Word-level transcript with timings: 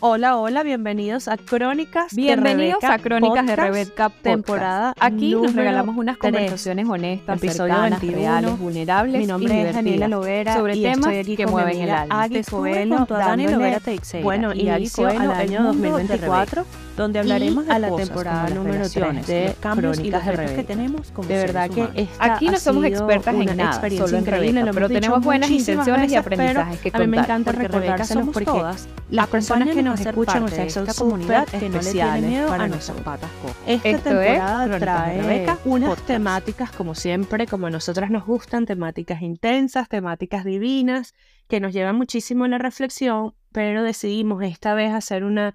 Hola, 0.00 0.36
hola, 0.36 0.62
bienvenidos 0.62 1.26
a 1.26 1.38
Crónicas 1.38 2.14
Bienvenidos 2.14 2.82
de 2.82 2.86
Rebeca 2.86 2.92
a 2.92 2.98
Crónicas 2.98 3.46
de 3.46 3.56
Rebeca 3.56 4.08
Podcast. 4.10 4.22
temporada 4.22 4.94
Aquí 5.00 5.34
nos 5.34 5.54
regalamos 5.54 5.96
unas 5.96 6.18
conversaciones 6.18 6.86
honestas, 6.86 7.40
cercanas, 7.40 8.02
21. 8.02 8.14
reales, 8.14 8.58
vulnerables 8.58 9.20
Mi 9.22 9.26
nombre 9.26 9.54
y 9.54 9.58
es 9.60 9.74
Daniela 9.74 10.08
Lovera 10.08 10.54
sobre 10.54 10.76
y 10.76 10.82
temas 10.82 10.98
estoy 10.98 11.16
aquí 11.16 11.36
que 11.38 11.46
mueven 11.46 11.80
el 11.80 11.90
alma. 11.90 12.22
Agui 12.22 12.42
Coelho, 12.44 13.06
Dani 13.08 13.48
Lovera 13.48 13.80
Teixeira 13.80 14.22
bueno, 14.22 14.52
y 14.52 14.68
inicio 14.68 15.06
al 15.06 15.30
año 15.30 15.62
mundo 15.62 15.96
de 15.96 16.02
2024 16.02 16.85
donde 16.96 17.18
hablaremos 17.18 17.66
de 17.66 17.72
a 17.72 17.78
la 17.78 17.88
cosas 17.88 18.06
temporada 18.08 18.48
número 18.50 18.88
3 18.88 18.94
relaciones, 18.94 19.26
de 19.26 19.54
cambios 19.60 19.98
y 20.00 20.10
los 20.10 20.24
de 20.24 20.32
retos 20.32 20.56
que 20.56 20.64
tenemos 20.64 21.10
como 21.10 21.28
De 21.28 21.36
verdad 21.36 21.70
que 21.70 21.88
esta 21.94 22.34
Aquí 22.34 22.48
no 22.48 22.58
somos 22.58 22.84
expertas 22.84 23.34
en 23.34 23.56
nada, 23.56 23.70
experiencia 23.70 24.06
solo 24.06 24.18
en 24.18 24.22
increíble, 24.24 24.46
Rebeca, 24.60 24.66
lo 24.66 24.74
pero 24.74 24.88
tenemos 24.88 25.24
buenas 25.24 25.50
intenciones 25.50 26.10
y 26.12 26.16
aprendizajes 26.16 26.80
que 26.80 26.90
A 26.92 26.98
mí 26.98 27.06
me 27.06 27.16
contar. 27.18 27.24
encanta 27.24 27.52
porque 27.52 27.68
recordárselos 27.68 28.08
somos 28.08 28.32
porque 28.32 28.44
todas 28.46 28.88
las 29.10 29.26
personas 29.28 29.68
que 29.68 29.82
nos 29.82 30.00
escuchan, 30.00 30.42
o 30.42 30.48
sea, 30.48 30.64
esta 30.64 30.94
comunidad 30.94 31.46
que 31.46 31.68
no 31.68 31.80
le 31.80 31.92
tiene 31.92 32.20
miedo 32.22 32.48
para 32.48 32.64
a 32.64 32.68
nosotros. 32.68 32.96
nuestras 32.96 33.20
patas 33.20 33.30
cojas. 33.42 33.56
Esta 33.84 34.10
temporada 34.10 34.78
trae 34.78 35.22
Rebeca, 35.22 35.58
unas 35.64 35.96
temáticas, 36.06 36.70
como 36.72 36.94
siempre, 36.94 37.46
como 37.46 37.66
a 37.66 37.70
nosotras 37.70 38.10
nos 38.10 38.24
gustan, 38.26 38.66
temáticas 38.66 39.22
intensas, 39.22 39.88
temáticas 39.88 40.44
divinas, 40.44 41.14
que 41.48 41.60
nos 41.60 41.72
llevan 41.72 41.96
muchísimo 41.96 42.44
a 42.44 42.48
la 42.48 42.58
reflexión, 42.58 43.34
pero 43.52 43.82
decidimos 43.82 44.42
esta 44.42 44.74
vez 44.74 44.92
hacer 44.92 45.24
una, 45.24 45.54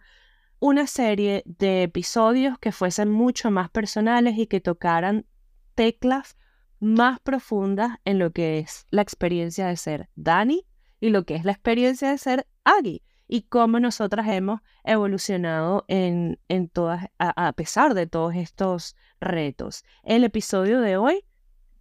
una 0.62 0.86
serie 0.86 1.42
de 1.46 1.82
episodios 1.82 2.60
que 2.60 2.72
fuesen 2.72 3.10
mucho 3.10 3.50
más 3.50 3.72
personales 3.72 4.38
y 4.38 4.46
que 4.46 4.62
tocaran 4.62 5.26
teclas 5.74 6.38
más 6.80 7.20
profundas 7.20 7.98
en 8.06 8.20
lo 8.20 8.32
que 8.32 8.60
es 8.60 8.86
la 8.92 9.02
experiencia 9.02 9.68
de 9.68 9.76
ser 9.76 10.10
Dani 10.16 10.68
y 11.00 11.10
lo 11.10 11.26
que 11.26 11.36
es 11.36 11.46
la 11.46 11.52
experiencia 11.52 12.12
de 12.12 12.18
ser 12.20 12.48
Agui 12.64 13.02
y 13.28 13.42
cómo 13.42 13.80
nosotras 13.80 14.28
hemos 14.28 14.62
evolucionado 14.84 15.84
en, 15.88 16.40
en 16.48 16.70
todas, 16.70 17.08
a, 17.18 17.54
pesar 17.54 17.96
de 17.96 18.06
todos 18.06 18.36
estos 18.36 18.96
retos. 19.20 19.84
El 20.03 20.23
episodio 20.23 20.80
de 20.80 20.96
hoy 20.96 21.25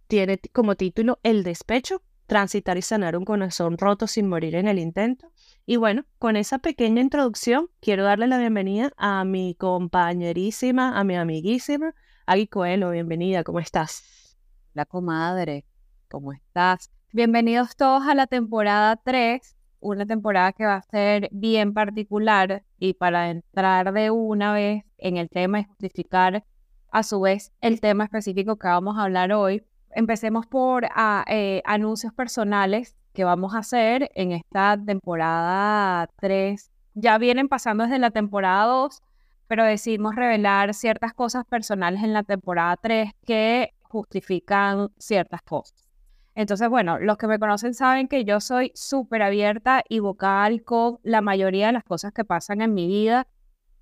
tiene 0.07 0.39
como 0.53 0.75
título 0.75 1.19
El 1.21 1.43
despecho, 1.43 2.01
transitar 2.25 2.79
y 2.79 2.81
sanar 2.81 3.15
un 3.15 3.25
corazón 3.25 3.77
roto 3.77 4.07
sin 4.07 4.27
morir 4.27 4.55
en 4.55 4.67
el 4.67 4.79
intento. 4.79 5.31
Y 5.65 5.75
bueno, 5.75 6.05
con 6.17 6.37
esa 6.37 6.57
pequeña 6.57 7.01
introducción, 7.01 7.69
quiero 7.81 8.03
darle 8.03 8.25
la 8.27 8.39
bienvenida 8.39 8.91
a 8.97 9.23
mi 9.25 9.53
compañerísima, 9.53 10.99
a 10.99 11.03
mi 11.03 11.15
amiguísima, 11.15 11.93
Agui 12.25 12.47
Coelho. 12.47 12.89
Bienvenida, 12.89 13.43
¿cómo 13.43 13.59
estás? 13.59 14.35
La 14.73 14.85
comadre, 14.85 15.65
¿cómo 16.09 16.33
estás? 16.33 16.89
Bienvenidos 17.13 17.75
todos 17.75 18.07
a 18.07 18.15
la 18.15 18.25
temporada 18.25 18.95
3, 18.95 19.55
una 19.81 20.07
temporada 20.07 20.51
que 20.51 20.65
va 20.65 20.77
a 20.77 20.81
ser 20.81 21.29
bien 21.31 21.75
particular 21.75 22.63
y 22.79 22.95
para 22.95 23.29
entrar 23.29 23.93
de 23.93 24.09
una 24.09 24.53
vez 24.53 24.83
en 24.97 25.17
el 25.17 25.29
tema 25.29 25.59
y 25.59 25.65
justificar 25.65 26.43
a 26.91 27.03
su 27.03 27.21
vez 27.21 27.53
el 27.61 27.81
tema 27.81 28.05
específico 28.05 28.57
que 28.57 28.67
vamos 28.67 28.97
a 28.97 29.03
hablar 29.03 29.31
hoy, 29.31 29.63
empecemos 29.91 30.47
por 30.47 30.87
ah, 30.95 31.23
eh, 31.27 31.61
anuncios 31.65 32.13
personales 32.13 32.95
que 33.13 33.23
vamos 33.23 33.53
a 33.53 33.59
hacer 33.59 34.09
en 34.15 34.31
esta 34.31 34.77
temporada 34.83 36.09
3. 36.19 36.71
Ya 36.93 37.17
vienen 37.17 37.47
pasando 37.47 37.83
desde 37.83 37.99
la 37.99 38.11
temporada 38.11 38.65
2, 38.65 39.01
pero 39.47 39.63
decidimos 39.63 40.15
revelar 40.15 40.73
ciertas 40.73 41.13
cosas 41.13 41.45
personales 41.45 42.03
en 42.03 42.13
la 42.13 42.23
temporada 42.23 42.77
3 42.77 43.11
que 43.25 43.73
justifican 43.81 44.89
ciertas 44.97 45.41
cosas. 45.41 45.87
Entonces, 46.33 46.69
bueno, 46.69 46.97
los 46.97 47.17
que 47.17 47.27
me 47.27 47.39
conocen 47.39 47.73
saben 47.73 48.07
que 48.07 48.23
yo 48.23 48.39
soy 48.39 48.71
súper 48.73 49.21
abierta 49.21 49.83
y 49.89 49.99
vocal 49.99 50.63
con 50.63 50.99
la 51.03 51.21
mayoría 51.21 51.67
de 51.67 51.73
las 51.73 51.83
cosas 51.83 52.13
que 52.13 52.23
pasan 52.23 52.61
en 52.61 52.73
mi 52.73 52.87
vida 52.87 53.27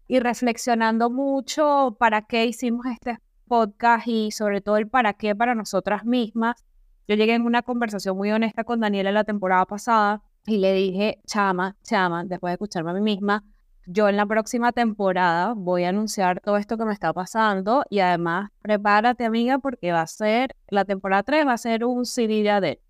y 0.07 0.19
reflexionando 0.19 1.11
mucho 1.11 1.95
para 1.99 2.23
qué 2.23 2.45
hicimos 2.47 2.87
este 2.87 3.19
podcast 3.47 4.07
y 4.07 4.31
sobre 4.31 4.61
todo 4.61 4.77
el 4.77 4.87
para 4.87 5.13
qué 5.13 5.35
para 5.35 5.53
nosotras 5.53 6.05
mismas. 6.05 6.65
Yo 7.09 7.15
llegué 7.15 7.33
en 7.33 7.41
una 7.41 7.63
conversación 7.63 8.15
muy 8.15 8.31
honesta 8.31 8.63
con 8.63 8.81
Daniela 8.81 9.11
la 9.11 9.23
temporada 9.23 9.65
pasada 9.65 10.21
y 10.45 10.57
le 10.57 10.73
dije, 10.73 11.17
chama, 11.25 11.75
chama, 11.81 12.23
después 12.23 12.51
de 12.51 12.53
escucharme 12.53 12.91
a 12.91 12.93
mí 12.93 13.01
misma, 13.01 13.43
yo 13.87 14.07
en 14.09 14.15
la 14.15 14.27
próxima 14.27 14.73
temporada 14.73 15.55
voy 15.55 15.85
a 15.85 15.89
anunciar 15.89 16.39
todo 16.39 16.57
esto 16.57 16.77
que 16.77 16.85
me 16.85 16.93
está 16.93 17.11
pasando 17.11 17.83
y 17.89 17.97
además 17.97 18.51
prepárate 18.61 19.25
amiga 19.25 19.57
porque 19.57 19.91
va 19.91 20.01
a 20.01 20.05
ser, 20.07 20.55
la 20.67 20.85
temporada 20.85 21.23
3 21.23 21.47
va 21.47 21.53
a 21.53 21.57
ser 21.57 21.83
un 21.83 22.05
CD 22.05 22.43
de 22.43 22.51
Adele. 22.51 22.81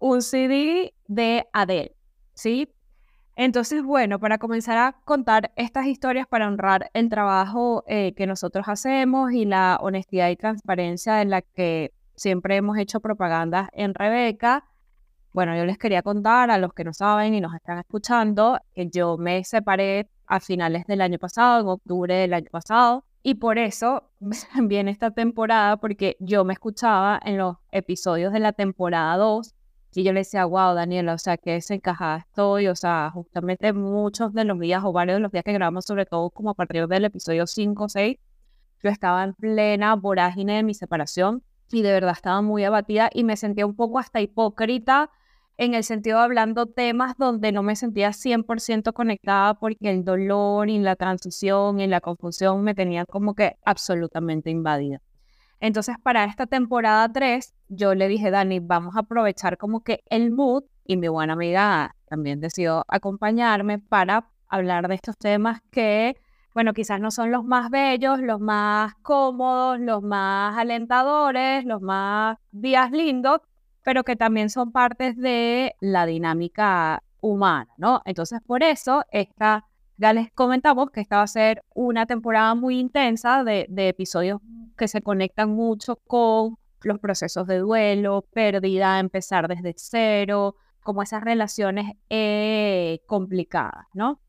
Un 0.00 0.20
CD 0.20 0.92
de 1.06 1.46
Adele, 1.52 1.94
¿sí? 2.34 2.72
Entonces, 3.36 3.84
bueno, 3.84 4.18
para 4.18 4.38
comenzar 4.38 4.78
a 4.78 4.96
contar 5.04 5.52
estas 5.54 5.86
historias 5.86 6.26
para 6.26 6.48
honrar 6.48 6.90
el 6.92 7.08
trabajo 7.08 7.84
eh, 7.86 8.14
que 8.16 8.26
nosotros 8.26 8.66
hacemos 8.66 9.30
y 9.30 9.44
la 9.44 9.78
honestidad 9.80 10.28
y 10.30 10.34
transparencia 10.36 11.22
en 11.22 11.30
la 11.30 11.42
que 11.42 11.92
siempre 12.20 12.56
hemos 12.56 12.76
hecho 12.76 13.00
propaganda 13.00 13.70
en 13.72 13.94
Rebeca, 13.94 14.66
bueno, 15.32 15.56
yo 15.56 15.64
les 15.64 15.78
quería 15.78 16.02
contar 16.02 16.50
a 16.50 16.58
los 16.58 16.74
que 16.74 16.84
no 16.84 16.92
saben 16.92 17.34
y 17.34 17.40
nos 17.40 17.54
están 17.54 17.78
escuchando 17.78 18.58
que 18.74 18.88
yo 18.90 19.16
me 19.16 19.42
separé 19.44 20.10
a 20.26 20.38
finales 20.40 20.84
del 20.86 21.00
año 21.00 21.18
pasado, 21.18 21.60
en 21.60 21.68
octubre 21.68 22.14
del 22.14 22.34
año 22.34 22.50
pasado, 22.50 23.04
y 23.22 23.36
por 23.36 23.56
eso 23.56 24.10
viene 24.64 24.90
esta 24.90 25.12
temporada, 25.12 25.78
porque 25.78 26.16
yo 26.20 26.44
me 26.44 26.52
escuchaba 26.52 27.18
en 27.24 27.38
los 27.38 27.56
episodios 27.72 28.34
de 28.34 28.40
la 28.40 28.52
temporada 28.52 29.16
2 29.16 29.54
y 29.94 30.04
yo 30.04 30.12
le 30.12 30.20
decía, 30.20 30.44
wow, 30.44 30.74
Daniela, 30.74 31.14
o 31.14 31.18
sea, 31.18 31.38
que 31.38 31.52
desencajada 31.52 32.18
estoy, 32.18 32.68
o 32.68 32.76
sea, 32.76 33.10
justamente 33.14 33.72
muchos 33.72 34.34
de 34.34 34.44
los 34.44 34.58
días 34.60 34.82
o 34.84 34.92
varios 34.92 35.16
de 35.16 35.20
los 35.20 35.32
días 35.32 35.42
que 35.42 35.52
grabamos, 35.54 35.86
sobre 35.86 36.04
todo 36.04 36.28
como 36.30 36.50
a 36.50 36.54
partir 36.54 36.86
del 36.86 37.06
episodio 37.06 37.46
5 37.46 37.84
o 37.84 37.88
6, 37.88 38.18
yo 38.82 38.90
estaba 38.90 39.24
en 39.24 39.34
plena 39.34 39.94
vorágine 39.96 40.56
de 40.56 40.62
mi 40.64 40.74
separación 40.74 41.42
y 41.72 41.82
de 41.82 41.92
verdad 41.92 42.12
estaba 42.12 42.42
muy 42.42 42.64
abatida 42.64 43.10
y 43.12 43.24
me 43.24 43.36
sentía 43.36 43.66
un 43.66 43.76
poco 43.76 43.98
hasta 43.98 44.20
hipócrita 44.20 45.10
en 45.56 45.74
el 45.74 45.84
sentido 45.84 46.18
de 46.18 46.24
hablando 46.24 46.66
temas 46.66 47.16
donde 47.18 47.52
no 47.52 47.62
me 47.62 47.76
sentía 47.76 48.12
100% 48.12 48.92
conectada 48.94 49.54
porque 49.54 49.90
el 49.90 50.04
dolor 50.04 50.70
y 50.70 50.78
la 50.78 50.96
transición 50.96 51.80
y 51.80 51.86
la 51.86 52.00
confusión 52.00 52.62
me 52.62 52.74
tenían 52.74 53.04
como 53.06 53.34
que 53.34 53.56
absolutamente 53.64 54.50
invadida. 54.50 55.02
Entonces, 55.60 55.96
para 56.02 56.24
esta 56.24 56.46
temporada 56.46 57.12
3, 57.12 57.52
yo 57.68 57.94
le 57.94 58.08
dije, 58.08 58.30
Dani, 58.30 58.60
vamos 58.60 58.96
a 58.96 59.00
aprovechar 59.00 59.58
como 59.58 59.82
que 59.84 60.00
el 60.08 60.30
mood 60.30 60.64
y 60.86 60.96
mi 60.96 61.08
buena 61.08 61.34
amiga 61.34 61.94
también 62.08 62.40
decidió 62.40 62.86
acompañarme 62.88 63.78
para 63.78 64.30
hablar 64.48 64.88
de 64.88 64.94
estos 64.94 65.18
temas 65.18 65.60
que, 65.70 66.16
bueno, 66.54 66.72
quizás 66.72 67.00
no 67.00 67.10
son 67.10 67.30
los 67.30 67.44
más 67.44 67.70
bellos, 67.70 68.20
los 68.20 68.40
más 68.40 68.94
cómodos, 69.02 69.78
los 69.78 70.02
más 70.02 70.58
alentadores, 70.58 71.64
los 71.64 71.80
más 71.80 72.38
días 72.50 72.90
lindos, 72.90 73.40
pero 73.82 74.04
que 74.04 74.16
también 74.16 74.50
son 74.50 74.72
partes 74.72 75.16
de 75.16 75.74
la 75.80 76.06
dinámica 76.06 77.02
humana, 77.20 77.72
¿no? 77.76 78.02
Entonces, 78.04 78.40
por 78.44 78.62
eso, 78.62 79.04
esta, 79.10 79.66
ya 79.96 80.12
les 80.12 80.32
comentamos 80.32 80.90
que 80.90 81.00
esta 81.00 81.18
va 81.18 81.22
a 81.22 81.26
ser 81.26 81.62
una 81.74 82.06
temporada 82.06 82.54
muy 82.54 82.78
intensa 82.78 83.44
de, 83.44 83.66
episodios 83.76 84.40
que 84.76 84.88
se 84.88 85.02
conectan 85.02 85.50
mucho 85.50 85.96
con 86.06 86.56
los 86.82 86.98
procesos 86.98 87.46
de 87.46 87.58
duelo, 87.58 88.22
pérdida, 88.32 88.98
empezar 88.98 89.46
desde 89.48 89.74
cero, 89.76 90.56
como 90.82 91.02
esas 91.02 91.22
relaciones 91.22 91.92
eh, 92.08 93.00
complicadas, 93.06 93.86
¿no? 93.92 94.20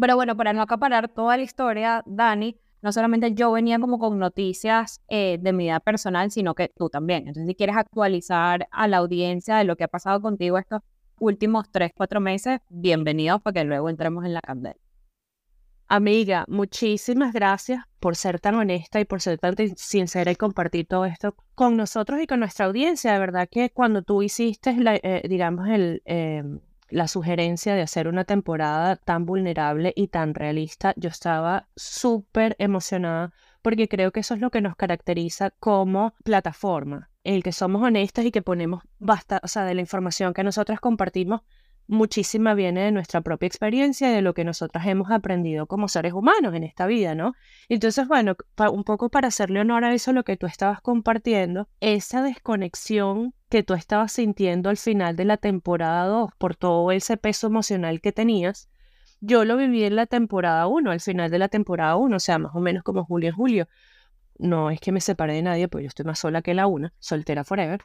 Pero 0.00 0.16
bueno, 0.16 0.36
para 0.36 0.52
no 0.52 0.62
acaparar 0.62 1.08
toda 1.08 1.36
la 1.36 1.42
historia, 1.42 2.02
Dani, 2.06 2.56
no 2.82 2.92
solamente 2.92 3.32
yo 3.34 3.52
venía 3.52 3.78
como 3.78 3.98
con 3.98 4.18
noticias 4.18 5.00
eh, 5.08 5.38
de 5.40 5.52
mi 5.52 5.64
vida 5.64 5.80
personal, 5.80 6.30
sino 6.30 6.54
que 6.54 6.70
tú 6.76 6.88
también. 6.88 7.28
Entonces, 7.28 7.46
si 7.46 7.54
quieres 7.54 7.76
actualizar 7.76 8.68
a 8.70 8.88
la 8.88 8.98
audiencia 8.98 9.56
de 9.56 9.64
lo 9.64 9.76
que 9.76 9.84
ha 9.84 9.88
pasado 9.88 10.20
contigo 10.20 10.58
estos 10.58 10.82
últimos 11.18 11.70
tres, 11.70 11.92
cuatro 11.96 12.20
meses, 12.20 12.60
bienvenidos 12.68 13.40
para 13.40 13.54
que 13.54 13.64
luego 13.64 13.88
entremos 13.88 14.24
en 14.24 14.34
la 14.34 14.40
candela. 14.40 14.76
Amiga, 15.88 16.44
muchísimas 16.48 17.32
gracias 17.32 17.84
por 18.00 18.16
ser 18.16 18.40
tan 18.40 18.56
honesta 18.56 18.98
y 19.00 19.04
por 19.04 19.20
ser 19.20 19.38
tan 19.38 19.54
sincera 19.76 20.32
y 20.32 20.36
compartir 20.36 20.86
todo 20.86 21.04
esto 21.04 21.36
con 21.54 21.76
nosotros 21.76 22.20
y 22.20 22.26
con 22.26 22.40
nuestra 22.40 22.66
audiencia. 22.66 23.12
De 23.12 23.18
verdad 23.20 23.48
que 23.48 23.70
cuando 23.70 24.02
tú 24.02 24.20
hiciste, 24.22 24.76
la, 24.76 24.96
eh, 24.96 25.22
digamos, 25.28 25.68
el, 25.68 26.02
eh, 26.04 26.42
la 26.88 27.08
sugerencia 27.08 27.74
de 27.74 27.82
hacer 27.82 28.08
una 28.08 28.24
temporada 28.24 28.96
tan 28.96 29.26
vulnerable 29.26 29.92
y 29.96 30.08
tan 30.08 30.34
realista, 30.34 30.94
yo 30.96 31.08
estaba 31.08 31.68
súper 31.76 32.56
emocionada 32.58 33.32
porque 33.62 33.88
creo 33.88 34.12
que 34.12 34.20
eso 34.20 34.34
es 34.34 34.40
lo 34.40 34.50
que 34.50 34.60
nos 34.60 34.76
caracteriza 34.76 35.50
como 35.58 36.14
plataforma, 36.22 37.10
el 37.24 37.42
que 37.42 37.52
somos 37.52 37.82
honestas 37.82 38.24
y 38.24 38.30
que 38.30 38.42
ponemos 38.42 38.84
basta, 38.98 39.40
o 39.42 39.48
sea, 39.48 39.64
de 39.64 39.74
la 39.74 39.80
información 39.80 40.34
que 40.34 40.44
nosotras 40.44 40.78
compartimos 40.80 41.40
muchísima 41.88 42.54
viene 42.54 42.82
de 42.82 42.92
nuestra 42.92 43.20
propia 43.20 43.46
experiencia 43.46 44.10
y 44.10 44.14
de 44.14 44.22
lo 44.22 44.34
que 44.34 44.44
nosotras 44.44 44.86
hemos 44.86 45.10
aprendido 45.10 45.66
como 45.66 45.88
seres 45.88 46.12
humanos 46.12 46.54
en 46.54 46.64
esta 46.64 46.86
vida, 46.86 47.14
¿no? 47.14 47.34
Entonces, 47.68 48.08
bueno, 48.08 48.36
un 48.72 48.84
poco 48.84 49.08
para 49.08 49.28
hacerle 49.28 49.60
honor 49.60 49.84
a 49.84 49.94
eso, 49.94 50.12
lo 50.12 50.24
que 50.24 50.36
tú 50.36 50.46
estabas 50.46 50.80
compartiendo, 50.80 51.68
esa 51.80 52.22
desconexión 52.22 53.34
que 53.48 53.62
tú 53.62 53.74
estabas 53.74 54.12
sintiendo 54.12 54.70
al 54.70 54.76
final 54.76 55.16
de 55.16 55.24
la 55.24 55.36
temporada 55.36 56.06
2 56.06 56.30
por 56.38 56.56
todo 56.56 56.90
ese 56.90 57.16
peso 57.16 57.46
emocional 57.46 58.00
que 58.00 58.12
tenías, 58.12 58.68
yo 59.20 59.44
lo 59.44 59.56
viví 59.56 59.84
en 59.84 59.96
la 59.96 60.06
temporada 60.06 60.66
1, 60.66 60.90
al 60.90 61.00
final 61.00 61.30
de 61.30 61.38
la 61.38 61.48
temporada 61.48 61.96
1, 61.96 62.16
o 62.16 62.20
sea, 62.20 62.38
más 62.38 62.54
o 62.54 62.60
menos 62.60 62.82
como 62.82 63.04
julio 63.04 63.30
en 63.30 63.34
julio. 63.34 63.68
No 64.38 64.70
es 64.70 64.80
que 64.80 64.92
me 64.92 65.00
separé 65.00 65.34
de 65.34 65.42
nadie, 65.42 65.68
pues 65.68 65.82
yo 65.82 65.88
estoy 65.88 66.04
más 66.04 66.18
sola 66.18 66.42
que 66.42 66.52
la 66.52 66.66
una, 66.66 66.92
soltera 66.98 67.42
forever. 67.44 67.82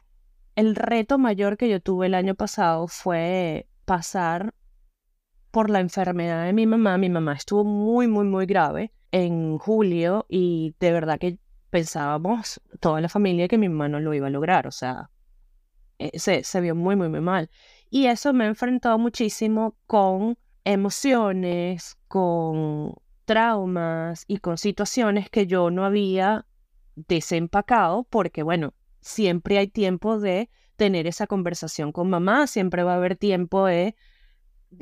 El 0.54 0.76
reto 0.76 1.16
mayor 1.16 1.56
que 1.56 1.70
yo 1.70 1.80
tuve 1.80 2.06
el 2.06 2.14
año 2.14 2.34
pasado 2.34 2.86
fue 2.86 3.66
pasar 3.84 4.54
por 5.50 5.70
la 5.70 5.80
enfermedad 5.80 6.46
de 6.46 6.52
mi 6.52 6.66
mamá. 6.66 6.98
Mi 6.98 7.08
mamá 7.08 7.34
estuvo 7.34 7.64
muy, 7.64 8.08
muy, 8.08 8.24
muy 8.24 8.46
grave 8.46 8.92
en 9.12 9.58
julio 9.58 10.26
y 10.28 10.74
de 10.80 10.92
verdad 10.92 11.18
que 11.18 11.38
pensábamos 11.70 12.60
toda 12.80 13.00
la 13.00 13.08
familia 13.08 13.48
que 13.48 13.58
mi 13.58 13.68
mamá 13.68 13.88
no 13.88 14.00
lo 14.00 14.12
iba 14.14 14.26
a 14.26 14.30
lograr, 14.30 14.66
o 14.66 14.70
sea, 14.70 15.10
eh, 15.98 16.18
se, 16.18 16.44
se 16.44 16.60
vio 16.60 16.74
muy, 16.74 16.96
muy, 16.96 17.08
muy 17.08 17.20
mal. 17.20 17.50
Y 17.90 18.06
eso 18.06 18.32
me 18.32 18.46
enfrentó 18.46 18.98
muchísimo 18.98 19.76
con 19.86 20.36
emociones, 20.64 21.96
con 22.08 22.94
traumas 23.24 24.24
y 24.26 24.38
con 24.38 24.58
situaciones 24.58 25.30
que 25.30 25.46
yo 25.46 25.70
no 25.70 25.84
había 25.84 26.46
desempacado 26.94 28.04
porque, 28.04 28.42
bueno, 28.42 28.74
siempre 29.00 29.58
hay 29.58 29.68
tiempo 29.68 30.18
de 30.18 30.50
tener 30.76 31.06
esa 31.06 31.26
conversación 31.26 31.92
con 31.92 32.10
mamá, 32.10 32.46
siempre 32.46 32.82
va 32.82 32.94
a 32.94 32.96
haber 32.96 33.16
tiempo 33.16 33.66
de 33.66 33.94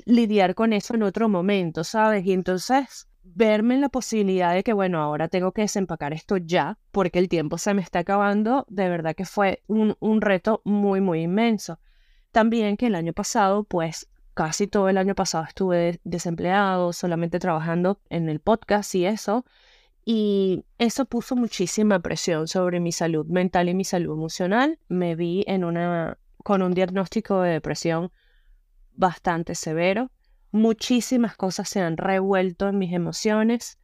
lidiar 0.04 0.54
con 0.54 0.72
eso 0.72 0.94
en 0.94 1.02
otro 1.02 1.28
momento, 1.28 1.84
¿sabes? 1.84 2.24
Y 2.26 2.32
entonces 2.32 3.08
verme 3.22 3.74
en 3.74 3.80
la 3.80 3.88
posibilidad 3.88 4.54
de 4.54 4.62
que, 4.62 4.72
bueno, 4.72 5.00
ahora 5.00 5.28
tengo 5.28 5.52
que 5.52 5.62
desempacar 5.62 6.12
esto 6.12 6.36
ya, 6.36 6.78
porque 6.90 7.18
el 7.18 7.28
tiempo 7.28 7.58
se 7.58 7.74
me 7.74 7.82
está 7.82 8.00
acabando, 8.00 8.66
de 8.68 8.88
verdad 8.88 9.14
que 9.14 9.24
fue 9.24 9.62
un, 9.66 9.96
un 10.00 10.20
reto 10.20 10.62
muy, 10.64 11.00
muy 11.00 11.22
inmenso. 11.22 11.80
También 12.32 12.76
que 12.76 12.86
el 12.86 12.94
año 12.94 13.12
pasado, 13.12 13.64
pues 13.64 14.08
casi 14.34 14.66
todo 14.66 14.88
el 14.88 14.98
año 14.98 15.14
pasado 15.14 15.44
estuve 15.44 16.00
desempleado, 16.04 16.92
solamente 16.92 17.38
trabajando 17.38 18.00
en 18.08 18.28
el 18.28 18.40
podcast 18.40 18.94
y 18.94 19.04
eso, 19.06 19.44
y 20.04 20.64
eso 20.78 21.04
puso 21.04 21.36
muchísima 21.36 22.00
presión 22.00 22.48
sobre 22.48 22.80
mi 22.80 22.92
salud 22.92 23.26
mental 23.26 23.68
y 23.68 23.74
mi 23.74 23.84
salud 23.84 24.14
emocional. 24.14 24.78
Me 24.88 25.14
vi 25.14 25.44
en 25.46 25.64
una, 25.64 26.18
con 26.42 26.62
un 26.62 26.72
diagnóstico 26.74 27.42
de 27.42 27.52
depresión 27.52 28.10
bastante 28.92 29.54
severo 29.54 30.10
muchísimas 30.52 31.36
cosas 31.36 31.68
se 31.68 31.80
han 31.80 31.96
revuelto 31.96 32.68
en 32.68 32.78
mis 32.78 32.92
emociones 32.92 33.78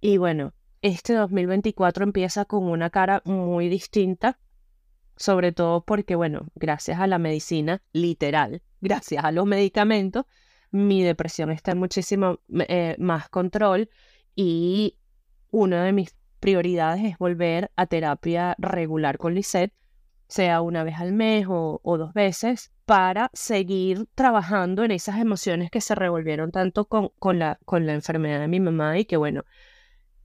y 0.00 0.16
bueno, 0.16 0.52
este 0.82 1.14
2024 1.14 2.04
empieza 2.04 2.44
con 2.44 2.64
una 2.64 2.90
cara 2.90 3.22
muy 3.24 3.68
distinta, 3.68 4.38
sobre 5.16 5.52
todo 5.52 5.84
porque, 5.84 6.16
bueno, 6.16 6.48
gracias 6.54 6.98
a 6.98 7.06
la 7.06 7.18
medicina, 7.18 7.82
literal, 7.92 8.62
gracias 8.80 9.24
a 9.24 9.32
los 9.32 9.46
medicamentos, 9.46 10.24
mi 10.70 11.02
depresión 11.02 11.50
está 11.50 11.72
en 11.72 11.78
muchísimo 11.78 12.40
eh, 12.68 12.96
más 12.98 13.28
control 13.28 13.90
y 14.34 14.98
una 15.52 15.84
de 15.84 15.92
mis 15.92 16.16
prioridades 16.40 17.04
es 17.04 17.18
volver 17.18 17.70
a 17.76 17.86
terapia 17.86 18.56
regular 18.58 19.18
con 19.18 19.34
Lisette, 19.34 19.72
sea 20.26 20.60
una 20.62 20.82
vez 20.82 20.96
al 20.98 21.12
mes 21.12 21.46
o 21.48 21.80
dos 21.84 22.12
veces, 22.12 22.72
para 22.84 23.30
seguir 23.32 24.06
trabajando 24.14 24.84
en 24.84 24.90
esas 24.90 25.18
emociones 25.18 25.70
que 25.70 25.80
se 25.80 25.94
revolvieron 25.94 26.50
tanto 26.50 26.84
con, 26.84 27.38
la 27.38 27.58
enfermedad 27.70 28.40
de 28.40 28.48
mi 28.48 28.60
mamá 28.60 28.98
y 28.98 29.04
que 29.04 29.16
bueno, 29.16 29.44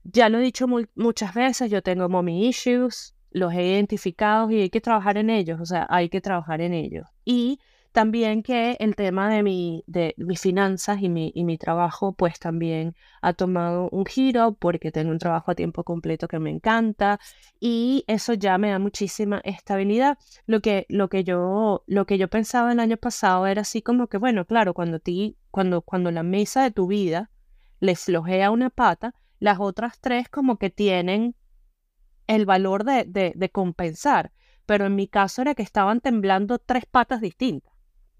ya 0.04 0.28
lo 0.28 0.38
he 0.38 0.42
dicho 0.42 0.66
muchas 0.94 1.34
veces, 1.34 1.70
yo 1.70 1.82
tengo 1.82 2.08
mommy 2.08 2.48
issues, 2.48 3.14
los 3.30 3.52
he 3.54 3.64
identificado 3.64 4.50
y 4.50 4.60
hay 4.60 4.70
que 4.70 4.80
trabajar 4.80 5.18
en 5.18 5.30
ellos, 5.30 5.60
o 5.60 5.66
sea, 5.66 5.86
hay 5.88 6.08
que 6.08 6.20
trabajar 6.20 6.60
en 6.60 6.74
ellos. 6.74 7.06
Y 7.24 7.60
también 7.98 8.44
que 8.44 8.76
el 8.78 8.94
tema 8.94 9.28
de, 9.28 9.42
mi, 9.42 9.82
de 9.88 10.14
mis 10.18 10.40
finanzas 10.40 11.02
y 11.02 11.08
mi, 11.08 11.32
y 11.34 11.42
mi 11.42 11.58
trabajo, 11.58 12.12
pues 12.12 12.38
también 12.38 12.94
ha 13.22 13.32
tomado 13.32 13.88
un 13.90 14.06
giro 14.06 14.54
porque 14.54 14.92
tengo 14.92 15.10
un 15.10 15.18
trabajo 15.18 15.50
a 15.50 15.56
tiempo 15.56 15.82
completo 15.82 16.28
que 16.28 16.38
me 16.38 16.50
encanta 16.50 17.18
y 17.58 18.04
eso 18.06 18.34
ya 18.34 18.56
me 18.56 18.70
da 18.70 18.78
muchísima 18.78 19.40
estabilidad. 19.42 20.16
Lo 20.46 20.60
que, 20.60 20.86
lo 20.88 21.08
que, 21.08 21.24
yo, 21.24 21.82
lo 21.88 22.06
que 22.06 22.18
yo 22.18 22.28
pensaba 22.28 22.70
el 22.70 22.78
año 22.78 22.98
pasado 22.98 23.48
era 23.48 23.62
así 23.62 23.82
como 23.82 24.06
que, 24.06 24.16
bueno, 24.18 24.44
claro, 24.44 24.74
cuando, 24.74 25.00
ti, 25.00 25.36
cuando, 25.50 25.82
cuando 25.82 26.12
la 26.12 26.22
mesa 26.22 26.62
de 26.62 26.70
tu 26.70 26.86
vida 26.86 27.32
le 27.80 27.96
flojea 27.96 28.52
una 28.52 28.70
pata, 28.70 29.16
las 29.40 29.58
otras 29.58 29.98
tres 29.98 30.28
como 30.28 30.56
que 30.56 30.70
tienen 30.70 31.34
el 32.28 32.46
valor 32.46 32.84
de, 32.84 33.06
de, 33.06 33.32
de 33.34 33.50
compensar. 33.50 34.30
Pero 34.66 34.86
en 34.86 34.94
mi 34.94 35.08
caso 35.08 35.42
era 35.42 35.56
que 35.56 35.64
estaban 35.64 36.00
temblando 36.00 36.60
tres 36.60 36.86
patas 36.86 37.20
distintas 37.20 37.67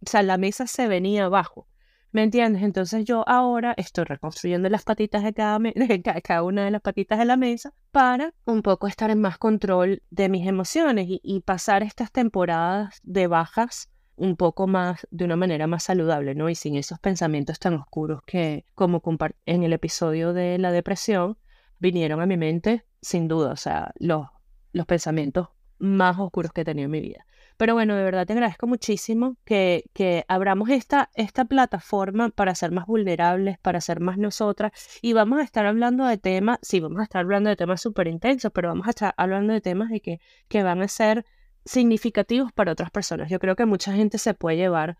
o 0.05 0.09
sea, 0.09 0.23
la 0.23 0.39
mesa 0.39 0.67
se 0.67 0.89
venía 0.89 1.25
abajo. 1.25 1.67
¿Me 2.11 2.23
entiendes? 2.23 2.63
Entonces 2.63 3.05
yo 3.05 3.23
ahora 3.29 3.75
estoy 3.77 4.05
reconstruyendo 4.05 4.71
las 4.71 4.83
patitas 4.83 5.23
de 5.23 5.35
cada, 5.35 5.59
de 5.75 6.03
cada 6.03 6.43
una 6.43 6.65
de 6.65 6.71
las 6.71 6.81
patitas 6.81 7.19
de 7.19 7.27
la 7.27 7.37
mesa 7.37 7.75
para 7.91 8.33
un 8.47 8.63
poco 8.63 8.87
estar 8.87 9.11
en 9.11 9.21
más 9.21 9.37
control 9.37 10.03
de 10.11 10.29
mis 10.29 10.47
emociones 10.47 11.07
y, 11.09 11.41
pasar 11.41 11.83
estas 11.83 12.11
temporadas 12.11 13.01
de 13.03 13.27
bajas 13.27 13.91
un 14.17 14.37
poco 14.37 14.67
más, 14.67 15.07
de 15.11 15.25
una 15.25 15.37
manera 15.37 15.67
más 15.67 15.85
saludable, 15.85 16.35
¿no? 16.35 16.49
Y 16.49 16.55
sin 16.55 16.77
esos 16.77 16.99
pensamientos 16.99 17.59
tan 17.59 17.75
oscuros 17.75 18.23
que, 18.27 18.65
como 18.75 19.03
en 19.47 19.63
el 19.63 19.73
episodio 19.73 20.33
de 20.33 20.59
la 20.59 20.73
depresión, 20.73 21.39
vinieron 21.79 22.21
a 22.21 22.27
mi 22.27 22.37
mente, 22.37 22.85
sin 23.01 23.29
duda, 23.29 23.53
o 23.53 23.57
sea, 23.57 23.93
los, 23.99 24.27
los 24.73 24.87
pensamientos 24.87 25.49
más 25.79 26.19
oscuros 26.19 26.53
que 26.53 26.63
he 26.63 26.65
tenido 26.65 26.87
en 26.87 26.91
mi 26.91 27.01
vida. 27.01 27.27
Pero 27.59 27.75
bueno, 27.75 27.97
de 27.97 28.05
verdad 28.05 28.25
te 28.25 28.35
agradezco 28.35 28.69
muchísimo 28.69 29.37
que, 29.45 29.85
que 29.93 30.25
abramos 30.29 30.71
esta, 30.71 31.11
esta 31.15 31.45
plataforma 31.45 32.31
para 32.31 32.55
ser 32.55 32.71
más 32.71 32.87
vulnerables, 32.87 33.59
para 33.59 33.81
ser 33.81 33.99
más 33.99 34.17
nosotras. 34.17 34.71
Y 35.03 35.13
vamos 35.13 35.41
a 35.41 35.43
estar 35.43 35.67
hablando 35.67 36.07
de 36.07 36.19
temas, 36.19 36.61
sí, 36.63 36.79
vamos 36.79 37.01
a 37.01 37.03
estar 37.03 37.21
hablando 37.21 37.51
de 37.51 37.57
temas 37.57 37.81
súper 37.81 38.07
intensos, 38.07 38.53
pero 38.55 38.69
vamos 38.69 38.87
a 38.87 38.91
estar 38.91 39.13
hablando 39.17 39.53
de 39.53 39.61
temas 39.61 39.91
de 39.91 40.01
que, 40.01 40.21
que 40.47 40.63
van 40.63 40.83
a 40.83 40.89
ser 40.89 41.27
significativos 41.65 42.53
para 42.53 42.71
otras 42.71 42.93
personas. 42.93 43.29
Yo 43.29 43.41
creo 43.41 43.57
que 43.57 43.67
mucha 43.67 43.93
gente 43.93 44.19
se 44.19 44.35
puede 44.35 44.57
llevar 44.57 44.97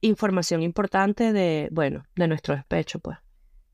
información 0.00 0.62
importante 0.62 1.32
de, 1.32 1.68
bueno, 1.72 2.04
de 2.14 2.28
nuestro 2.28 2.54
despecho, 2.54 3.00
pues. 3.00 3.18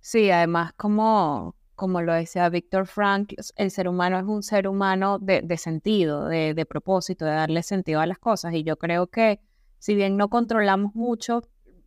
Sí, 0.01 0.31
además 0.31 0.73
como 0.79 1.57
como 1.75 2.03
lo 2.03 2.13
decía 2.13 2.49
Víctor 2.49 2.87
Frank, 2.87 3.35
el 3.57 3.71
ser 3.71 3.89
humano 3.89 4.19
es 4.19 4.25
un 4.25 4.43
ser 4.43 4.69
humano 4.69 5.19
de, 5.19 5.57
sentido, 5.57 6.29
de, 6.29 6.67
propósito, 6.67 7.25
de 7.25 7.33
darle 7.33 7.63
sentido 7.63 8.01
a 8.01 8.07
las 8.07 8.19
cosas. 8.19 8.55
Y 8.55 8.63
yo 8.63 8.77
creo 8.77 9.09
que 9.09 9.41
si 9.79 9.95
bien 9.95 10.17
no 10.17 10.29
controlamos 10.29 10.95
mucho 10.95 11.43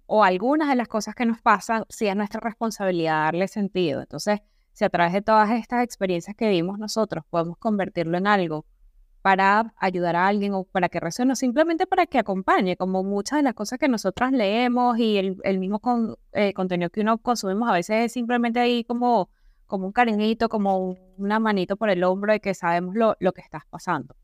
o 0.06 0.24
algunas 0.24 0.70
de 0.70 0.76
las 0.76 0.88
cosas 0.88 1.16
que 1.16 1.26
nos 1.26 1.42
pasan, 1.42 1.86
sí 1.90 2.08
es 2.08 2.16
nuestra 2.16 2.40
responsabilidad 2.40 3.26
darle 3.26 3.48
sentido. 3.48 4.02
Entonces, 4.02 4.42
si 4.74 4.86
a 4.86 4.90
través 4.90 5.14
de 5.14 5.22
todas 5.22 5.50
estas 5.52 5.84
experiencias 5.84 6.36
que 6.36 6.50
vimos 6.50 6.78
nosotros 6.78 7.24
podemos 7.30 7.58
convertirlo 7.58 8.18
en 8.18 8.28
algo 8.28 8.66
para 9.24 9.74
ayudar 9.78 10.16
a 10.16 10.28
alguien 10.28 10.54
o 10.54 10.64
para 10.64 10.88
que 10.88 11.00
resuene, 11.00 11.36
simplemente 11.36 11.88
para 11.88 12.06
que 12.06 12.20
acompañe, 12.20 12.78
como 12.78 13.04
muchas 13.04 13.40
de 13.40 13.44
las 13.44 13.56
cosas 13.56 13.80
que 13.80 13.88
nosotras 13.88 14.32
leemos 14.32 14.98
y 15.00 15.18
el, 15.18 15.60
mismo 15.60 15.82
eh, 16.32 16.54
contenido 16.54 16.90
que 16.90 17.02
uno 17.02 17.18
consumimos 17.18 17.68
a 17.70 17.74
veces 17.74 18.06
es 18.06 18.14
simplemente 18.14 18.60
ahí 18.60 18.84
como 18.84 19.30
como 19.68 19.86
un 19.86 19.92
cariñito, 19.92 20.50
como 20.50 20.98
una 21.18 21.40
manito 21.40 21.78
por 21.78 21.90
el 21.90 22.04
hombro 22.04 22.34
de 22.34 22.40
que 22.40 22.54
sabemos 22.54 22.96
lo, 22.96 23.16
lo 23.20 23.34
que 23.34 23.42
estás 23.42 23.64
pasando. 23.70 24.16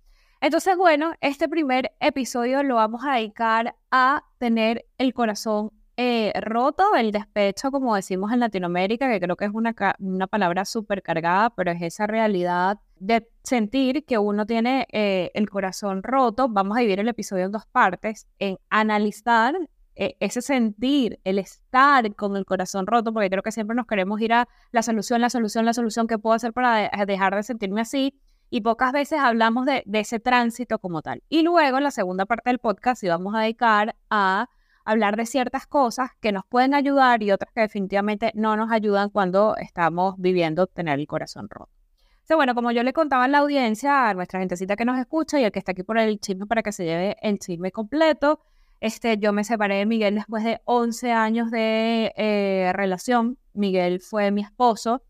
Entonces, 0.41 0.75
bueno, 0.75 1.13
este 1.21 1.47
primer 1.47 1.93
episodio 2.00 2.63
lo 2.63 2.75
vamos 2.75 3.01
a 3.05 3.15
dedicar 3.15 3.75
a 3.91 4.23
tener 4.39 4.85
el 4.97 5.13
corazón 5.13 5.71
eh, 5.95 6.33
roto, 6.41 6.95
el 6.97 7.12
despecho, 7.12 7.69
como 7.69 7.95
decimos 7.95 8.31
en 8.31 8.39
Latinoamérica, 8.39 9.12
que 9.12 9.19
creo 9.19 9.35
que 9.35 9.45
es 9.45 9.51
una, 9.53 9.75
una 10.00 10.27
palabra 10.27 10.65
súper 10.65 11.03
cargada, 11.03 11.51
pero 11.51 11.71
es 11.71 11.81
esa 11.81 12.07
realidad 12.07 12.79
de 12.95 13.29
sentir 13.43 14.03
que 14.05 14.17
uno 14.17 14.45
tiene 14.45 14.88
eh, 14.91 15.29
el 15.35 15.50
corazón 15.50 16.01
roto. 16.01 16.50
Vamos 16.50 16.77
a 16.77 16.79
dividir 16.79 17.00
el 17.00 17.09
episodio 17.09 17.45
en 17.45 17.51
dos 17.51 17.67
partes, 17.67 18.27
en 18.39 18.57
analizar 18.69 19.55
e, 19.95 20.15
ese 20.19 20.41
sentir, 20.41 21.19
el 21.23 21.39
estar 21.39 22.15
con 22.15 22.35
el 22.35 22.45
corazón 22.45 22.88
roto, 22.88 23.13
porque 23.13 23.29
creo 23.29 23.43
que 23.43 23.51
siempre 23.51 23.75
nos 23.75 23.85
queremos 23.85 24.19
ir 24.21 24.33
a 24.33 24.47
la 24.71 24.81
solución, 24.81 25.21
la 25.21 25.29
solución, 25.29 25.65
la 25.65 25.73
solución 25.73 26.07
que 26.07 26.17
puedo 26.17 26.35
hacer 26.35 26.53
para 26.53 26.89
dejar 27.05 27.35
de 27.35 27.43
sentirme 27.43 27.81
así. 27.81 28.19
Y 28.50 28.62
pocas 28.62 28.91
veces 28.91 29.19
hablamos 29.19 29.65
de, 29.65 29.83
ese 29.93 30.19
tránsito 30.19 30.77
como 30.79 31.01
tal. 31.01 31.23
Y 31.27 31.41
luego 31.41 31.77
en 31.77 31.83
la 31.83 31.91
segunda 31.91 32.25
parte 32.25 32.50
del 32.50 32.59
podcast 32.59 33.03
vamos 33.03 33.33
a 33.35 33.39
dedicar 33.39 33.95
a 34.09 34.47
hablar 34.85 35.15
de 35.15 35.25
ciertas 35.25 35.65
cosas 35.65 36.12
que 36.19 36.31
nos 36.31 36.45
pueden 36.45 36.73
ayudar 36.73 37.23
y 37.23 37.31
otras 37.31 37.51
que 37.53 37.62
definitivamente 37.62 38.31
no 38.35 38.55
nos 38.55 38.71
ayudan 38.71 39.09
cuando 39.09 39.55
estamos 39.57 40.15
viviendo 40.17 40.67
tener 40.67 41.00
el 41.00 41.07
corazón 41.07 41.47
roto. 41.50 41.71
O 42.29 42.35
bueno, 42.35 42.55
como 42.55 42.71
yo 42.71 42.83
le 42.83 42.93
contaba 42.93 43.25
a 43.25 43.27
la 43.27 43.39
audiencia, 43.39 44.09
a 44.09 44.13
nuestra 44.13 44.39
gentecita 44.39 44.75
que 44.75 44.85
nos 44.85 44.97
escucha 44.97 45.39
y 45.39 45.43
el 45.43 45.51
que 45.51 45.59
está 45.59 45.73
aquí 45.73 45.83
por 45.83 45.97
el 45.97 46.19
chisme 46.19 46.45
para 46.45 46.63
que 46.63 46.71
se 46.71 46.85
lleve 46.85 47.15
el 47.21 47.38
chisme 47.38 47.71
completo, 47.71 48.39
este, 48.83 49.17
yo 49.17 49.31
me 49.31 49.45
separé 49.45 49.75
de 49.75 49.85
Miguel 49.85 50.15
después 50.15 50.43
de 50.43 50.59
11 50.65 51.13
años 51.13 51.51
de 51.51 52.11
eh, 52.17 52.69
relación. 52.73 53.37
Miguel 53.53 54.01
fue 54.01 54.29
mi 54.29 54.41
esposo, 54.41 55.03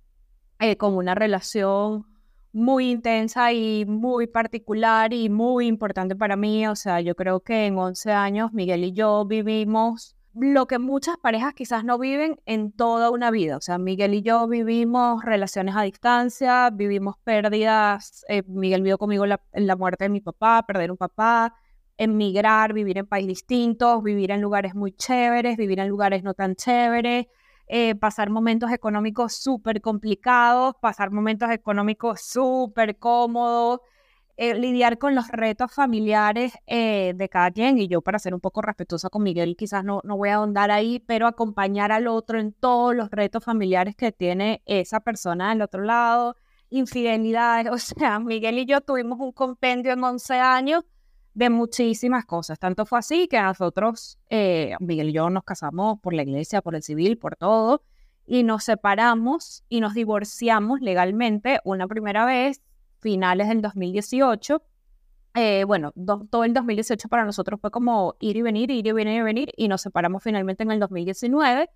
eh, 0.59 0.77
con 0.77 0.95
una 0.95 1.15
relación 1.15 2.05
muy 2.51 2.91
intensa 2.91 3.51
y 3.51 3.85
muy 3.87 4.27
particular 4.27 5.11
y 5.11 5.27
muy 5.29 5.65
importante 5.65 6.15
para 6.15 6.35
mí. 6.35 6.67
O 6.67 6.75
sea, 6.75 7.01
yo 7.01 7.15
creo 7.15 7.39
que 7.39 7.65
en 7.65 7.79
11 7.79 8.11
años 8.11 8.53
Miguel 8.53 8.83
y 8.83 8.91
yo 8.93 9.25
vivimos 9.25 10.15
lo 10.35 10.67
que 10.67 10.77
muchas 10.77 11.17
parejas 11.17 11.55
quizás 11.55 11.83
no 11.83 11.97
viven 11.97 12.39
en 12.45 12.71
toda 12.71 13.09
una 13.09 13.31
vida. 13.31 13.57
O 13.57 13.61
sea, 13.61 13.79
Miguel 13.79 14.13
y 14.13 14.21
yo 14.21 14.47
vivimos 14.47 15.25
relaciones 15.25 15.75
a 15.75 15.81
distancia, 15.81 16.69
vivimos 16.69 17.15
pérdidas. 17.23 18.23
Eh, 18.29 18.43
Miguel 18.45 18.83
vivió 18.83 18.99
conmigo 18.99 19.25
la, 19.25 19.41
la 19.51 19.75
muerte 19.75 20.03
de 20.03 20.09
mi 20.09 20.21
papá, 20.21 20.63
perder 20.67 20.91
un 20.91 20.97
papá, 20.97 21.55
emigrar, 21.97 22.73
vivir 22.73 22.97
en 22.97 23.05
países 23.05 23.27
distintos, 23.27 24.03
vivir 24.03 24.31
en 24.31 24.41
lugares 24.41 24.75
muy 24.75 24.91
chéveres, 24.93 25.57
vivir 25.57 25.79
en 25.79 25.87
lugares 25.89 26.23
no 26.23 26.33
tan 26.33 26.55
chéveres, 26.55 27.27
eh, 27.67 27.95
pasar 27.95 28.29
momentos 28.29 28.71
económicos 28.71 29.33
súper 29.35 29.81
complicados, 29.81 30.75
pasar 30.81 31.11
momentos 31.11 31.49
económicos 31.51 32.21
súper 32.21 32.97
cómodos, 32.97 33.79
eh, 34.35 34.55
lidiar 34.55 34.97
con 34.97 35.13
los 35.15 35.27
retos 35.27 35.71
familiares 35.71 36.53
eh, 36.65 37.13
de 37.15 37.29
cada 37.29 37.51
quien. 37.51 37.77
Y 37.77 37.87
yo, 37.87 38.01
para 38.01 38.19
ser 38.19 38.33
un 38.33 38.41
poco 38.41 38.61
respetuosa 38.61 39.09
con 39.09 39.23
Miguel, 39.23 39.55
quizás 39.55 39.83
no, 39.83 40.01
no 40.03 40.17
voy 40.17 40.29
a 40.29 40.35
ahondar 40.35 40.71
ahí, 40.71 40.99
pero 40.99 41.27
acompañar 41.27 41.91
al 41.91 42.07
otro 42.07 42.39
en 42.39 42.51
todos 42.53 42.95
los 42.95 43.09
retos 43.11 43.43
familiares 43.43 43.95
que 43.95 44.11
tiene 44.11 44.61
esa 44.65 44.99
persona 45.01 45.49
del 45.49 45.61
otro 45.61 45.83
lado, 45.83 46.35
infidelidades. 46.69 47.67
O 47.71 47.77
sea, 47.77 48.19
Miguel 48.19 48.59
y 48.59 48.65
yo 48.65 48.81
tuvimos 48.81 49.19
un 49.19 49.31
compendio 49.31 49.93
en 49.93 50.03
11 50.03 50.33
años 50.35 50.83
de 51.33 51.49
muchísimas 51.49 52.25
cosas. 52.25 52.59
Tanto 52.59 52.85
fue 52.85 52.99
así 52.99 53.27
que 53.27 53.41
nosotros, 53.41 54.19
eh, 54.29 54.75
Miguel 54.79 55.09
y 55.09 55.13
yo 55.13 55.29
nos 55.29 55.43
casamos 55.43 55.99
por 55.99 56.13
la 56.13 56.23
iglesia, 56.23 56.61
por 56.61 56.75
el 56.75 56.83
civil, 56.83 57.17
por 57.17 57.35
todo, 57.35 57.83
y 58.25 58.43
nos 58.43 58.63
separamos 58.63 59.63
y 59.69 59.81
nos 59.81 59.93
divorciamos 59.93 60.81
legalmente 60.81 61.59
una 61.63 61.87
primera 61.87 62.25
vez, 62.25 62.61
finales 62.99 63.49
del 63.49 63.61
2018. 63.61 64.61
Eh, 65.35 65.63
bueno, 65.65 65.91
todo 66.29 66.43
el 66.43 66.53
2018 66.53 67.09
para 67.09 67.25
nosotros 67.25 67.59
fue 67.59 67.71
como 67.71 68.15
ir 68.19 68.37
y 68.37 68.41
venir, 68.43 68.69
ir 68.69 68.85
y 68.85 68.91
venir 68.91 69.19
y 69.19 69.21
venir, 69.23 69.51
y 69.57 69.67
nos 69.67 69.81
separamos 69.81 70.23
finalmente 70.23 70.63
en 70.63 70.71
el 70.71 70.79
2019 70.79 71.69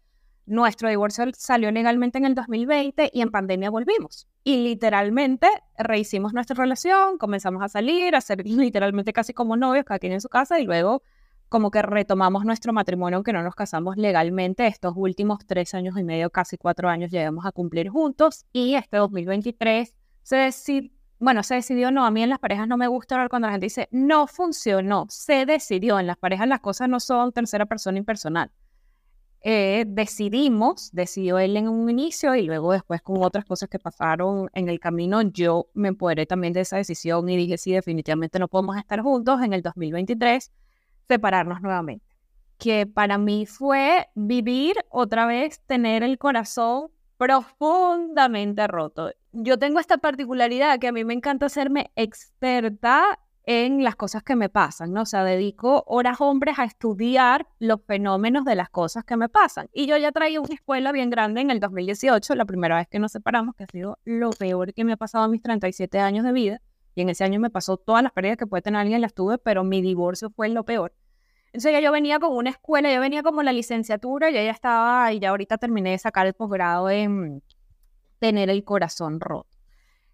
nuestro 0.47 0.89
divorcio 0.89 1.25
salió 1.35 1.69
legalmente 1.71 2.17
en 2.17 2.25
el 2.25 2.33
2020 2.33 3.11
y 3.13 3.21
en 3.21 3.29
pandemia 3.29 3.69
volvimos. 3.69 4.27
Y 4.45 4.63
literalmente 4.63 5.47
rehicimos 5.77 6.33
nuestra 6.33 6.55
relación, 6.55 7.17
comenzamos 7.17 7.61
a 7.61 7.67
salir, 7.67 8.15
a 8.15 8.21
ser 8.21 8.41
literalmente 8.45 9.13
casi 9.13 9.33
como 9.33 9.57
novios, 9.57 9.85
cada 9.85 9.99
quien 9.99 10.13
en 10.13 10.21
su 10.21 10.29
casa, 10.29 10.59
y 10.59 10.65
luego 10.65 11.03
como 11.49 11.69
que 11.69 11.81
retomamos 11.81 12.45
nuestro 12.45 12.73
matrimonio, 12.73 13.17
aunque 13.17 13.33
no 13.33 13.43
nos 13.43 13.55
casamos 13.55 13.97
legalmente. 13.97 14.67
Estos 14.67 14.93
últimos 14.95 15.45
tres 15.45 15.73
años 15.73 15.97
y 15.97 16.03
medio, 16.03 16.29
casi 16.29 16.57
cuatro 16.57 16.89
años, 16.89 17.11
llegamos 17.11 17.45
a 17.45 17.51
cumplir 17.51 17.89
juntos. 17.89 18.45
Y 18.51 18.75
este 18.75 18.97
2023 18.97 19.95
se 20.23 20.35
decidió, 20.35 20.91
bueno, 21.19 21.43
se 21.43 21.55
decidió, 21.55 21.91
no, 21.91 22.05
a 22.05 22.11
mí 22.11 22.21
en 22.23 22.29
las 22.29 22.39
parejas 22.39 22.67
no 22.67 22.77
me 22.77 22.87
gusta 22.87 23.15
hablar 23.15 23.29
cuando 23.29 23.47
la 23.47 23.53
gente 23.53 23.65
dice, 23.65 23.87
no 23.91 24.27
funcionó, 24.27 25.07
se 25.09 25.45
decidió. 25.45 25.99
En 25.99 26.07
las 26.07 26.17
parejas 26.17 26.47
las 26.47 26.59
cosas 26.61 26.87
no 26.89 26.99
son 26.99 27.31
tercera 27.33 27.65
persona 27.65 27.97
impersonal 27.97 28.51
eh, 29.49 29.85
decidimos, 29.87 30.91
decidió 30.91 31.39
él 31.39 31.55
en 31.55 31.69
un 31.69 31.89
inicio 31.89 32.35
y 32.35 32.41
luego 32.41 32.73
después 32.73 33.01
con 33.01 33.23
otras 33.23 33.45
cosas 33.45 33.69
que 33.69 33.79
pasaron 33.79 34.49
en 34.51 34.67
el 34.67 34.77
camino, 34.81 35.21
yo 35.21 35.69
me 35.73 35.87
empoderé 35.87 36.25
también 36.25 36.51
de 36.51 36.59
esa 36.59 36.75
decisión 36.75 37.29
y 37.29 37.37
dije, 37.37 37.57
sí, 37.57 37.71
definitivamente 37.71 38.39
no 38.39 38.49
podemos 38.49 38.75
estar 38.75 38.99
juntos 38.99 39.41
en 39.41 39.53
el 39.53 39.61
2023, 39.61 40.51
separarnos 41.07 41.61
nuevamente. 41.61 42.05
Que 42.57 42.87
para 42.87 43.17
mí 43.17 43.45
fue 43.45 44.07
vivir 44.15 44.75
otra 44.89 45.25
vez, 45.25 45.61
tener 45.65 46.03
el 46.03 46.17
corazón 46.17 46.89
profundamente 47.15 48.67
roto. 48.67 49.13
Yo 49.31 49.57
tengo 49.57 49.79
esta 49.79 49.97
particularidad 49.97 50.77
que 50.77 50.89
a 50.89 50.91
mí 50.91 51.05
me 51.05 51.13
encanta 51.13 51.45
hacerme 51.45 51.89
experta 51.95 53.17
en 53.47 53.81
las 53.81 53.95
cosas 53.95 54.23
que 54.23 54.35
me 54.35 54.49
pasan, 54.49 54.91
¿no? 54.91 55.03
O 55.03 55.05
sea, 55.05 55.23
dedico 55.23 55.85
horas 55.87 56.19
hombres 56.19 56.59
a 56.59 56.65
estudiar 56.65 57.47
los 57.59 57.79
fenómenos 57.87 58.43
de 58.43 58.55
las 58.55 58.69
cosas 58.69 59.05
que 59.05 59.15
me 59.15 59.29
pasan. 59.29 59.69
Y 59.71 59.87
yo 59.87 59.95
ya 59.95 60.11
traía 60.11 60.41
una 60.41 60.53
escuela 60.53 60.91
bien 60.91 61.09
grande 61.09 61.39
en 61.39 61.49
el 61.49 61.61
2018, 61.61 62.35
la 62.35 62.43
primera 62.43 62.75
vez 62.75 62.89
que 62.89 62.99
nos 62.99 63.13
separamos, 63.13 63.55
que 63.55 63.63
ha 63.63 63.67
sido 63.67 63.99
lo 64.03 64.31
peor 64.31 64.73
que 64.73 64.83
me 64.83 64.91
ha 64.91 64.97
pasado 64.97 65.29
mis 65.29 65.41
37 65.41 65.97
años 65.97 66.25
de 66.25 66.33
vida. 66.33 66.61
Y 66.93 67.01
en 67.01 67.09
ese 67.09 67.23
año 67.23 67.39
me 67.39 67.49
pasó 67.49 67.77
todas 67.77 68.03
las 68.03 68.11
pérdidas 68.11 68.35
que 68.35 68.47
puede 68.47 68.63
tener 68.63 68.81
alguien, 68.81 68.99
las 68.99 69.13
tuve, 69.13 69.37
pero 69.37 69.63
mi 69.63 69.81
divorcio 69.81 70.29
fue 70.29 70.49
lo 70.49 70.65
peor. 70.65 70.93
Entonces 71.45 71.71
ya 71.71 71.79
yo 71.79 71.93
venía 71.93 72.19
con 72.19 72.35
una 72.35 72.49
escuela, 72.49 72.93
yo 72.93 72.99
venía 72.99 73.23
como 73.23 73.43
la 73.43 73.53
licenciatura, 73.53 74.29
ya 74.29 74.43
ya 74.43 74.51
estaba, 74.51 75.13
y 75.13 75.19
ya 75.19 75.29
ahorita 75.29 75.57
terminé 75.57 75.91
de 75.91 75.99
sacar 75.99 76.27
el 76.27 76.33
posgrado 76.33 76.89
en 76.89 77.41
tener 78.19 78.49
el 78.49 78.65
corazón 78.65 79.21
roto. 79.21 79.47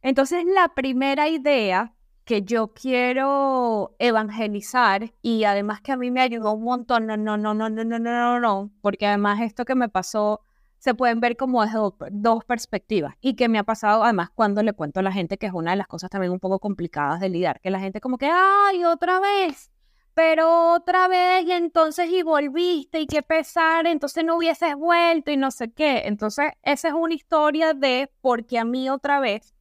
Entonces 0.04 0.46
la 0.46 0.76
primera 0.76 1.30
idea 1.30 1.96
que 2.26 2.44
yo 2.44 2.70
quiero 2.70 3.96
evangelizar 4.00 5.14
y 5.22 5.44
además 5.44 5.82
que 5.82 5.92
a 5.92 5.98
mí 5.98 6.12
me 6.12 6.22
ayudó 6.22 6.54
un 6.54 6.64
montón, 6.64 7.06
no, 7.06 7.18
no, 7.18 7.38
no, 7.38 7.54
no, 7.54 7.70
no, 7.70 7.84
no, 7.84 8.00
no, 8.00 8.40
no, 8.40 8.72
porque 8.82 9.08
además 9.08 9.42
esto 9.42 9.66
que 9.66 9.76
me 9.76 9.90
pasó 9.90 10.42
se 10.78 10.94
pueden 10.94 11.20
ver 11.22 11.38
como 11.38 11.64
desde 11.64 11.80
dos, 12.12 12.44
perspectivas 12.46 13.16
y 13.22 13.36
que 13.36 13.48
me 13.48 13.58
ha 13.58 13.64
pasado 13.64 14.04
además 14.04 14.30
cuando 14.36 14.62
le 14.64 14.74
cuento 14.74 15.00
a 15.00 15.04
la 15.04 15.14
gente 15.14 15.38
que 15.38 15.46
es 15.46 15.54
una 15.54 15.72
de 15.72 15.78
las 15.78 15.88
cosas 15.88 16.10
también 16.10 16.32
un 16.32 16.40
poco 16.40 16.60
complicadas 16.60 17.20
de 17.20 17.30
lidiar, 17.30 17.62
que 17.62 17.70
la 17.70 17.80
gente 17.80 18.02
como 18.02 18.18
que, 18.18 18.30
ay, 18.30 18.84
otra 18.84 19.20
vez, 19.20 19.72
pero 20.14 20.74
otra 20.74 21.08
vez 21.08 21.46
y 21.46 21.52
entonces 21.52 22.10
y 22.10 22.22
volviste 22.22 23.00
y 23.00 23.08
qué 23.08 23.22
pesar, 23.24 23.88
entonces 23.88 24.24
no 24.24 24.38
hubieses 24.38 24.76
vuelto 24.76 25.32
y 25.32 25.38
no 25.38 25.52
sé 25.52 25.72
qué. 25.72 26.04
Entonces, 26.06 26.52
esa 26.62 26.90
es 26.90 26.94
una 26.94 27.14
historia 27.14 27.74
de 27.74 28.12
porque 28.22 28.60
a 28.60 28.66
mí 28.66 28.90
otra 28.90 29.20
vez, 29.20 29.54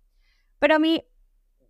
pero 0.59 0.77
a 0.77 0.79
mí 0.79 1.05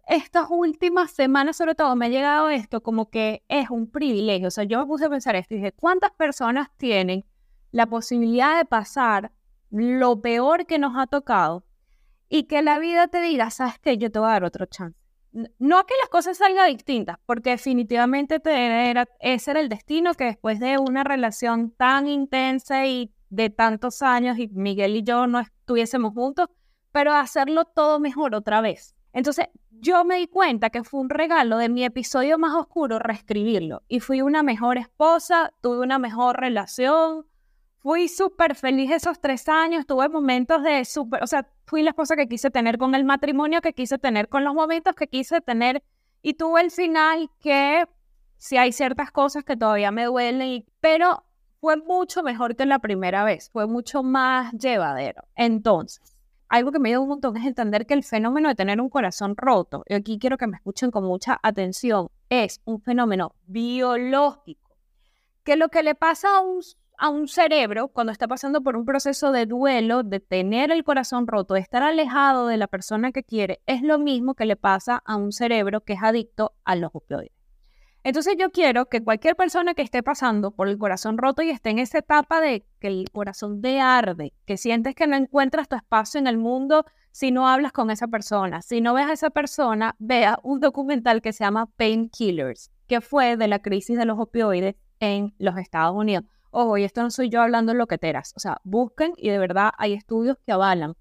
estas 0.07 0.47
últimas 0.51 1.13
semanas, 1.13 1.57
sobre 1.57 1.75
todo, 1.75 1.95
me 1.97 2.07
ha 2.07 2.09
llegado 2.09 2.51
esto 2.51 2.83
como 2.83 3.11
que 3.11 3.43
es 3.49 3.71
un 3.71 3.91
privilegio. 3.91 4.49
O 4.49 4.51
sea, 4.51 4.65
yo 4.65 4.79
me 4.79 4.87
puse 4.87 5.07
a 5.07 5.11
pensar 5.11 5.37
esto 5.37 5.55
y 5.55 5.59
dije, 5.59 5.73
¿cuántas 5.73 6.13
personas 6.13 6.69
tienen 6.77 7.25
la 7.71 7.87
posibilidad 7.87 8.57
de 8.59 8.65
pasar 8.65 9.33
lo 9.71 10.21
peor 10.21 10.67
que 10.67 10.79
nos 10.79 10.97
ha 10.97 11.07
tocado 11.07 11.65
y 12.29 12.45
que 12.45 12.63
la 12.63 12.79
vida 12.79 13.09
te 13.09 13.21
diga, 13.21 13.51
sabes 13.51 13.79
que 13.79 13.97
yo 13.97 14.11
te 14.11 14.19
voy 14.19 14.29
a 14.29 14.33
dar 14.33 14.45
otro 14.45 14.67
chance? 14.67 14.99
No 15.59 15.87
que 15.87 15.95
las 15.99 16.11
cosas 16.11 16.37
salgan 16.37 16.69
distintas, 16.69 17.17
porque 17.25 17.51
definitivamente 17.51 18.39
te 18.39 18.91
ese 19.21 19.51
era 19.51 19.61
el 19.61 19.71
destino 19.71 20.13
que 20.13 20.25
después 20.25 20.61
de 20.61 20.77
una 20.77 21.05
relación 21.05 21.71
tan 21.71 22.07
intensa 22.07 22.87
y 22.87 23.15
de 23.31 23.49
tantos 23.49 24.03
años 24.03 24.39
y 24.39 24.49
Miguel 24.49 24.95
y 24.95 25.03
yo 25.03 25.27
no 25.27 25.41
estuviésemos 25.41 26.13
juntos, 26.13 26.49
pero 26.93 27.15
hacerlo 27.15 27.65
todo 27.65 27.99
mejor 27.99 28.35
otra 28.35 28.61
vez. 28.61 28.95
Entonces, 29.13 29.47
yo 29.71 30.05
me 30.05 30.17
di 30.17 30.29
cuenta 30.29 30.71
que 30.71 30.85
fue 30.85 31.01
un 31.01 31.11
regalo 31.11 31.59
de 31.59 31.69
mi 31.69 31.85
episodio 31.85 32.39
más 32.39 32.55
oscuro 32.55 32.99
reescribirlo. 32.99 33.83
Y 33.89 34.01
fui 34.01 34.23
una 34.23 34.43
mejor 34.43 34.79
esposa, 34.79 35.53
tuve 35.61 35.81
una 35.81 35.99
mejor 35.99 36.39
relación, 36.39 37.27
fui 37.79 38.09
súper 38.09 38.55
feliz 38.55 38.93
esos 38.93 39.21
tres 39.21 39.49
años, 39.49 39.87
tuve 39.87 40.09
momentos 40.09 40.63
de 40.63 40.85
súper, 40.85 41.23
o 41.23 41.27
sea, 41.27 41.49
fui 41.67 41.83
la 41.83 41.91
esposa 41.91 42.15
que 42.15 42.29
quise 42.29 42.51
tener 42.51 42.79
con 42.79 42.95
el 42.95 43.05
matrimonio, 43.05 43.61
que 43.61 43.73
quise 43.73 43.99
tener 43.99 44.29
con 44.29 44.45
los 44.45 44.55
momentos 44.55 44.95
que 44.95 45.09
quise 45.09 45.41
tener. 45.41 45.83
Y 46.23 46.35
tuve 46.35 46.61
el 46.61 46.71
final 46.71 47.29
que 47.41 47.85
sí 48.39 48.57
hay 48.57 48.73
ciertas 48.73 49.11
cosas 49.11 49.43
que 49.45 49.57
todavía 49.57 49.91
me 49.91 50.05
duelen, 50.05 50.65
pero 50.81 51.25
fue 51.61 51.77
mucho 51.77 52.23
mejor 52.23 52.55
que 52.55 52.67
la 52.67 52.79
primera 52.79 53.25
vez, 53.25 53.51
fue 53.51 53.67
mucho 53.67 54.03
más 54.03 54.53
llevadero. 54.53 55.25
Entonces, 55.35 56.12
algo 56.53 56.71
que 56.71 56.79
me 56.79 56.91
ayuda 56.91 57.01
un 57.01 57.09
montón 57.09 57.35
es 57.39 57.47
entender 57.47 57.87
que 57.87 57.95
el 57.95 58.05
fenómeno 58.05 58.51
de 58.51 58.55
tener 58.55 58.79
un 58.79 58.91
corazón 58.91 59.39
roto, 59.39 59.85
y 59.87 59.95
aquí 59.95 60.19
quiero 60.19 60.37
que 60.37 60.47
me 60.47 60.59
escuchen 60.59 60.91
con 60.91 61.03
mucha 61.03 61.41
atención, 61.43 62.09
es 62.29 62.61
un 62.67 62.83
fenómeno 62.83 63.35
biológico, 63.47 64.77
que 65.45 65.57
lo 65.57 65.71
que 65.71 65.83
le 65.83 65.95
pasa 65.95 66.29
a 66.37 66.41
un, 66.43 66.61
a 66.99 67.09
un 67.09 67.27
cerebro 67.27 67.89
cuando 67.89 68.13
está 68.13 68.29
pasando 68.29 68.61
por 68.61 68.77
un 68.77 68.85
proceso 68.85 69.33
de 69.33 69.47
duelo, 69.47 70.03
de 70.03 70.21
tener 70.21 70.71
el 70.71 70.85
corazón 70.85 71.27
roto, 71.27 71.55
de 71.55 71.61
estar 71.61 71.83
alejado 71.83 72.47
de 72.49 72.59
la 72.59 72.67
persona 72.67 73.13
que 73.13 73.25
quiere, 73.25 73.63
es 73.65 73.81
lo 73.81 73.99
mismo 73.99 74.35
que 74.35 74.45
le 74.45 74.57
pasa 74.57 75.03
a 75.07 75.17
un 75.17 75.33
cerebro 75.33 75.81
que 75.81 75.95
es 75.95 76.03
adicto 76.03 76.53
a 76.65 76.77
los 76.77 76.91
opioides. 76.93 77.42
Entonces 78.05 78.35
yo 78.37 78.51
quiero 78.51 78.87
que 78.87 79.05
cualquier 79.05 79.37
persona 79.37 79.75
que 79.75 79.83
esté 79.83 80.03
pasando 80.03 80.51
por 80.51 80.67
el 80.67 80.77
corazón 80.77 81.19
roto 81.19 81.43
y 81.43 81.51
esté 81.51 81.71
en 81.71 81.79
esa 81.79 81.99
etapa 81.99 82.41
de 82.41 82.67
que 82.81 82.89
el 82.89 83.09
corazón 83.13 83.63
te 83.63 83.81
arde, 83.81 84.33
que 84.45 84.57
sientes 84.57 84.97
que 84.97 85.07
no 85.07 85.17
encuentras 85.17 85.69
tu 85.69 85.77
espacio 85.77 86.19
en 86.19 86.27
el 86.27 86.37
mundo 86.37 86.85
si 87.13 87.31
no 87.31 87.47
hablas 87.47 87.71
con 87.71 87.91
esa 87.91 88.09
persona, 88.09 88.61
si 88.61 88.81
no 88.81 88.95
ves 88.95 89.07
a 89.07 89.13
esa 89.13 89.31
persona, 89.31 89.95
vea 90.01 90.41
un 90.43 90.59
documental 90.59 91.23
que 91.23 91.33
se 91.33 91.45
llama 91.45 91.67
Painkillers, 91.77 92.73
que 92.89 93.01
fue 93.01 93.37
de 93.37 93.47
la 93.47 93.61
crisis 93.61 93.97
de 93.97 94.07
los 94.07 94.19
opioides 94.19 94.75
en 94.99 95.35
los 95.39 95.57
Estados 95.57 95.95
Unidos. 95.95 96.25
Ojo, 96.51 96.79
y 96.79 96.85
esto 96.85 97.03
no 97.03 97.11
soy 97.11 97.29
yo 97.29 97.41
hablando 97.41 97.73
loqueteras, 97.73 98.33
o 98.37 98.41
sea, 98.41 98.59
busquen 98.65 99.13
y 99.17 99.31
de 99.31 99.39
verdad 99.39 99.71
hay 99.79 99.93
estudios 99.93 100.39
que 100.45 100.53
avalan 100.53 100.95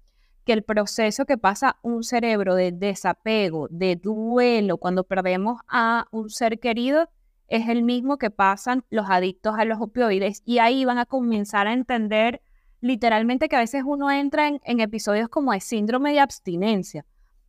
que 0.44 0.52
el 0.52 0.62
proceso 0.62 1.24
que 1.24 1.38
pasa 1.38 1.78
un 1.82 2.02
cerebro 2.02 2.54
de 2.54 2.72
desapego, 2.72 3.68
de 3.70 3.96
duelo, 3.96 4.76
cuando 4.76 5.04
perdemos 5.04 5.60
a 5.68 6.06
un 6.10 6.30
ser 6.30 6.58
querido, 6.58 7.08
es 7.48 7.68
el 7.68 7.82
mismo 7.82 8.16
que 8.18 8.30
pasan 8.30 8.84
los 8.90 9.10
adictos 9.10 9.54
a 9.58 9.64
los 9.64 9.80
opioides 9.80 10.42
y 10.44 10.58
ahí 10.58 10.84
van 10.84 10.98
a 10.98 11.06
comenzar 11.06 11.66
a 11.66 11.72
entender 11.72 12.40
literalmente 12.80 13.48
que 13.48 13.56
a 13.56 13.60
veces 13.60 13.82
uno 13.86 14.10
entra 14.10 14.48
en, 14.48 14.80
episodios 14.80 15.28
como 15.28 15.52
de 15.52 15.60
síndrome 15.60 16.12
de 16.12 16.20
abstinencia. 16.20 17.04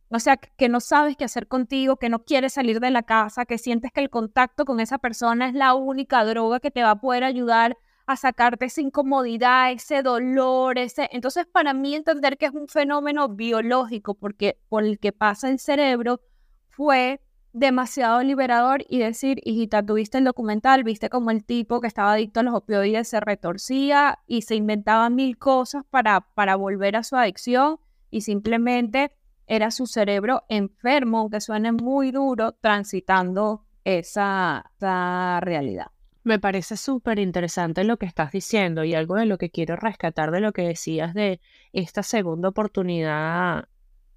O 0.08 0.20
sea, 0.20 0.36
que 0.36 0.68
no 0.68 0.80
sabes 0.80 1.16
qué 1.16 1.24
hacer 1.24 1.48
contigo, 1.48 1.96
que 1.96 2.08
no 2.08 2.22
quieres 2.24 2.52
salir 2.52 2.78
de 2.78 2.90
la 2.90 3.02
casa, 3.02 3.46
que 3.46 3.58
sientes 3.58 3.90
que 3.90 4.00
el 4.00 4.10
contacto 4.10 4.64
con 4.64 4.78
esa 4.78 4.98
persona 4.98 5.48
es 5.48 5.54
la 5.54 5.74
única 5.74 6.24
droga 6.24 6.60
que 6.60 6.70
te 6.70 6.82
va 6.82 6.92
a 6.92 7.00
poder 7.00 7.24
ayudar 7.24 7.76
a 8.06 8.16
sacarte 8.16 8.66
esa 8.66 8.80
incomodidad, 8.80 9.72
ese 9.72 10.02
dolor, 10.02 10.78
ese... 10.78 11.08
Entonces, 11.12 11.46
para 11.46 11.72
mí 11.72 11.94
entender 11.94 12.36
que 12.36 12.46
es 12.46 12.52
un 12.52 12.68
fenómeno 12.68 13.28
biológico 13.28 14.14
porque 14.14 14.58
por 14.68 14.84
el 14.84 14.98
que 14.98 15.12
pasa 15.12 15.48
el 15.48 15.58
cerebro 15.58 16.20
fue 16.68 17.20
demasiado 17.54 18.22
liberador 18.22 18.84
y 18.88 18.98
decir, 18.98 19.38
hijita, 19.44 19.82
tuviste 19.84 20.18
el 20.18 20.24
documental, 20.24 20.82
viste 20.82 21.08
como 21.08 21.30
el 21.30 21.44
tipo 21.44 21.80
que 21.80 21.86
estaba 21.86 22.12
adicto 22.12 22.40
a 22.40 22.42
los 22.42 22.54
opioides 22.54 23.08
se 23.08 23.20
retorcía 23.20 24.18
y 24.26 24.42
se 24.42 24.56
inventaba 24.56 25.08
mil 25.08 25.38
cosas 25.38 25.84
para, 25.88 26.20
para 26.20 26.56
volver 26.56 26.96
a 26.96 27.04
su 27.04 27.16
adicción 27.16 27.78
y 28.10 28.22
simplemente 28.22 29.12
era 29.46 29.70
su 29.70 29.86
cerebro 29.86 30.42
enfermo, 30.48 31.20
aunque 31.20 31.40
suene 31.40 31.70
muy 31.70 32.10
duro, 32.10 32.52
transitando 32.52 33.64
esa, 33.84 34.70
esa 34.76 35.38
realidad. 35.40 35.93
Me 36.24 36.38
parece 36.38 36.78
súper 36.78 37.18
interesante 37.18 37.84
lo 37.84 37.98
que 37.98 38.06
estás 38.06 38.32
diciendo 38.32 38.82
y 38.82 38.94
algo 38.94 39.16
de 39.16 39.26
lo 39.26 39.36
que 39.36 39.50
quiero 39.50 39.76
rescatar 39.76 40.30
de 40.30 40.40
lo 40.40 40.54
que 40.54 40.62
decías 40.62 41.12
de 41.12 41.38
esta 41.74 42.02
segunda 42.02 42.48
oportunidad 42.48 43.68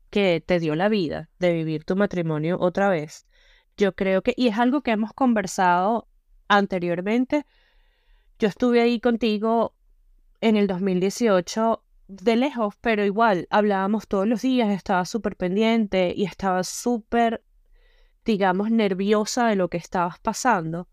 que 0.09 0.41
te 0.45 0.61
dio 0.61 0.75
la 0.75 0.87
vida 0.87 1.29
de 1.37 1.51
vivir 1.51 1.83
tu 1.83 1.97
matrimonio 1.97 2.57
otra 2.61 2.87
vez. 2.87 3.27
Yo 3.75 3.93
creo 3.93 4.21
que, 4.21 4.33
y 4.37 4.47
es 4.47 4.57
algo 4.57 4.83
que 4.83 4.91
hemos 4.91 5.11
conversado 5.11 6.07
anteriormente, 6.47 7.45
yo 8.39 8.47
estuve 8.47 8.79
ahí 8.79 9.01
contigo 9.01 9.75
en 10.39 10.55
el 10.55 10.67
2018 10.67 11.83
de 12.07 12.35
lejos, 12.37 12.75
pero 12.79 13.03
igual 13.03 13.47
hablábamos 13.49 14.07
todos 14.07 14.25
los 14.25 14.43
días, 14.43 14.69
estaba 14.69 15.03
súper 15.03 15.35
pendiente 15.35 16.13
y 16.15 16.23
estaba 16.23 16.63
súper, 16.63 17.43
digamos, 18.23 18.71
nerviosa 18.71 19.47
de 19.47 19.57
lo 19.57 19.67
que 19.67 19.75
estabas 19.75 20.19
pasando. 20.19 20.87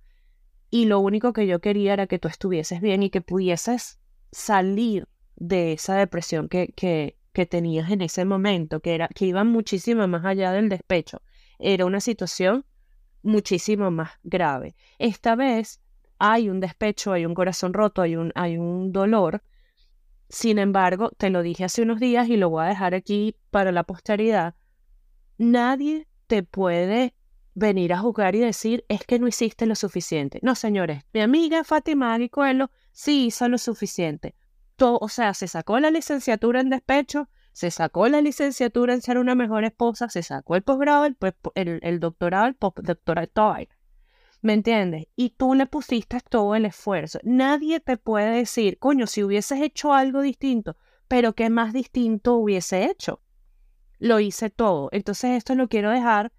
Y 0.75 0.87
lo 0.87 0.99
único 0.99 1.33
que 1.33 1.47
yo 1.47 1.61
quería 1.61 1.93
era 1.93 2.09
que 2.09 2.19
tú 2.19 2.27
estuvieses 2.27 2.81
bien 2.81 3.05
y 3.05 3.11
que 3.11 3.21
pudieses 3.21 4.01
salir 4.33 5.07
de 5.37 5.75
esa 5.75 5.95
depresión 5.95 6.49
que, 6.49 6.73
que, 6.75 7.17
que 7.33 7.47
tenías 7.47 7.93
en 7.93 8.01
ese 8.01 8.25
momento, 8.25 8.81
que, 8.81 8.97
era, 8.97 9.07
que 9.07 9.27
iba 9.27 9.45
muchísimo 9.45 10.09
más 10.09 10.25
allá 10.25 10.51
del 10.51 10.69
despecho. 10.69 11.23
Era 11.61 11.87
una 11.87 12.01
situación 12.01 12.65
muchísimo 13.23 13.93
más 13.93 14.15
grave. 14.25 14.75
Esta 14.99 15.37
vez 15.37 15.81
hay 16.19 16.49
un 16.49 16.59
despecho, 16.59 17.13
hay 17.13 17.25
un 17.25 17.35
corazón 17.35 17.73
roto, 17.73 18.03
hay 18.03 18.17
un, 18.17 18.33
hay 18.35 18.59
un 18.59 18.91
dolor. 18.91 19.45
Sin 20.29 20.59
embargo, 20.59 21.13
te 21.17 21.31
lo 21.31 21.43
dije 21.43 21.63
hace 21.63 21.83
unos 21.83 22.01
días 22.01 22.29
y 22.29 22.37
lo 22.37 22.51
voy 22.51 22.65
a 22.65 22.69
dejar 22.71 22.97
aquí 22.97 23.37
para 23.53 23.71
la 23.71 23.85
posteridad. 23.85 24.57
Nadie 25.39 26.09
te 26.27 26.43
puede 26.43 27.15
venir 27.55 27.93
a 27.93 27.99
jugar 27.99 28.35
y 28.35 28.41
decir 28.41 28.85
es 28.89 29.05
que 29.05 29.19
no 29.19 29.29
hiciste 29.29 29.67
lo 29.67 29.75
suficiente. 29.75 30.41
No, 30.43 30.55
señores, 30.55 31.05
mi 31.13 31.21
amiga 31.21 31.65
Fátima 31.65 32.15
Aguicuelo 32.15 32.71
sí 32.93 33.27
hizo 33.27 33.49
lo 33.49 33.59
suficiente 33.59 34.35
o 34.81 35.09
sea, 35.09 35.35
se 35.35 35.47
sacó 35.47 35.79
la 35.79 35.91
licenciatura 35.91 36.61
en 36.61 36.71
despecho, 36.71 37.29
se 37.53 37.71
sacó 37.71 38.09
la 38.09 38.21
licenciatura 38.21 38.95
en 38.95 39.03
ser 39.03 39.19
una 39.19 39.35
mejor 39.35 39.65
esposa, 39.65 40.09
se 40.09 40.23
sacó 40.23 40.57
el 40.57 40.63
posgrado, 40.63 41.07
el, 41.07 41.17
el, 41.83 42.01
doctorado, 42.01 42.47
el 42.47 42.55
postdoctorado, 42.55 43.29
todo 43.29 43.57
¿Me 44.43 44.53
entiendes? 44.53 45.07
Y 45.17 45.31
tú 45.31 45.55
le 45.55 45.67
pusiste 45.67 46.19
todo 46.29 46.55
el 46.55 46.67
esfuerzo. 46.67 47.19
Nadie 47.23 47.81
te 47.81 47.97
puede 47.97 48.37
decir, 48.37 48.79
coño, 48.79 49.07
si 49.07 49.23
hubieses 49.23 49.63
hecho 49.63 49.95
algo 49.95 50.21
distinto, 50.21 50.77
pero 51.09 51.35
¿qué 51.35 51.49
más 51.49 51.73
distinto 51.73 52.35
hubiese 52.35 52.85
hecho? 52.85 53.23
Lo 53.99 54.21
hice 54.21 54.51
todo. 54.51 54.91
Entonces 54.93 55.31
esto 55.31 55.55
lo 55.55 55.69
quiero 55.69 55.91
dejar 55.91 56.33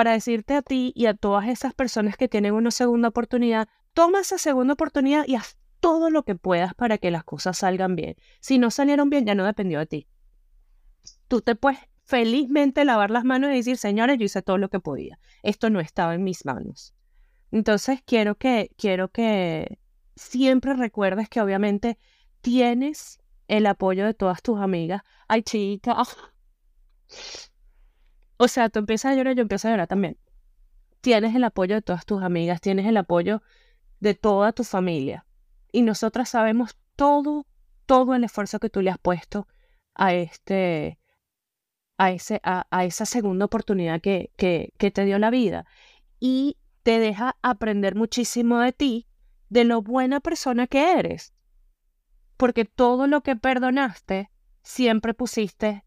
para 0.00 0.12
decirte 0.12 0.54
a 0.54 0.62
ti 0.62 0.94
y 0.96 1.04
a 1.04 1.12
todas 1.12 1.46
esas 1.46 1.74
personas 1.74 2.16
que 2.16 2.26
tienen 2.26 2.54
una 2.54 2.70
segunda 2.70 3.08
oportunidad, 3.08 3.68
toma 3.92 4.20
esa 4.20 4.38
segunda 4.38 4.72
oportunidad 4.72 5.26
y 5.28 5.34
haz 5.34 5.58
todo 5.78 6.08
lo 6.08 6.22
que 6.22 6.34
puedas 6.34 6.72
para 6.72 6.96
que 6.96 7.10
las 7.10 7.22
cosas 7.22 7.58
salgan 7.58 7.96
bien. 7.96 8.16
Si 8.40 8.56
no 8.56 8.70
salieron 8.70 9.10
bien, 9.10 9.26
ya 9.26 9.34
no 9.34 9.44
dependió 9.44 9.78
de 9.78 9.84
ti. 9.84 10.08
Tú 11.28 11.42
te 11.42 11.54
puedes 11.54 11.80
felizmente 12.02 12.86
lavar 12.86 13.10
las 13.10 13.24
manos 13.24 13.50
y 13.50 13.56
decir, 13.56 13.76
señores, 13.76 14.16
yo 14.16 14.24
hice 14.24 14.40
todo 14.40 14.56
lo 14.56 14.70
que 14.70 14.80
podía. 14.80 15.18
Esto 15.42 15.68
no 15.68 15.80
estaba 15.80 16.14
en 16.14 16.24
mis 16.24 16.46
manos. 16.46 16.94
Entonces, 17.50 18.00
quiero 18.02 18.36
que, 18.36 18.70
quiero 18.78 19.10
que 19.10 19.80
siempre 20.16 20.72
recuerdes 20.72 21.28
que 21.28 21.42
obviamente 21.42 21.98
tienes 22.40 23.20
el 23.48 23.66
apoyo 23.66 24.06
de 24.06 24.14
todas 24.14 24.40
tus 24.40 24.58
amigas. 24.58 25.02
Ay, 25.28 25.42
chica. 25.42 25.94
O 28.42 28.48
sea, 28.48 28.70
tú 28.70 28.78
empiezas 28.78 29.12
a 29.12 29.14
llorar, 29.14 29.34
yo 29.34 29.42
empiezo 29.42 29.68
a 29.68 29.72
llorar 29.72 29.86
también. 29.86 30.16
Tienes 31.02 31.36
el 31.36 31.44
apoyo 31.44 31.74
de 31.74 31.82
todas 31.82 32.06
tus 32.06 32.22
amigas, 32.22 32.62
tienes 32.62 32.86
el 32.86 32.96
apoyo 32.96 33.42
de 34.00 34.14
toda 34.14 34.52
tu 34.52 34.64
familia 34.64 35.26
y 35.70 35.82
nosotras 35.82 36.30
sabemos 36.30 36.78
todo, 36.96 37.46
todo 37.84 38.14
el 38.14 38.24
esfuerzo 38.24 38.58
que 38.58 38.70
tú 38.70 38.80
le 38.80 38.88
has 38.88 38.98
puesto 38.98 39.46
a 39.94 40.14
este, 40.14 40.98
a, 41.98 42.12
ese, 42.12 42.40
a, 42.42 42.84
esa 42.86 43.04
segunda 43.04 43.44
oportunidad 43.44 44.00
que, 44.00 44.32
que, 44.38 44.72
que 44.78 44.90
te 44.90 45.04
dio 45.04 45.18
la 45.18 45.28
vida. 45.28 45.66
Y 46.18 46.56
te 46.82 46.98
deja 46.98 47.36
aprender 47.42 47.94
muchísimo 47.94 48.60
de 48.60 48.72
ti, 48.72 49.06
de 49.50 49.64
lo 49.64 49.82
buena 49.82 50.20
persona 50.20 50.66
que 50.66 50.94
eres. 50.94 51.34
Porque 52.38 52.64
todo 52.64 53.06
lo 53.06 53.20
que 53.20 53.36
perdonaste, 53.36 54.30
siempre 54.62 55.12
pusiste 55.12 55.84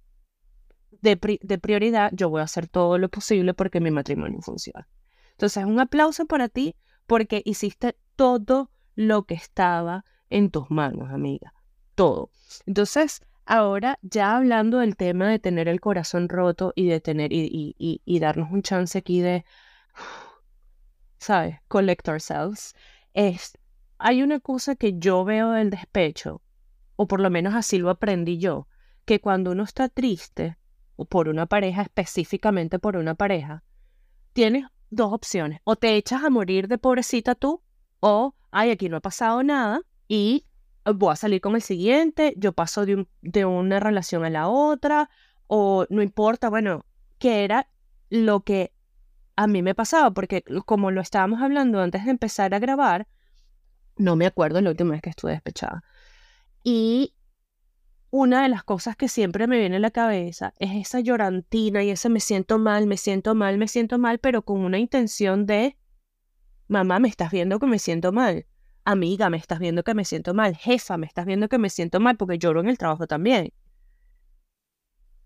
de, 1.01 1.39
de, 1.41 1.57
prioridad, 1.57 2.11
yo 2.13 2.29
voy 2.29 2.41
a 2.41 2.45
hacer 2.45 2.67
todo 2.67 2.97
lo 2.97 3.09
posible 3.09 3.53
porque 3.53 3.79
mi 3.79 3.91
matrimonio 3.91 4.41
funcione. 4.41 4.85
Entonces, 5.31 5.65
un 5.65 5.79
aplauso 5.79 6.25
para 6.25 6.49
ti 6.49 6.75
porque 7.07 7.41
hiciste 7.45 7.95
todo 8.15 8.69
lo 8.95 9.23
que 9.23 9.33
estaba 9.33 10.05
en 10.29 10.49
tus 10.49 10.69
manos, 10.69 11.11
amiga. 11.11 11.53
Todo. 11.95 12.29
Entonces, 12.65 13.21
ahora 13.45 13.99
ya 14.01 14.37
hablando 14.37 14.79
del 14.79 14.95
tema 14.95 15.29
de 15.29 15.39
tener 15.39 15.67
el 15.67 15.79
corazón 15.79 16.29
roto 16.29 16.73
y 16.75 16.87
de 16.87 16.99
tener 16.99 17.33
y, 17.33 17.75
y, 17.77 18.19
darnos 18.19 18.51
un 18.51 18.61
chance 18.61 18.97
aquí 18.97 19.21
de, 19.21 19.45
¿sabes? 21.17 21.57
Collect 21.67 22.07
ourselves. 22.07 22.75
Es, 23.13 23.57
hay 23.97 24.23
una 24.23 24.39
cosa 24.39 24.75
que 24.75 24.97
yo 24.97 25.23
veo 25.23 25.51
del 25.51 25.69
despecho, 25.69 26.41
o 26.95 27.07
por 27.07 27.19
lo 27.19 27.29
menos 27.29 27.53
así 27.53 27.77
lo 27.77 27.89
aprendí 27.89 28.37
yo, 28.37 28.67
que 29.05 29.19
cuando 29.19 29.51
uno 29.51 29.63
está 29.63 29.89
triste, 29.89 30.57
por 31.09 31.29
una 31.29 31.45
pareja, 31.45 31.81
específicamente 31.81 32.79
por 32.79 32.97
una 32.97 33.15
pareja, 33.15 33.63
tienes 34.33 34.65
dos 34.89 35.11
opciones. 35.11 35.59
O 35.63 35.75
te 35.75 35.95
echas 35.95 36.23
a 36.23 36.29
morir 36.29 36.67
de 36.67 36.77
pobrecita 36.77 37.35
tú, 37.35 37.61
o 37.99 38.35
ay, 38.51 38.69
aquí 38.71 38.89
no 38.89 38.97
ha 38.97 39.01
pasado 39.01 39.43
nada 39.43 39.81
y 40.07 40.45
voy 40.85 41.13
a 41.13 41.15
salir 41.15 41.41
con 41.41 41.55
el 41.55 41.61
siguiente, 41.61 42.33
yo 42.37 42.53
paso 42.53 42.85
de, 42.85 43.07
de 43.21 43.45
una 43.45 43.79
relación 43.79 44.25
a 44.25 44.29
la 44.29 44.47
otra, 44.47 45.09
o 45.47 45.85
no 45.89 46.01
importa, 46.01 46.49
bueno, 46.49 46.85
que 47.17 47.43
era 47.43 47.69
lo 48.09 48.41
que 48.41 48.73
a 49.35 49.47
mí 49.47 49.61
me 49.61 49.75
pasaba, 49.75 50.11
porque 50.11 50.43
como 50.65 50.91
lo 50.91 51.01
estábamos 51.01 51.41
hablando 51.41 51.81
antes 51.81 52.05
de 52.05 52.11
empezar 52.11 52.53
a 52.53 52.59
grabar, 52.59 53.07
no 53.97 54.15
me 54.15 54.25
acuerdo 54.25 54.61
la 54.61 54.69
última 54.69 54.91
vez 54.91 55.01
que 55.01 55.09
estuve 55.09 55.31
despechada. 55.31 55.83
Y 56.63 57.13
una 58.15 58.43
de 58.43 58.49
las 58.49 58.63
cosas 58.63 58.95
que 58.95 59.07
siempre 59.07 59.47
me 59.47 59.57
viene 59.57 59.77
a 59.77 59.79
la 59.79 59.89
cabeza 59.89 60.53
es 60.59 60.69
esa 60.75 60.99
llorantina 60.99 61.81
y 61.81 61.89
ese 61.89 62.09
me 62.09 62.19
siento 62.19 62.59
mal, 62.59 62.85
me 62.85 62.95
siento 62.95 63.33
mal, 63.33 63.57
me 63.57 63.67
siento 63.67 63.97
mal, 63.97 64.19
pero 64.19 64.43
con 64.43 64.59
una 64.59 64.77
intención 64.77 65.47
de 65.47 65.75
Mamá, 66.67 66.99
me 66.99 67.07
estás 67.07 67.31
viendo 67.31 67.57
que 67.57 67.65
me 67.65 67.79
siento 67.79 68.11
mal. 68.11 68.45
Amiga, 68.85 69.31
me 69.31 69.37
estás 69.37 69.57
viendo 69.57 69.83
que 69.83 69.95
me 69.95 70.05
siento 70.05 70.35
mal. 70.35 70.55
Jefa, 70.55 70.95
me 70.97 71.07
estás 71.07 71.25
viendo 71.25 71.49
que 71.49 71.57
me 71.57 71.71
siento 71.71 71.99
mal 71.99 72.15
porque 72.15 72.37
lloro 72.37 72.59
en 72.59 72.69
el 72.69 72.77
trabajo 72.77 73.07
también. 73.07 73.51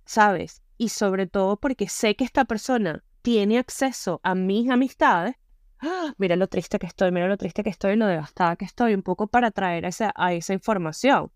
¿Sabes? 0.05 0.61
Y 0.77 0.87
sobre 0.87 1.27
todo 1.27 1.57
porque 1.57 1.89
sé 1.89 2.15
que 2.15 2.23
esta 2.23 2.45
persona 2.45 3.03
tiene 3.21 3.59
acceso 3.59 4.21
a 4.23 4.33
mis 4.33 4.69
amistades. 4.69 5.35
¡Ah! 5.79 6.13
Mira 6.17 6.37
lo 6.37 6.47
triste 6.47 6.79
que 6.79 6.87
estoy, 6.87 7.11
mira 7.11 7.27
lo 7.27 7.35
triste 7.35 7.63
que 7.63 7.69
estoy, 7.69 7.97
lo 7.97 8.07
devastada 8.07 8.55
que 8.55 8.63
estoy, 8.63 8.93
un 8.93 9.03
poco 9.03 9.27
para 9.27 9.51
traer 9.51 9.83
esa, 9.83 10.13
a 10.15 10.31
esa 10.31 10.53
información. 10.53 11.31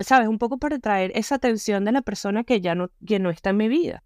¿Sabes? 0.00 0.28
Un 0.28 0.38
poco 0.38 0.58
para 0.58 0.78
traer 0.78 1.12
esa 1.16 1.36
atención 1.36 1.84
de 1.84 1.92
la 1.92 2.02
persona 2.02 2.44
que 2.44 2.60
ya 2.60 2.74
no, 2.74 2.90
que 3.04 3.18
no 3.18 3.30
está 3.30 3.50
en 3.50 3.56
mi 3.56 3.68
vida. 3.68 4.04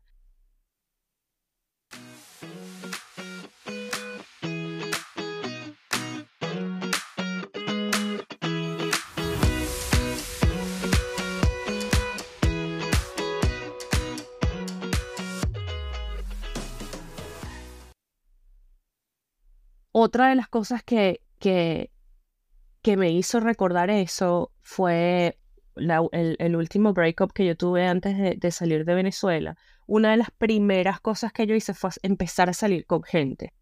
Otra 19.94 20.28
de 20.30 20.36
las 20.36 20.48
cosas 20.48 20.82
que, 20.82 21.20
que, 21.38 21.90
que 22.80 22.96
me 22.96 23.10
hizo 23.10 23.40
recordar 23.40 23.90
eso 23.90 24.50
fue 24.62 25.38
el, 25.76 26.56
último 26.56 26.92
breakup 26.92 27.32
que 27.32 27.46
yo 27.46 27.56
tuve 27.56 27.86
antes 27.86 28.38
de, 28.38 28.50
salir 28.50 28.84
de 28.84 28.94
Venezuela. 28.94 29.56
Una 29.86 30.12
de 30.12 30.18
las 30.18 30.30
primeras 30.30 31.00
cosas 31.00 31.32
que 31.32 31.46
yo 31.46 31.54
hice 31.54 31.74
fue 31.74 31.90
empezar 32.02 32.48
a 32.48 32.52
salir 32.52 32.86
con 32.86 33.02
gente. 33.02 33.52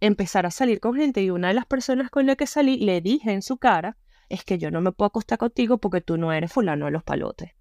empezar 0.00 0.46
a 0.46 0.50
salir 0.50 0.80
con 0.80 0.94
gente 0.94 1.22
y 1.22 1.30
una 1.30 1.48
de 1.48 1.54
las 1.54 1.66
personas 1.66 2.10
con 2.10 2.26
la 2.26 2.34
que 2.34 2.46
salí 2.48 2.76
le 2.78 3.00
dije 3.00 3.32
en 3.32 3.40
su 3.40 3.56
cara, 3.58 3.96
es 4.28 4.44
que 4.44 4.58
yo 4.58 4.70
no 4.70 4.80
me 4.80 4.90
puedo 4.92 5.06
acostar 5.06 5.38
contigo 5.38 5.78
porque 5.78 6.00
tú 6.00 6.16
no 6.16 6.32
eres 6.32 6.52
fulano 6.52 6.86
de 6.86 6.90
los 6.90 7.04
palotes. 7.04 7.52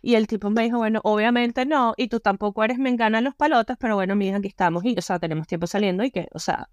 Y 0.00 0.14
el 0.16 0.26
tipo 0.26 0.50
me 0.50 0.62
dijo, 0.62 0.78
bueno, 0.78 1.00
obviamente 1.04 1.64
no, 1.66 1.94
y 1.96 2.08
tú 2.08 2.18
tampoco 2.20 2.64
eres 2.64 2.78
mengana 2.78 3.18
de 3.18 3.22
los 3.22 3.34
palotes, 3.36 3.76
pero 3.78 3.94
bueno, 3.94 4.16
mija, 4.16 4.38
aquí 4.38 4.48
estamos 4.48 4.84
y, 4.84 4.96
o 4.98 5.02
sea, 5.02 5.18
tenemos 5.18 5.46
tiempo 5.46 5.66
saliendo 5.66 6.02
y 6.02 6.10
que, 6.10 6.28
o 6.32 6.38
sea, 6.38 6.70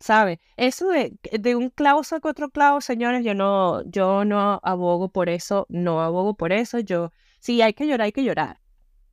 ¿sabe? 0.00 0.40
Eso 0.56 0.88
de, 0.88 1.18
de 1.32 1.56
un 1.56 1.70
clavo 1.70 2.04
saca 2.04 2.28
otro 2.28 2.50
clavo, 2.50 2.80
señores, 2.80 3.24
yo 3.24 3.34
no, 3.34 3.82
yo 3.84 4.24
no 4.24 4.60
abogo 4.62 5.10
por 5.10 5.28
eso, 5.28 5.66
no 5.68 6.00
abogo 6.02 6.34
por 6.34 6.52
eso, 6.52 6.78
yo, 6.80 7.12
si 7.40 7.62
hay 7.62 7.74
que 7.74 7.86
llorar, 7.86 8.06
hay 8.06 8.12
que 8.12 8.24
llorar. 8.24 8.60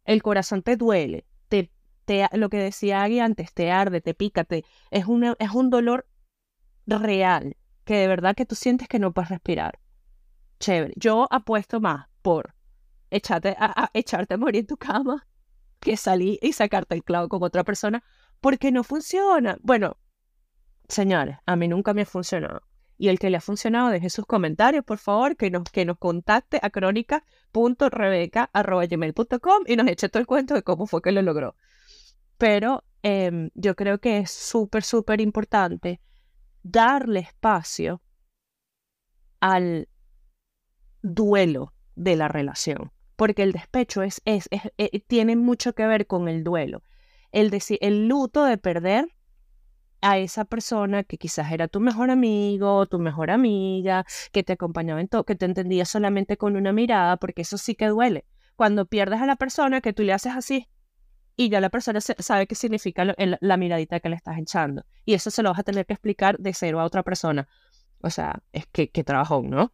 El 0.05 0.21
corazón 0.21 0.61
te 0.61 0.77
duele, 0.77 1.25
te, 1.47 1.71
te, 2.05 2.27
lo 2.33 2.49
que 2.49 2.57
decía 2.57 3.03
Agui 3.03 3.19
antes, 3.19 3.53
te 3.53 3.71
arde, 3.71 4.01
te 4.01 4.13
pica, 4.13 4.43
te, 4.43 4.63
es, 4.91 5.05
una, 5.05 5.35
es 5.39 5.51
un 5.51 5.69
dolor 5.69 6.07
real, 6.85 7.57
que 7.83 7.95
de 7.95 8.07
verdad 8.07 8.35
que 8.35 8.45
tú 8.45 8.55
sientes 8.55 8.87
que 8.87 8.99
no 8.99 9.13
puedes 9.13 9.29
respirar. 9.29 9.79
Chévere. 10.59 10.93
Yo 10.95 11.27
apuesto 11.31 11.79
más 11.81 12.07
por 12.21 12.55
echarte 13.11 13.55
a, 13.59 13.89
echarte 13.93 14.35
a 14.35 14.37
morir 14.37 14.61
en 14.61 14.67
tu 14.67 14.77
cama 14.77 15.27
que 15.79 15.97
salir 15.97 16.39
y 16.41 16.53
sacarte 16.53 16.95
el 16.95 17.03
clavo 17.03 17.29
con 17.29 17.43
otra 17.43 17.63
persona 17.63 18.03
porque 18.41 18.71
no 18.71 18.83
funciona. 18.83 19.57
Bueno, 19.61 19.97
señores, 20.87 21.37
a 21.45 21.55
mí 21.55 21.67
nunca 21.67 21.93
me 21.93 22.03
ha 22.03 22.05
funcionado. 22.05 22.61
Y 22.97 23.09
el 23.09 23.19
que 23.19 23.29
le 23.29 23.35
ha 23.37 23.41
funcionado, 23.41 23.89
deje 23.89 24.09
sus 24.09 24.25
comentarios, 24.25 24.85
por 24.85 24.99
favor, 24.99 25.35
que 25.35 25.51
nos, 25.51 25.69
que 25.69 25.83
nos 25.83 25.97
contacte 25.97 26.61
a 26.61 26.69
crónica.rebeca.gmail.com 26.69 29.63
y 29.67 29.75
nos 29.75 29.87
eche 29.87 30.07
todo 30.07 30.21
el 30.21 30.27
cuento 30.27 30.53
de 30.53 30.63
cómo 30.63 30.87
fue 30.87 31.01
que 31.01 31.11
lo 31.11 31.21
logró. 31.21 31.57
Pero 32.37 32.85
em, 33.03 33.49
yo 33.53 33.75
creo 33.75 33.99
que 33.99 34.19
es 34.19 34.31
súper, 34.31 34.83
súper 34.83 35.19
importante 35.19 35.99
darle 36.63 37.19
espacio 37.19 38.01
al 39.41 39.89
duelo 41.01 41.73
de 41.95 42.15
la 42.15 42.27
relación, 42.27 42.91
porque 43.15 43.43
el 43.43 43.51
despecho 43.51 44.03
es, 44.03 44.21
es, 44.25 44.49
eh, 44.51 44.99
tiene 45.01 45.35
mucho 45.35 45.73
que 45.73 45.85
ver 45.85 46.07
con 46.07 46.27
el 46.27 46.43
duelo. 46.43 46.83
El, 47.31 47.51
el 47.81 48.07
luto 48.07 48.45
de 48.45 48.57
perder 48.57 49.14
a 50.05 50.19
esa 50.19 50.45
persona 50.45 51.03
que 51.03 51.17
quizás 51.17 51.51
era 51.51 51.67
tu 51.67 51.79
mejor 51.79 52.11
amigo, 52.11 52.85
tu 52.85 52.99
mejor 52.99 53.31
amiga, 53.31 54.05
que 54.31 54.43
te 54.43 54.53
acompañaba 54.53 55.01
en 55.01 55.07
todo, 55.07 55.23
que 55.25 55.35
te 55.35 55.45
entendía 55.45 55.83
solamente 55.83 56.37
con 56.37 56.55
una 56.55 56.71
mirada, 56.71 57.17
porque 57.17 57.41
eso 57.41 57.57
sí 57.57 57.73
que 57.73 57.87
duele. 57.87 58.23
Cuando 58.55 58.85
pierdes 58.85 59.19
a 59.19 59.25
la 59.25 59.35
persona 59.35 59.81
que 59.81 59.93
tú 59.93 60.03
le 60.03 60.13
haces 60.13 60.33
así 60.35 60.69
y 61.35 61.49
ya 61.49 61.59
la 61.59 61.69
persona 61.69 62.01
sabe 62.01 62.45
qué 62.45 62.53
significa 62.53 63.03
la 63.17 63.57
miradita 63.57 63.99
que 63.99 64.09
le 64.09 64.15
estás 64.15 64.37
echando. 64.37 64.85
Y 65.05 65.15
eso 65.15 65.31
se 65.31 65.41
lo 65.41 65.49
vas 65.49 65.59
a 65.59 65.63
tener 65.63 65.87
que 65.87 65.93
explicar 65.93 66.37
de 66.37 66.53
cero 66.53 66.79
a 66.79 66.85
otra 66.85 67.01
persona. 67.01 67.47
O 68.01 68.11
sea, 68.11 68.43
es 68.53 68.67
que, 68.67 68.91
que 68.91 69.03
trabajó, 69.03 69.41
¿no? 69.41 69.73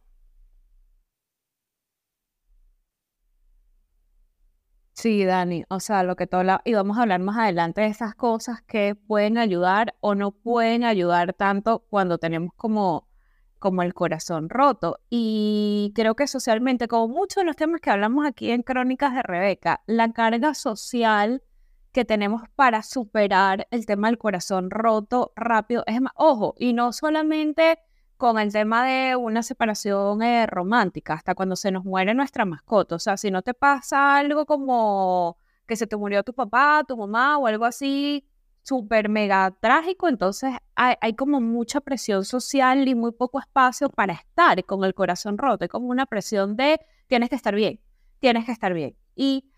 Sí, 4.94 5.24
Dani, 5.24 5.64
o 5.70 5.80
sea, 5.80 6.02
lo 6.02 6.16
que 6.16 6.26
todo 6.26 6.42
la... 6.44 6.60
y 6.64 6.74
vamos 6.74 6.98
a 6.98 7.02
hablar 7.02 7.20
más 7.20 7.38
adelante 7.38 7.80
de 7.80 7.86
esas 7.88 8.14
cosas 8.14 8.62
que 8.62 8.94
pueden 8.94 9.38
ayudar 9.38 9.94
o 10.00 10.14
no 10.14 10.32
pueden 10.32 10.84
ayudar 10.84 11.32
tanto 11.32 11.80
cuando 11.88 12.18
tenemos 12.18 12.52
como, 12.56 13.08
como 13.58 13.82
el 13.82 13.94
corazón 13.94 14.50
roto. 14.50 14.98
Y 15.08 15.92
creo 15.94 16.14
que 16.14 16.26
socialmente, 16.26 16.88
como 16.88 17.08
muchos 17.08 17.36
de 17.42 17.44
los 17.46 17.56
temas 17.56 17.80
que 17.80 17.90
hablamos 17.90 18.26
aquí 18.26 18.50
en 18.50 18.62
Crónicas 18.62 19.14
de 19.14 19.22
Rebeca, 19.22 19.82
la 19.86 20.12
carga 20.12 20.54
social 20.54 21.42
que 21.92 22.04
tenemos 22.04 22.42
para 22.54 22.82
superar 22.82 23.66
el 23.70 23.86
tema 23.86 24.08
del 24.08 24.18
corazón 24.18 24.70
roto 24.70 25.32
rápido 25.36 25.84
es 25.86 26.00
más, 26.00 26.12
ojo, 26.16 26.54
y 26.58 26.74
no 26.74 26.92
solamente 26.92 27.78
con 28.22 28.38
el 28.38 28.52
tema 28.52 28.86
de 28.86 29.16
una 29.16 29.42
separación 29.42 30.22
eh, 30.22 30.46
romántica, 30.46 31.14
hasta 31.14 31.34
cuando 31.34 31.56
se 31.56 31.72
nos 31.72 31.84
muere 31.84 32.14
nuestra 32.14 32.44
mascota. 32.44 32.94
O 32.94 32.98
sea, 33.00 33.16
si 33.16 33.32
no 33.32 33.42
te 33.42 33.52
pasa 33.52 34.16
algo 34.16 34.46
como 34.46 35.36
que 35.66 35.74
se 35.74 35.88
te 35.88 35.96
murió 35.96 36.22
tu 36.22 36.32
papá, 36.32 36.84
tu 36.86 36.96
mamá 36.96 37.36
o 37.38 37.48
algo 37.48 37.64
así 37.64 38.24
súper 38.62 39.08
mega 39.08 39.50
trágico, 39.58 40.06
entonces 40.08 40.54
hay, 40.76 40.94
hay, 41.00 41.14
como 41.16 41.40
mucha 41.40 41.80
presión 41.80 42.24
social 42.24 42.86
y 42.86 42.94
muy 42.94 43.10
poco 43.10 43.40
espacio 43.40 43.88
para 43.88 44.12
estar 44.12 44.64
con 44.66 44.84
el 44.84 44.94
corazón 44.94 45.36
roto. 45.36 45.64
Hay 45.64 45.68
como 45.68 45.88
una 45.88 46.06
presión 46.06 46.54
de 46.54 46.78
tienes 47.08 47.28
que 47.28 47.34
estar 47.34 47.56
bien, 47.56 47.80
tienes 48.20 48.44
que 48.44 48.52
estar 48.52 48.72
bien. 48.72 48.94
Y 49.16 49.50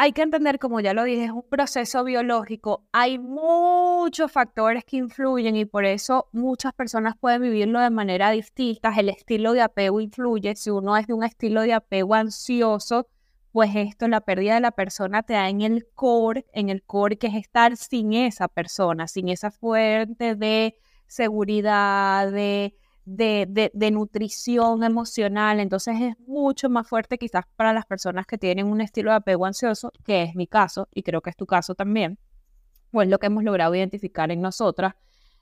hay 0.00 0.12
que 0.12 0.22
entender, 0.22 0.60
como 0.60 0.78
ya 0.78 0.94
lo 0.94 1.02
dije, 1.02 1.24
es 1.24 1.32
un 1.32 1.42
proceso 1.42 2.04
biológico. 2.04 2.86
Hay 2.92 3.18
muchos 3.18 4.30
factores 4.30 4.84
que 4.84 4.96
influyen 4.96 5.56
y 5.56 5.64
por 5.64 5.84
eso 5.84 6.28
muchas 6.30 6.72
personas 6.72 7.16
pueden 7.18 7.42
vivirlo 7.42 7.80
de 7.80 7.90
manera 7.90 8.30
distinta. 8.30 8.94
El 8.96 9.08
estilo 9.08 9.54
de 9.54 9.62
apego 9.62 10.00
influye. 10.00 10.54
Si 10.54 10.70
uno 10.70 10.96
es 10.96 11.08
de 11.08 11.14
un 11.14 11.24
estilo 11.24 11.62
de 11.62 11.72
apego 11.72 12.14
ansioso, 12.14 13.08
pues 13.50 13.72
esto, 13.74 14.06
la 14.06 14.20
pérdida 14.20 14.54
de 14.54 14.60
la 14.60 14.70
persona 14.70 15.24
te 15.24 15.32
da 15.32 15.48
en 15.48 15.62
el 15.62 15.88
core, 15.96 16.46
en 16.52 16.68
el 16.68 16.84
core 16.84 17.18
que 17.18 17.26
es 17.26 17.34
estar 17.34 17.76
sin 17.76 18.12
esa 18.12 18.46
persona, 18.46 19.08
sin 19.08 19.28
esa 19.28 19.50
fuente 19.50 20.36
de 20.36 20.76
seguridad, 21.08 22.30
de 22.30 22.77
de, 23.16 23.90
nutrición 23.90 24.84
emocional, 24.84 25.60
entonces 25.60 25.96
es 26.00 26.14
mucho 26.26 26.68
más 26.68 26.86
fuerte 26.86 27.18
quizás 27.18 27.44
para 27.56 27.72
las 27.72 27.86
personas 27.86 28.26
que 28.26 28.38
tienen 28.38 28.66
un 28.66 28.80
estilo 28.80 29.10
de 29.10 29.16
apego 29.16 29.46
ansioso, 29.46 29.92
que 30.04 30.22
es 30.24 30.34
mi 30.34 30.46
caso 30.46 30.88
y 30.92 31.02
creo 31.02 31.22
que 31.22 31.30
es 31.30 31.36
tu 31.36 31.46
caso 31.46 31.74
también, 31.74 32.18
o 32.92 33.02
es 33.02 33.08
lo 33.08 33.18
que 33.18 33.26
hemos 33.26 33.44
logrado 33.44 33.74
identificar 33.74 34.30
en 34.30 34.42
nosotras. 34.42 34.94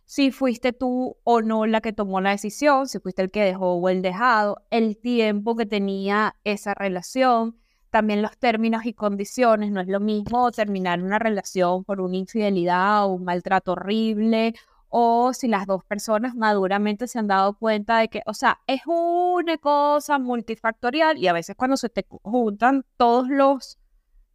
Si 0.05 0.31
fuiste 0.31 0.73
tú 0.73 1.17
o 1.25 1.43
no 1.43 1.67
la 1.67 1.81
que 1.81 1.93
tomó 1.93 2.21
la 2.21 2.31
decisión, 2.31 2.87
si 2.87 3.01
fuiste 3.01 3.23
el 3.23 3.31
que 3.33 3.43
dejó 3.43 3.75
o 3.75 3.89
el 3.89 4.03
dejado, 4.03 4.63
el 4.71 4.97
tiempo 4.97 5.57
que 5.57 5.67
tenía 5.67 6.37
esa 6.45 6.75
relación, 6.75 7.57
también 7.91 8.23
los 8.23 8.37
términos 8.39 8.87
y 8.87 8.93
condiciones, 8.93 9.73
no 9.73 9.81
es 9.81 9.89
lo 9.89 9.99
mismo 9.99 10.53
terminar 10.53 11.03
una 11.03 11.19
relación 11.19 11.83
por 11.83 12.01
una 12.01 12.17
infidelidad 12.17 13.07
o 13.07 13.15
un 13.15 13.25
maltrato 13.25 13.73
horrible 13.73 14.55
o 14.89 15.33
si 15.33 15.49
las 15.49 15.67
dos 15.67 15.85
personas 15.85 16.35
maduramente 16.35 17.07
se 17.07 17.19
han 17.19 17.27
dado 17.27 17.55
cuenta 17.59 17.99
de 17.99 18.09
que, 18.09 18.23
o 18.27 18.35
sea, 18.35 18.61
es 18.67 18.83
una 18.87 19.59
cosa 19.59 20.19
multifactorial 20.19 21.19
y 21.19 21.29
a 21.29 21.33
veces 21.33 21.57
cuando 21.57 21.77
se 21.77 21.89
te 21.89 22.07
juntan 22.23 22.85
todos 22.97 23.29
los 23.29 23.79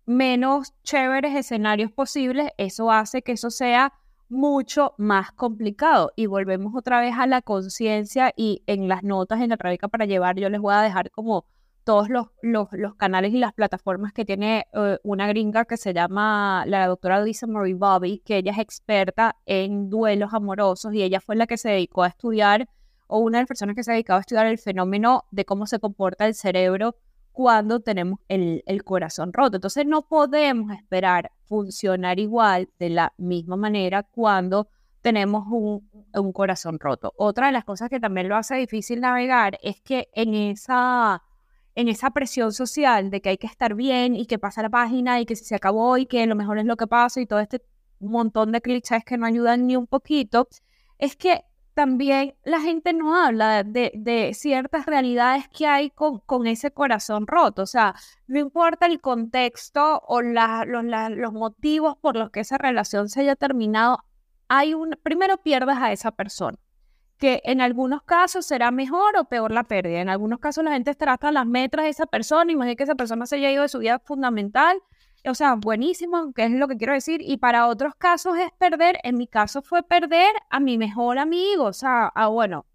menos 0.06 0.74
chéveres 0.84 1.36
escenarios 1.36 1.92
posibles, 1.92 2.52
eso 2.58 2.92
hace 2.92 3.22
que 3.22 3.34
eso 3.34 3.50
sea 3.50 3.94
mucho 4.30 4.96
más 4.98 5.32
complicado. 5.32 6.12
Y 6.16 6.26
volvemos 6.26 6.74
otra 6.76 7.02
vez 7.02 7.16
a 7.18 7.28
la 7.28 7.42
conciencia 7.42 8.34
y 8.36 8.64
en 8.66 8.88
las 8.88 9.04
notas 9.04 9.42
en 9.42 9.50
la 9.50 9.58
Rebeca 9.58 9.88
para 9.88 10.06
llevar, 10.06 10.38
yo 10.38 10.50
les 10.50 10.62
voy 10.62 10.74
a 10.74 10.82
dejar 10.82 11.12
como 11.12 11.46
todos 11.84 12.10
los, 12.10 12.28
los, 12.42 12.96
canales 12.96 13.34
y 13.34 13.38
las 13.38 13.54
plataformas 13.54 14.14
que 14.14 14.26
tiene 14.26 14.66
eh, 14.74 14.98
una 15.04 15.28
gringa 15.28 15.66
que 15.66 15.78
se 15.78 15.94
llama 15.94 16.64
la 16.68 16.88
doctora 16.88 17.24
Lisa 17.24 17.48
Marie 17.48 17.74
Bobby, 17.74 18.20
que 18.20 18.38
ella 18.38 18.52
es 18.52 18.60
experta 18.60 19.36
en 19.46 19.90
duelos 19.90 20.34
amorosos 20.34 20.94
y 20.94 21.02
ella 21.02 21.20
fue 21.20 21.36
la 21.36 21.48
que 21.48 21.58
se 21.58 21.70
dedicó 21.70 22.04
a 22.04 22.08
estudiar, 22.08 22.68
o 23.08 23.20
una 23.20 23.40
de 23.40 23.44
las 23.44 23.48
personas 23.48 23.76
que 23.76 23.84
se 23.84 23.92
ha 23.92 23.94
dedicado 23.94 24.18
a 24.18 24.22
estudiar 24.22 24.46
el 24.46 24.58
fenómeno 24.58 25.26
de 25.32 25.44
cómo 25.44 25.66
se 25.68 25.80
comporta 25.80 26.28
el 26.28 26.36
cerebro 26.36 26.96
cuando 27.32 27.80
tenemos 27.80 28.20
el, 28.28 28.64
el 28.66 28.84
corazón 28.84 29.34
roto. 29.34 29.58
Entonces 29.58 29.86
no 29.86 30.04
podemos 30.04 30.72
esperar 30.72 31.32
funcionar 31.44 32.20
igual 32.20 32.70
de 32.80 32.90
la 32.90 33.14
misma 33.18 33.58
manera 33.58 34.04
cuando 34.04 34.68
tenemos 35.02 35.46
un, 35.48 35.90
un 36.14 36.32
corazón 36.32 36.80
roto. 36.80 37.14
Otra 37.18 37.48
de 37.48 37.54
las 37.54 37.66
cosas 37.66 37.90
que 37.90 38.00
también 38.00 38.30
lo 38.30 38.36
hace 38.36 38.56
difícil 38.56 39.02
navegar 39.02 39.58
es 39.62 39.82
que 39.82 40.10
en 40.14 40.34
esa 40.34 41.22
en 41.76 41.88
esa 41.88 42.12
presión 42.12 42.52
social 42.54 43.10
de 43.10 43.22
que 43.22 43.30
hay 43.30 43.38
que 43.38 43.48
estar 43.48 43.76
bien 43.76 44.16
y 44.16 44.26
que 44.26 44.40
pasa 44.40 44.62
la 44.62 44.70
página 44.70 45.20
y 45.22 45.26
que 45.26 45.36
se 45.36 45.56
acabó 45.56 45.98
y 45.98 46.06
que 46.06 46.26
lo 46.28 46.36
mejor 46.36 46.58
es 46.60 46.66
lo 46.66 46.78
que 46.78 46.88
pasa 46.88 47.22
y 47.22 47.26
todo 47.26 47.40
este 47.40 47.62
montón 48.00 48.52
de 48.52 48.62
clichés 48.62 49.04
que 49.06 49.18
no 49.18 49.26
ayudan 49.26 49.68
ni 49.68 49.76
un 49.76 49.88
poquito, 49.88 50.48
es 50.98 51.16
que 51.16 51.44
también 51.74 52.36
la 52.44 52.60
gente 52.60 52.94
no 52.94 53.16
habla 53.16 53.64
de, 53.64 54.32
ciertas 54.34 54.86
realidades 54.86 55.48
que 55.48 55.66
hay 55.68 55.90
con, 55.90 56.20
con, 56.20 56.46
ese 56.48 56.72
corazón 56.72 57.28
roto. 57.28 57.64
O 57.64 57.66
sea, 57.66 57.96
no 58.28 58.40
importa 58.40 58.86
el 58.88 59.00
contexto 59.00 60.02
o 60.06 60.22
los, 60.22 60.46
los 61.12 61.34
motivos 61.34 61.96
por 62.02 62.18
los 62.18 62.30
que 62.30 62.42
esa 62.42 62.58
relación 62.58 63.08
se 63.10 63.22
haya 63.22 63.36
terminado, 63.36 64.04
hay 64.50 64.74
un, 64.74 64.98
primero 65.02 65.38
pierdes 65.38 65.78
a 65.78 65.92
esa 65.94 66.12
persona 66.12 66.58
que 67.22 67.40
en 67.46 67.62
algunos 67.62 68.02
casos 68.02 68.48
será 68.48 68.72
mejor 68.72 69.16
o 69.16 69.26
peor 69.26 69.52
la 69.52 69.64
pérdida. 69.64 70.02
En 70.02 70.10
algunos 70.10 70.40
casos 70.40 70.64
la 70.64 70.72
gente 70.72 70.90
estará 70.90 71.14
hasta 71.14 71.32
las 71.32 71.46
metras 71.46 71.84
de 71.84 71.92
esa 71.92 72.08
persona, 72.08 72.52
imagínate 72.52 72.78
que 72.78 72.84
esa 72.84 72.96
persona 72.96 73.28
se 73.28 73.36
haya 73.36 73.52
ido 73.52 73.62
de 73.62 73.70
su 73.70 73.78
vida 73.78 74.00
fundamental, 74.00 74.82
o 75.24 75.36
sea, 75.36 75.54
buenísimo, 75.54 76.34
que 76.34 76.46
es 76.46 76.52
lo 76.52 76.68
que 76.68 76.78
quiero 76.78 76.94
decir. 76.94 77.22
Y 77.22 77.38
para 77.38 77.68
otros 77.68 77.94
casos 77.96 78.40
es 78.40 78.52
perder, 78.58 78.98
en 79.04 79.18
mi 79.18 79.28
caso 79.28 79.62
fue 79.62 79.84
perder 79.84 80.32
a 80.50 80.60
mi 80.60 80.80
mejor 80.80 81.20
amigo, 81.20 81.66
o 81.66 81.74
sea, 81.74 82.08
ah, 82.08 82.28
bueno, 82.28 82.66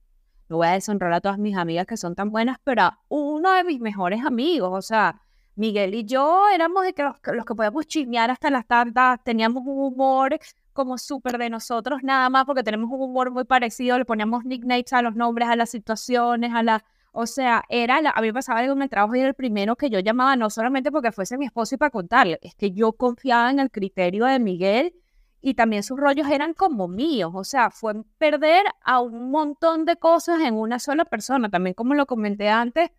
no 0.48 0.58
voy 0.58 0.68
a 0.68 0.72
deshonrar 0.72 1.12
a 1.12 1.20
todas 1.20 1.38
mis 1.38 1.56
amigas 1.56 1.86
que 1.88 1.96
son 1.96 2.14
tan 2.14 2.30
buenas, 2.30 2.58
pero 2.62 2.82
a 2.82 3.00
uno 3.08 3.52
de 3.52 3.64
mis 3.64 3.80
mejores 3.80 4.24
amigos, 4.24 4.70
o 4.72 4.80
sea, 4.80 5.20
Miguel 5.56 5.92
y 5.94 6.04
yo 6.04 6.44
éramos 6.54 6.84
de 6.84 6.92
que 6.92 7.02
los, 7.02 7.18
que 7.20 7.54
podíamos 7.56 7.86
chismear 7.88 8.30
hasta 8.30 8.50
las 8.50 8.64
tantas, 8.66 9.24
teníamos 9.24 9.64
un 9.66 9.92
humor 9.92 10.38
como 10.76 10.98
súper 10.98 11.38
de 11.38 11.50
nosotros 11.50 12.04
nada 12.04 12.30
más 12.30 12.44
porque 12.44 12.62
tenemos 12.62 12.88
un 12.92 13.00
humor 13.00 13.32
muy 13.32 13.44
parecido, 13.44 13.98
le 13.98 14.04
poníamos 14.04 14.44
nicknames 14.44 14.92
a 14.92 15.02
los 15.02 15.16
nombres, 15.16 15.48
a 15.48 15.56
las 15.56 15.70
situaciones, 15.70 16.52
a 16.54 16.62
la... 16.62 16.84
O 17.18 17.26
sea, 17.26 17.64
era 17.70 18.02
la, 18.02 18.10
a 18.10 18.20
mí 18.20 18.26
me 18.28 18.34
pasaba 18.34 18.60
algo 18.60 18.74
en 18.74 18.82
el 18.82 18.90
trabajo 18.90 19.16
y 19.16 19.20
era 19.20 19.28
el 19.28 19.34
primero 19.34 19.74
que 19.74 19.88
yo 19.88 19.98
llamaba, 20.00 20.36
no 20.36 20.50
solamente 20.50 20.92
porque 20.92 21.12
fuese 21.12 21.38
mi 21.38 21.46
esposo 21.46 21.74
y 21.74 21.78
para 21.78 21.90
contarle, 21.90 22.38
es 22.42 22.54
que 22.54 22.72
yo 22.72 22.92
confiaba 22.92 23.50
en 23.50 23.58
el 23.58 23.70
criterio 23.70 24.26
de 24.26 24.38
Miguel 24.38 24.94
y 25.40 25.54
también 25.54 25.82
sus 25.82 25.98
rollos 25.98 26.28
eran 26.28 26.52
como 26.52 26.88
míos, 26.88 27.32
o 27.34 27.44
sea, 27.44 27.70
fue 27.70 27.94
perder 28.18 28.66
a 28.84 29.00
un 29.00 29.30
montón 29.30 29.86
de 29.86 29.96
cosas 29.96 30.42
en 30.42 30.54
una 30.54 30.78
sola 30.78 31.06
persona, 31.06 31.48
también 31.48 31.72
como 31.72 31.94
lo 31.94 32.04
comenté 32.04 32.50
antes, 32.50 32.90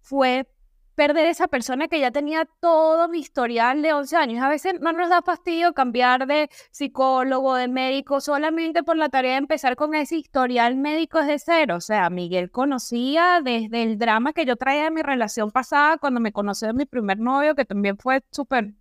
fue 0.00 0.48
perder 0.96 1.26
esa 1.26 1.46
persona 1.46 1.88
que 1.88 2.00
ya 2.00 2.10
tenía 2.10 2.48
todo 2.58 3.08
mi 3.08 3.18
historial 3.18 3.82
de 3.82 3.92
11 3.92 4.16
años. 4.16 4.42
A 4.42 4.48
veces 4.48 4.80
no 4.80 4.92
nos 4.92 5.10
da 5.10 5.20
fastidio 5.20 5.74
cambiar 5.74 6.26
de 6.26 6.48
psicólogo, 6.70 7.54
de 7.54 7.68
médico, 7.68 8.20
solamente 8.22 8.82
por 8.82 8.96
la 8.96 9.10
tarea 9.10 9.32
de 9.32 9.38
empezar 9.38 9.76
con 9.76 9.94
ese 9.94 10.16
historial 10.16 10.76
médico 10.76 11.20
desde 11.20 11.38
cero. 11.38 11.76
O 11.76 11.80
sea, 11.80 12.08
Miguel 12.08 12.50
conocía 12.50 13.40
desde 13.44 13.82
el 13.82 13.98
drama 13.98 14.32
que 14.32 14.46
yo 14.46 14.56
traía 14.56 14.84
de 14.84 14.90
mi 14.90 15.02
relación 15.02 15.50
pasada, 15.50 15.98
cuando 15.98 16.18
me 16.18 16.32
conocí 16.32 16.66
de 16.66 16.72
mi 16.72 16.86
primer 16.86 17.18
novio, 17.18 17.54
que 17.54 17.66
también 17.66 17.98
fue 17.98 18.24
súper, 18.32 18.72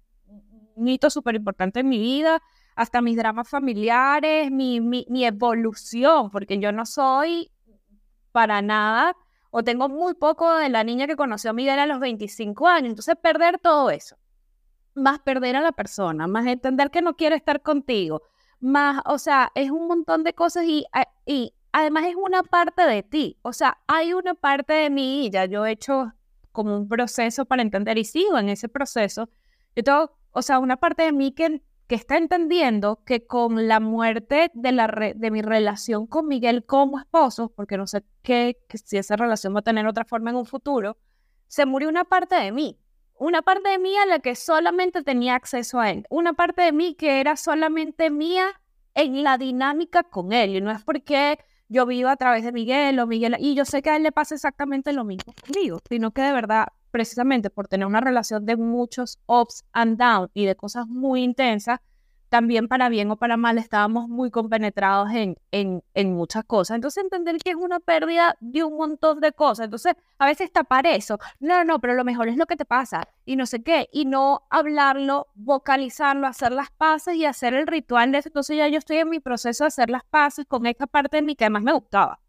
un 0.75 0.87
hito 0.87 1.09
súper 1.09 1.35
importante 1.35 1.81
en 1.81 1.89
mi 1.89 1.99
vida, 1.99 2.41
hasta 2.77 3.01
mis 3.01 3.17
dramas 3.17 3.49
familiares, 3.49 4.51
mi, 4.51 4.79
mi, 4.79 5.05
mi 5.09 5.25
evolución, 5.25 6.31
porque 6.31 6.59
yo 6.59 6.71
no 6.71 6.85
soy 6.85 7.51
para 8.31 8.61
nada 8.61 9.15
o 9.57 9.63
tengo 9.63 9.87
muy 9.87 10.15
poco 10.15 10.53
de 10.57 10.67
la 10.67 10.83
niña 10.83 11.07
que 11.07 11.15
conoció 11.15 11.51
a 11.51 11.53
Miguel 11.53 11.79
a 11.79 11.85
los 11.85 12.01
25 12.01 12.67
años. 12.67 12.89
Entonces, 12.89 13.15
perder 13.15 13.57
todo 13.57 13.89
eso, 13.89 14.17
más 14.95 15.19
perder 15.19 15.55
a 15.55 15.61
la 15.61 15.71
persona, 15.71 16.27
más 16.27 16.45
entender 16.45 16.91
que 16.91 17.01
no 17.01 17.15
quiere 17.15 17.37
estar 17.37 17.61
contigo, 17.61 18.21
más, 18.59 19.01
o 19.05 19.17
sea, 19.17 19.53
es 19.55 19.71
un 19.71 19.87
montón 19.87 20.25
de 20.25 20.33
cosas 20.33 20.65
y, 20.65 20.85
y 21.25 21.53
además 21.71 22.03
es 22.03 22.17
una 22.17 22.43
parte 22.43 22.81
de 22.81 23.01
ti. 23.01 23.37
O 23.43 23.53
sea, 23.53 23.77
hay 23.87 24.11
una 24.11 24.33
parte 24.33 24.73
de 24.73 24.89
mí, 24.89 25.29
ya 25.31 25.45
yo 25.45 25.65
he 25.65 25.71
hecho 25.71 26.11
como 26.51 26.75
un 26.75 26.89
proceso 26.89 27.45
para 27.45 27.61
entender 27.61 27.97
y 27.97 28.03
sigo 28.03 28.37
en 28.37 28.49
ese 28.49 28.67
proceso. 28.67 29.29
Yo 29.73 29.83
tengo, 29.85 30.17
o 30.31 30.41
sea, 30.41 30.59
una 30.59 30.75
parte 30.75 31.03
de 31.03 31.13
mí 31.13 31.31
que 31.31 31.61
que 31.87 31.95
está 31.95 32.17
entendiendo 32.17 33.03
que 33.05 33.25
con 33.25 33.67
la 33.67 33.79
muerte 33.79 34.51
de, 34.53 34.71
la 34.71 34.87
de 35.15 35.31
mi 35.31 35.41
relación 35.41 36.07
con 36.07 36.27
Miguel 36.27 36.65
como 36.65 36.99
esposo, 36.99 37.49
porque 37.49 37.77
no 37.77 37.87
sé 37.87 38.03
qué, 38.23 38.57
si 38.73 38.97
esa 38.97 39.15
relación 39.15 39.55
va 39.55 39.59
a 39.59 39.63
tener 39.63 39.85
otra 39.87 40.05
forma 40.05 40.31
en 40.31 40.37
un 40.37 40.45
futuro, 40.45 40.97
se 41.47 41.65
murió 41.65 41.89
una 41.89 42.05
parte 42.05 42.35
de 42.35 42.51
mí. 42.51 42.79
Una 43.17 43.41
parte 43.41 43.69
de 43.69 43.79
mí 43.79 43.95
a 43.95 44.05
la 44.05 44.19
que 44.19 44.35
solamente 44.35 45.01
tenía 45.01 45.35
acceso 45.35 45.79
a 45.79 45.89
él. 45.89 46.05
Una 46.09 46.33
parte 46.33 46.63
de 46.63 46.73
mí 46.73 46.95
que 46.95 47.21
era 47.21 47.37
solamente 47.37 48.09
mía 48.09 48.47
en 48.93 49.23
la 49.23 49.37
dinámica 49.37 50.03
con 50.03 50.33
él. 50.33 50.55
Y 50.55 50.61
no 50.61 50.71
es 50.71 50.83
porque 50.83 51.39
yo 51.69 51.85
vivo 51.85 52.09
a 52.09 52.17
través 52.17 52.43
de 52.43 52.51
Miguel 52.51 52.99
o 52.99 53.07
Miguel, 53.07 53.37
y 53.39 53.55
yo 53.55 53.65
sé 53.65 53.81
que 53.81 53.89
a 53.89 53.95
él 53.95 54.03
le 54.03 54.11
pasa 54.11 54.35
exactamente 54.35 54.93
lo 54.93 55.03
mismo 55.03 55.33
conmigo, 55.33 55.79
sino 55.89 56.11
que 56.11 56.21
de 56.21 56.31
verdad 56.33 56.67
precisamente 56.95 57.49
por 57.49 57.67
tener 57.67 57.85
una 57.85 57.99
relación 57.99 58.45
de 58.45 58.55
muchos 58.55 59.19
ups 59.25 59.65
and 59.73 59.97
downs 59.97 60.31
y 60.33 60.45
de 60.45 60.55
cosas 60.55 60.87
muy 60.87 61.23
intensas, 61.23 61.81
también 62.29 62.69
para 62.69 62.87
bien 62.87 63.11
o 63.11 63.17
para 63.17 63.35
mal 63.35 63.57
estábamos 63.57 64.07
muy 64.07 64.31
compenetrados 64.31 65.09
en, 65.11 65.35
en, 65.51 66.13
muchas 66.13 66.45
cosas. 66.45 66.75
Entonces 66.75 67.03
entender 67.03 67.35
que 67.39 67.49
es 67.49 67.57
una 67.57 67.81
pérdida 67.81 68.37
de 68.39 68.63
un 68.63 68.77
montón 68.77 69.19
de 69.19 69.33
cosas. 69.33 69.65
Entonces 69.65 69.93
a 70.19 70.25
veces 70.25 70.53
tapar 70.53 70.87
eso, 70.87 71.19
no, 71.41 71.65
no, 71.65 71.79
pero 71.79 71.95
lo 71.95 72.05
mejor 72.05 72.29
es 72.29 72.37
lo 72.37 72.45
que 72.45 72.55
te 72.55 72.63
pasa 72.63 73.09
y 73.25 73.35
no 73.35 73.45
sé 73.45 73.61
qué, 73.61 73.89
y 73.91 74.05
no 74.05 74.43
hablarlo, 74.49 75.27
vocalizarlo, 75.35 76.27
hacer 76.27 76.53
las 76.53 76.71
paces 76.71 77.15
y 77.15 77.25
hacer 77.25 77.53
el 77.55 77.67
ritual 77.67 78.13
de 78.13 78.19
eso. 78.19 78.29
Entonces 78.29 78.55
ya 78.55 78.69
yo 78.69 78.77
estoy 78.77 78.99
en 78.99 79.09
mi 79.09 79.19
proceso 79.19 79.65
de 79.65 79.67
hacer 79.67 79.89
las 79.89 80.05
paces 80.05 80.45
con 80.47 80.65
esta 80.65 80.87
parte 80.87 81.17
de 81.17 81.23
mí 81.23 81.35
que 81.35 81.43
además 81.43 81.63
me 81.63 81.73
gustaba, 81.73 82.21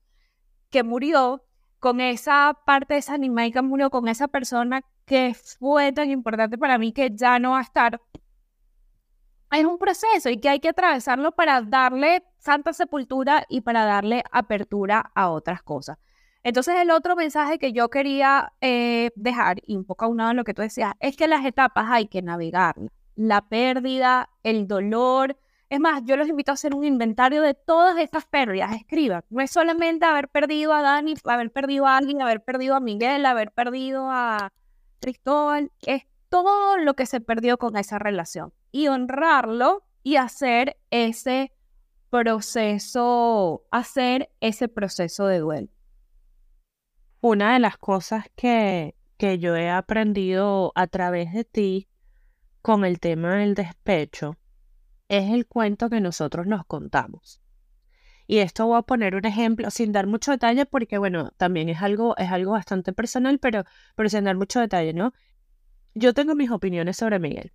que 0.70 0.82
murió 0.82 1.45
con 1.78 2.00
esa 2.00 2.56
parte 2.64 2.94
de 2.94 3.00
esa 3.00 3.14
animal 3.14 3.52
que 3.52 3.62
murió, 3.62 3.90
con 3.90 4.08
esa 4.08 4.28
persona 4.28 4.82
que 5.04 5.34
fue 5.34 5.92
tan 5.92 6.10
importante 6.10 6.58
para 6.58 6.78
mí 6.78 6.92
que 6.92 7.10
ya 7.14 7.38
no 7.38 7.52
va 7.52 7.58
a 7.58 7.62
estar. 7.62 8.00
Es 9.52 9.64
un 9.64 9.78
proceso 9.78 10.28
y 10.28 10.38
que 10.38 10.48
hay 10.48 10.60
que 10.60 10.70
atravesarlo 10.70 11.32
para 11.32 11.62
darle 11.62 12.24
santa 12.38 12.72
sepultura 12.72 13.44
y 13.48 13.60
para 13.60 13.84
darle 13.84 14.24
apertura 14.32 15.12
a 15.14 15.30
otras 15.30 15.62
cosas. 15.62 15.98
Entonces 16.42 16.76
el 16.76 16.90
otro 16.90 17.16
mensaje 17.16 17.58
que 17.58 17.72
yo 17.72 17.88
quería 17.88 18.52
eh, 18.60 19.10
dejar, 19.16 19.58
y 19.66 19.76
un 19.76 19.84
poco 19.84 20.04
aunado 20.04 20.30
a 20.30 20.34
lo 20.34 20.44
que 20.44 20.54
tú 20.54 20.62
decías, 20.62 20.94
es 21.00 21.16
que 21.16 21.26
las 21.26 21.44
etapas 21.44 21.86
hay 21.90 22.06
que 22.06 22.22
navegar. 22.22 22.76
La 23.14 23.48
pérdida, 23.48 24.30
el 24.42 24.68
dolor, 24.68 25.36
es 25.68 25.80
más, 25.80 26.02
yo 26.04 26.16
los 26.16 26.28
invito 26.28 26.52
a 26.52 26.54
hacer 26.54 26.74
un 26.74 26.84
inventario 26.84 27.42
de 27.42 27.54
todas 27.54 27.98
estas 27.98 28.24
pérdidas. 28.24 28.74
Escriban. 28.76 29.24
No 29.30 29.42
es 29.42 29.50
solamente 29.50 30.06
haber 30.06 30.28
perdido 30.28 30.72
a 30.72 30.82
Dani, 30.82 31.14
haber 31.24 31.50
perdido 31.50 31.86
a 31.86 31.96
alguien, 31.96 32.22
haber 32.22 32.44
perdido 32.44 32.76
a 32.76 32.80
Miguel, 32.80 33.26
haber 33.26 33.50
perdido 33.50 34.08
a 34.10 34.52
Cristóbal. 35.00 35.72
Es 35.82 36.04
todo 36.28 36.76
lo 36.76 36.94
que 36.94 37.06
se 37.06 37.20
perdió 37.20 37.58
con 37.58 37.76
esa 37.76 37.98
relación. 37.98 38.52
Y 38.70 38.86
honrarlo 38.88 39.84
y 40.04 40.16
hacer 40.16 40.76
ese 40.90 41.52
proceso, 42.10 43.64
hacer 43.72 44.30
ese 44.40 44.68
proceso 44.68 45.26
de 45.26 45.40
duelo. 45.40 45.68
Una 47.20 47.54
de 47.54 47.58
las 47.58 47.76
cosas 47.76 48.26
que, 48.36 48.94
que 49.16 49.40
yo 49.40 49.56
he 49.56 49.68
aprendido 49.68 50.70
a 50.76 50.86
través 50.86 51.32
de 51.32 51.42
ti 51.44 51.88
con 52.62 52.84
el 52.84 53.00
tema 53.00 53.36
del 53.36 53.54
despecho 53.54 54.36
es 55.08 55.30
el 55.30 55.46
cuento 55.46 55.88
que 55.90 56.00
nosotros 56.00 56.46
nos 56.46 56.64
contamos. 56.66 57.40
Y 58.26 58.38
esto 58.38 58.66
voy 58.66 58.78
a 58.78 58.82
poner 58.82 59.14
un 59.14 59.24
ejemplo 59.24 59.70
sin 59.70 59.92
dar 59.92 60.06
mucho 60.06 60.32
detalle 60.32 60.66
porque, 60.66 60.98
bueno, 60.98 61.30
también 61.36 61.68
es 61.68 61.80
algo, 61.80 62.16
es 62.16 62.30
algo 62.30 62.52
bastante 62.52 62.92
personal, 62.92 63.38
pero, 63.38 63.64
pero 63.94 64.08
sin 64.08 64.24
dar 64.24 64.36
mucho 64.36 64.60
detalle, 64.60 64.92
¿no? 64.92 65.12
Yo 65.94 66.12
tengo 66.12 66.34
mis 66.34 66.50
opiniones 66.50 66.96
sobre 66.96 67.20
Miguel. 67.20 67.52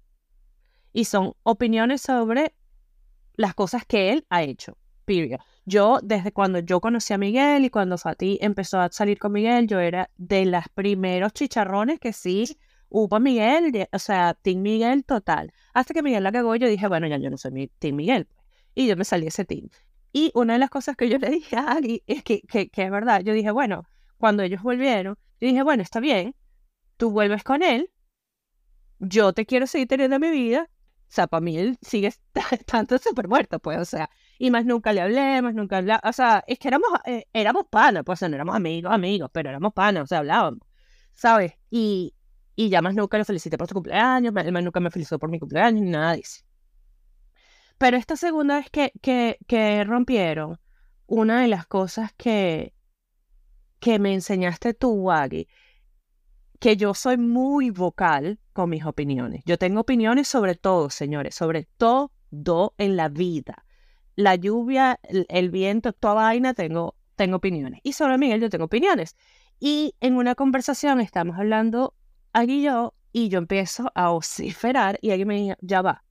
Y 0.94 1.06
son 1.06 1.34
opiniones 1.44 2.02
sobre 2.02 2.56
las 3.36 3.54
cosas 3.54 3.86
que 3.86 4.12
él 4.12 4.26
ha 4.30 4.44
hecho. 4.44 4.78
Period. 5.06 5.40
Yo, 5.66 6.00
desde 6.02 6.32
cuando 6.32 6.60
yo 6.60 6.80
conocí 6.80 7.14
a 7.14 7.18
Miguel 7.18 7.66
y 7.66 7.70
cuando 7.70 7.98
Fatih 7.98 8.38
empezó 8.42 8.80
a 8.80 8.90
salir 8.92 9.20
con 9.20 9.34
Miguel, 9.34 9.68
yo 9.68 9.80
era 9.80 10.10
de 10.18 10.46
las 10.46 10.70
primeros 10.70 11.34
chicharrones 11.34 12.00
que 12.00 12.14
sí 12.14 12.58
hubo 12.92 13.20
Miguel, 13.20 13.88
o 13.92 14.00
sea, 14.00 14.36
Team 14.36 14.62
Miguel 14.62 15.06
total. 15.06 15.52
Hasta 15.74 15.94
que 15.94 16.04
Miguel 16.04 16.24
la 16.24 16.32
cagó, 16.32 16.56
yo 16.56 16.68
dije, 16.68 16.88
bueno, 16.88 17.08
ya 17.08 17.18
yo 17.18 17.30
no 17.30 17.38
soy 17.38 17.52
mi 17.52 17.68
Team 17.68 17.96
Miguel. 17.96 18.26
Pues". 18.26 18.40
Y 18.76 18.88
yo 18.88 18.96
me 18.98 19.06
salí 19.06 19.24
de 19.24 19.30
ese 19.30 19.46
team. 19.46 19.70
Y 20.14 20.32
una 20.36 20.54
de 20.54 20.60
las 20.60 20.70
cosas 20.70 20.96
que 20.96 21.10
yo 21.10 21.18
le 21.20 21.30
dije 21.30 21.56
a 21.56 21.72
Agui 21.72 22.04
es 22.06 22.24
que, 22.24 22.42
que, 22.42 22.70
que 22.70 22.84
es 22.84 22.92
verdad. 22.92 23.22
Yo 23.22 23.34
dije, 23.34 23.52
bueno, 23.52 23.84
cuando 24.18 24.44
ellos 24.44 24.62
volvieron, 24.62 25.18
yo 25.40 25.48
dije, 25.48 25.64
bueno, 25.64 25.84
está 25.84 26.00
bien, 26.00 26.36
tú 26.98 27.12
vuelves 27.12 27.44
con 27.44 27.64
él, 27.64 27.90
yo 29.00 29.34
te 29.34 29.46
quiero 29.46 29.68
seguir 29.68 29.88
teniendo 29.88 30.20
mi 30.20 30.30
vida. 30.30 30.70
O 30.72 31.14
sea, 31.14 31.28
para 31.28 31.42
mí 31.42 31.58
él 31.58 31.78
sigue 31.82 32.14
estando 32.52 32.98
súper 32.98 33.28
muerto, 33.28 33.60
pues, 33.60 33.80
o 33.80 33.86
sea, 33.86 34.10
y 34.38 34.52
más 34.52 34.66
nunca 34.66 34.94
le 34.94 35.02
hablé, 35.02 35.42
más 35.42 35.54
nunca 35.54 35.78
hablé, 35.78 35.98
o 36.04 36.14
sea, 36.14 36.44
es 36.48 36.58
que 36.60 36.70
éramos, 36.70 36.90
eh, 37.06 37.26
éramos 37.34 37.66
panas, 37.70 38.04
pues, 38.06 38.18
o 38.18 38.20
sea, 38.20 38.30
no 38.30 38.36
éramos 38.36 38.56
amigos, 38.56 38.94
amigos, 38.94 39.30
pero 39.34 39.50
éramos 39.50 39.74
panas, 39.74 40.04
o 40.04 40.08
sea, 40.08 40.20
hablábamos, 40.20 40.62
¿sabes? 41.14 41.54
Y, 41.70 42.14
y 42.56 42.70
ya 42.70 42.82
más 42.82 42.96
nunca 42.96 43.18
lo 43.18 43.26
felicité 43.26 43.58
por 43.58 43.68
su 43.68 43.74
cumpleaños, 43.74 44.34
más, 44.34 44.46
nunca 44.46 44.80
me 44.80 44.92
felicitó 44.92 45.20
por 45.20 45.30
mi 45.30 45.40
cumpleaños, 45.40 45.82
ni 45.82 45.90
nada 45.90 46.14
de 46.14 46.20
eso. 46.20 46.44
Pero 47.78 47.98
esta 47.98 48.16
segunda 48.16 48.58
vez 48.58 48.70
que, 48.70 48.92
que, 49.48 49.84
rompieron, 49.84 50.60
una 51.08 51.42
de 51.42 51.48
las 51.48 51.66
cosas 51.66 52.12
que, 52.16 52.74
que 53.80 53.98
me 53.98 54.14
enseñaste 54.14 54.74
tú, 54.74 54.92
Wagi, 54.92 55.48
que 56.60 56.78
yo 56.78 56.94
soy 56.94 57.18
muy 57.18 57.72
vocal 57.72 58.40
con 58.54 58.70
mis 58.70 58.86
opiniones. 58.86 59.42
Yo 59.46 59.58
tengo 59.58 59.82
opiniones 59.82 60.28
sobre 60.28 60.54
todo, 60.56 60.92
señores, 60.92 61.34
sobre 61.34 61.68
todo 61.78 62.12
en 62.78 62.96
la 62.96 63.10
vida. 63.10 63.66
La 64.16 64.36
lluvia, 64.36 65.00
el, 65.04 65.50
viento, 65.50 65.94
toda 65.94 66.14
vaina, 66.14 66.54
tengo, 66.54 66.96
tengo 67.16 67.38
opiniones. 67.38 67.80
Y 67.84 67.94
sobre 67.94 68.18
Miguel 68.18 68.42
yo 68.42 68.50
tengo 68.50 68.66
opiniones. 68.66 69.16
Y 69.60 69.96
en 70.02 70.16
una 70.16 70.36
conversación 70.36 71.02
estamos 71.02 71.38
hablando 71.38 71.96
aquí 72.34 72.62
yo 72.62 72.94
y 73.12 73.30
yo 73.30 73.38
empiezo 73.40 73.92
a 73.96 74.10
vociferar 74.10 74.98
y 75.02 75.12
alguien 75.12 75.28
me 75.28 75.36
dice, 75.36 75.58
ya 75.62 75.82
va, 75.82 76.04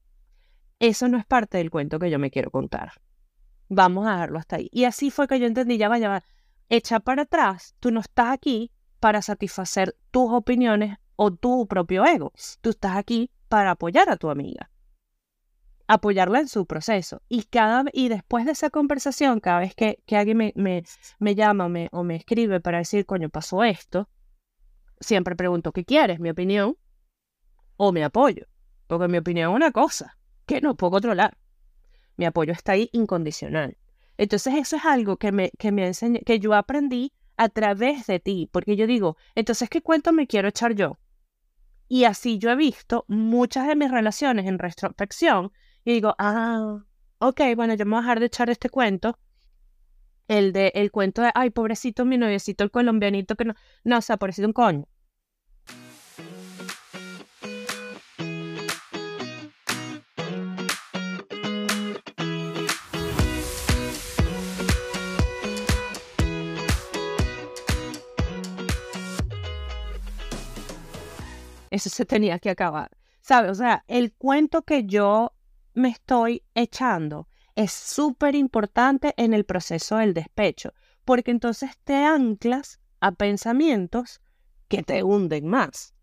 eso 0.79 1.07
no 1.07 1.17
es 1.17 1.25
parte 1.25 1.57
del 1.57 1.69
cuento 1.69 1.99
que 1.99 2.09
yo 2.09 2.19
me 2.19 2.31
quiero 2.31 2.51
contar. 2.51 2.93
Vamos 3.69 4.07
a 4.07 4.11
dejarlo 4.11 4.39
hasta 4.39 4.57
ahí. 4.57 4.69
Y 4.71 4.83
así 4.85 5.11
fue 5.11 5.27
que 5.27 5.39
yo 5.39 5.45
entendí, 5.45 5.77
ya 5.77 5.89
va, 5.89 5.97
ya 5.97 6.09
va, 6.09 6.23
echa 6.69 6.99
para 6.99 7.23
atrás, 7.23 7.75
tú 7.79 7.91
no 7.91 7.99
estás 7.99 8.29
aquí 8.29 8.71
para 8.99 9.21
satisfacer 9.21 9.95
tus 10.11 10.31
opiniones 10.31 10.97
o 11.15 11.31
tu 11.31 11.67
propio 11.67 12.05
ego, 12.05 12.33
tú 12.61 12.71
estás 12.71 12.97
aquí 12.97 13.31
para 13.47 13.71
apoyar 13.71 14.09
a 14.09 14.17
tu 14.17 14.29
amiga, 14.29 14.71
apoyarla 15.87 16.39
en 16.39 16.47
su 16.47 16.65
proceso. 16.65 17.21
Y, 17.27 17.43
cada, 17.43 17.83
y 17.93 18.09
después 18.09 18.45
de 18.45 18.53
esa 18.53 18.69
conversación, 18.69 19.39
cada 19.39 19.59
vez 19.59 19.75
que, 19.75 20.01
que 20.05 20.17
alguien 20.17 20.37
me, 20.37 20.53
me, 20.55 20.83
me 21.19 21.35
llama 21.35 21.67
me, 21.69 21.89
o 21.91 22.03
me 22.03 22.15
escribe 22.15 22.59
para 22.59 22.79
decir, 22.79 23.05
coño, 23.05 23.29
pasó 23.29 23.63
esto, 23.63 24.09
siempre 25.01 25.35
pregunto, 25.35 25.71
¿qué 25.73 25.83
quieres? 25.83 26.19
¿Mi 26.19 26.29
opinión 26.29 26.77
o 27.77 27.91
mi 27.91 28.01
apoyo? 28.01 28.45
Porque 28.87 29.07
mi 29.07 29.17
opinión 29.17 29.51
es 29.51 29.55
una 29.55 29.71
cosa 29.71 30.17
que 30.45 30.61
no 30.61 30.75
puedo 30.75 30.91
controlar. 30.91 31.37
mi 32.17 32.25
apoyo 32.25 32.53
está 32.53 32.73
ahí 32.73 32.89
incondicional. 32.93 33.77
Entonces 34.17 34.53
eso 34.53 34.75
es 34.75 34.85
algo 34.85 35.17
que 35.17 35.31
me, 35.31 35.51
que 35.57 35.71
me 35.71 35.91
que 36.25 36.39
yo 36.39 36.53
aprendí 36.53 37.11
a 37.37 37.49
través 37.49 38.05
de 38.05 38.19
ti, 38.19 38.47
porque 38.51 38.75
yo 38.75 38.85
digo, 38.85 39.17
entonces, 39.33 39.69
¿qué 39.69 39.81
cuento 39.81 40.13
me 40.13 40.27
quiero 40.27 40.49
echar 40.49 40.75
yo? 40.75 40.99
Y 41.87 42.03
así 42.03 42.37
yo 42.37 42.51
he 42.51 42.55
visto 42.55 43.03
muchas 43.07 43.67
de 43.67 43.75
mis 43.75 43.89
relaciones 43.89 44.45
en 44.45 44.59
retrospección 44.59 45.51
y 45.83 45.93
digo, 45.93 46.13
ah, 46.19 46.83
ok, 47.17 47.41
bueno, 47.55 47.73
yo 47.73 47.85
me 47.85 47.91
voy 47.91 47.99
a 47.99 48.01
dejar 48.01 48.19
de 48.19 48.27
echar 48.27 48.49
este 48.49 48.69
cuento. 48.69 49.17
El 50.27 50.53
de 50.53 50.71
el 50.75 50.91
cuento 50.91 51.21
de, 51.21 51.31
ay, 51.33 51.49
pobrecito 51.49 52.05
mi 52.05 52.17
noviecito, 52.17 52.63
el 52.63 52.71
colombianito 52.71 53.35
que 53.35 53.45
no, 53.45 53.55
no, 53.83 53.97
o 53.97 54.01
sea, 54.01 54.17
pobrecito 54.17 54.47
un 54.47 54.53
coño. 54.53 54.87
Eso 71.71 71.89
se 71.89 72.05
tenía 72.05 72.37
que 72.37 72.51
acabar. 72.51 72.91
¿Sabes? 73.21 73.51
O 73.51 73.55
sea, 73.55 73.83
el 73.87 74.13
cuento 74.13 74.61
que 74.61 74.85
yo 74.85 75.33
me 75.73 75.89
estoy 75.89 76.43
echando 76.53 77.27
es 77.55 77.71
súper 77.71 78.35
importante 78.35 79.13
en 79.17 79.33
el 79.33 79.45
proceso 79.45 79.97
del 79.97 80.13
despecho, 80.13 80.73
porque 81.05 81.31
entonces 81.31 81.71
te 81.83 81.95
anclas 81.95 82.79
a 82.99 83.11
pensamientos 83.13 84.21
que 84.67 84.83
te 84.83 85.03
hunden 85.03 85.47
más, 85.47 85.93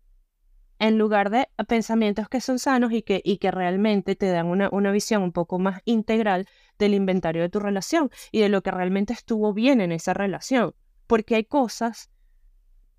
en 0.79 0.97
lugar 0.97 1.29
de 1.29 1.49
pensamientos 1.67 2.29
que 2.29 2.41
son 2.41 2.57
sanos 2.57 2.93
y 2.93 3.01
que, 3.01 3.21
y 3.23 3.37
que 3.37 3.51
realmente 3.51 4.15
te 4.15 4.27
dan 4.27 4.47
una, 4.47 4.69
una 4.71 4.91
visión 4.91 5.23
un 5.23 5.31
poco 5.31 5.59
más 5.59 5.81
integral 5.85 6.47
del 6.77 6.93
inventario 6.93 7.41
de 7.41 7.49
tu 7.49 7.59
relación 7.59 8.09
y 8.31 8.39
de 8.39 8.49
lo 8.49 8.61
que 8.63 8.71
realmente 8.71 9.13
estuvo 9.13 9.53
bien 9.53 9.81
en 9.81 9.91
esa 9.91 10.13
relación, 10.13 10.73
porque 11.05 11.35
hay 11.35 11.43
cosas 11.43 12.09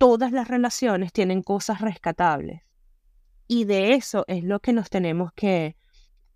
todas 0.00 0.32
las 0.32 0.48
relaciones 0.48 1.12
tienen 1.12 1.42
cosas 1.42 1.82
rescatables. 1.82 2.62
Y 3.46 3.66
de 3.66 3.92
eso 3.92 4.24
es 4.28 4.44
lo 4.44 4.60
que 4.60 4.72
nos 4.72 4.88
tenemos 4.88 5.30
que 5.34 5.76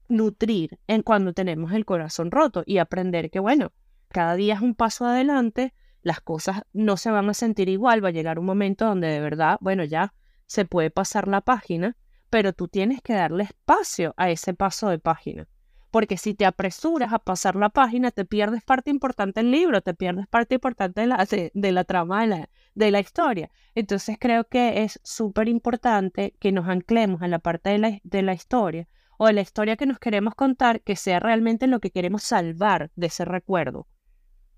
nutrir 0.07 0.79
en 0.87 1.01
cuando 1.01 1.33
tenemos 1.33 1.73
el 1.73 1.87
corazón 1.87 2.31
roto 2.31 2.63
y 2.67 2.77
aprender 2.77 3.31
que, 3.31 3.41
bueno, 3.41 3.73
cada 4.09 4.35
día 4.35 4.53
es 4.53 4.61
un 4.61 4.75
paso 4.75 5.07
adelante, 5.07 5.73
las 6.03 6.21
cosas 6.21 6.65
no 6.75 6.99
se 6.99 7.11
van 7.11 7.31
a 7.31 7.33
sentir 7.33 7.71
igual, 7.71 8.05
va 8.05 8.09
a 8.09 8.13
llegar 8.13 8.39
un 8.39 8.45
momento 8.45 8.85
donde 8.85 9.07
de 9.07 9.21
verdad, 9.21 9.57
bueno, 9.63 9.83
ya 9.85 10.13
se 10.45 10.67
puede 10.67 10.91
pasar 10.91 11.27
la 11.27 11.41
página, 11.41 11.97
pero 12.29 12.53
tú 12.53 12.69
tienes 12.69 13.01
que 13.01 13.15
darle 13.15 13.45
espacio 13.45 14.13
a 14.19 14.29
ese 14.29 14.53
paso 14.53 14.91
de 14.91 14.99
página 14.99 15.49
porque 15.95 16.17
si 16.17 16.35
te 16.35 16.45
apresuras 16.45 17.13
a 17.13 17.21
pasar 17.21 17.55
la 17.55 17.69
página, 17.69 18.11
te 18.11 18.25
pierdes 18.25 18.65
parte 18.65 18.91
importante 18.91 19.39
del 19.39 19.53
libro, 19.53 19.81
te 19.81 19.95
pierdes 19.95 20.27
parte 20.27 20.57
importante 20.57 21.03
de 21.03 21.07
la, 21.07 21.25
de, 21.25 21.71
la 21.71 21.85
trama 21.85 22.23
de 22.23 22.27
la, 22.27 22.51
de 22.75 22.91
la, 22.91 22.99
historia. 22.99 23.53
Entonces 23.77 24.17
creo 24.19 24.43
que 24.43 24.83
es 24.83 24.99
súper 25.05 25.47
importante 25.47 26.35
que 26.41 26.51
nos 26.51 26.67
anclemos 26.67 27.23
en 27.23 27.31
la 27.31 27.39
parte 27.39 27.71
de 27.71 27.79
la, 27.79 28.01
de 28.03 28.23
la 28.23 28.35
historia 28.35 28.89
o 29.19 29.29
de 29.29 29.35
la 29.35 29.43
historia 29.43 29.77
que 29.77 29.87
nos 29.87 30.01
queremos 30.01 30.35
contar, 30.35 30.81
que 30.81 30.97
sea 30.97 31.21
realmente 31.21 31.69
lo 31.69 31.79
que 31.79 31.93
queremos 31.93 32.25
salvar 32.25 32.91
de 32.97 33.07
ese 33.07 33.25
recuerdo 33.25 33.87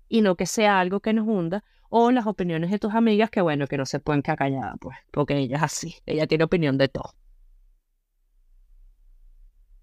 y 0.09 0.21
no 0.21 0.37
que 0.37 0.47
sea 0.47 0.79
algo 0.79 1.01
que 1.01 1.13
nos 1.13 1.27
hunda 1.27 1.63
o 1.89 2.09
las 2.09 2.25
opiniones 2.25 2.71
de 2.71 2.79
tus 2.79 2.95
amigas 2.95 3.29
que 3.29 3.41
bueno, 3.41 3.67
que 3.67 3.77
no 3.77 3.85
se 3.85 3.99
pueden 3.99 4.23
quedar 4.23 4.79
pues, 4.79 4.97
porque 5.11 5.37
ella 5.37 5.57
es 5.57 5.63
así, 5.63 5.97
ella 6.07 6.25
tiene 6.25 6.45
opinión 6.45 6.79
de 6.79 6.87
todo. 6.87 7.13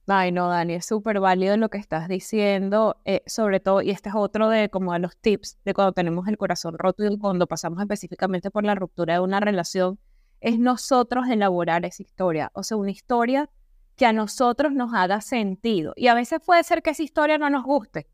Ay, 0.07 0.33
no, 0.33 0.49
Dani, 0.49 0.75
es 0.75 0.85
súper 0.85 1.19
válido 1.19 1.57
lo 1.57 1.71
que 1.71 1.79
estás 1.79 2.09
diciendo, 2.09 3.01
eh, 3.07 3.23
sobre 3.27 3.59
todo, 3.59 3.81
y 3.81 3.91
este 3.91 4.11
es 4.11 4.15
otro 4.15 4.51
de 4.51 4.69
como 4.69 4.93
de 4.93 4.99
los 4.99 5.17
tips 5.17 5.59
de 5.65 5.73
cuando 5.73 5.93
tenemos 5.93 6.29
el 6.29 6.37
corazón 6.37 6.77
roto 6.77 7.05
y 7.07 7.19
cuando 7.19 7.47
pasamos 7.47 7.81
específicamente 7.81 8.51
por 8.51 8.65
la 8.65 8.75
ruptura 8.75 9.15
de 9.15 9.21
una 9.21 9.41
relación, 9.41 9.99
es 10.41 10.59
nosotros 10.59 11.27
elaborar 11.31 11.87
esa 11.87 12.03
historia, 12.03 12.51
o 12.53 12.63
sea, 12.63 12.77
una 12.77 12.91
historia 12.91 13.49
que 13.97 14.05
a 14.05 14.13
nosotros 14.13 14.73
nos 14.75 14.93
haga 14.93 15.23
sentido. 15.23 15.95
Y 15.97 16.09
a 16.09 16.15
veces 16.15 16.41
puede 16.45 16.63
ser 16.65 16.83
que 16.83 16.91
esa 16.91 17.03
historia 17.03 17.39
no 17.39 17.49
nos 17.49 17.65
guste, 17.65 18.07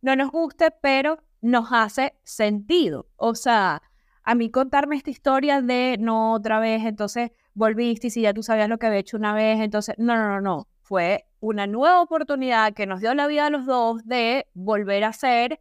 no 0.00 0.14
nos 0.14 0.30
guste, 0.30 0.70
pero 0.80 1.18
nos 1.40 1.72
hace 1.72 2.14
sentido. 2.22 3.08
O 3.16 3.34
sea, 3.34 3.82
a 4.22 4.34
mí 4.36 4.48
contarme 4.50 4.94
esta 4.94 5.10
historia 5.10 5.60
de 5.60 5.96
no 5.98 6.34
otra 6.34 6.60
vez, 6.60 6.84
entonces 6.84 7.32
volviste 7.54 8.06
y 8.06 8.10
si 8.10 8.22
ya 8.22 8.32
tú 8.32 8.44
sabías 8.44 8.68
lo 8.68 8.78
que 8.78 8.86
había 8.86 9.00
hecho 9.00 9.16
una 9.16 9.34
vez, 9.34 9.60
entonces, 9.60 9.96
no, 9.98 10.14
no, 10.14 10.28
no, 10.28 10.40
no, 10.40 10.68
fue 10.82 11.26
una 11.42 11.66
nueva 11.66 12.00
oportunidad 12.00 12.72
que 12.72 12.86
nos 12.86 13.00
dio 13.00 13.12
la 13.14 13.26
vida 13.26 13.46
a 13.46 13.50
los 13.50 13.66
dos 13.66 14.06
de 14.06 14.46
volver 14.54 15.02
a 15.02 15.08
hacer, 15.08 15.60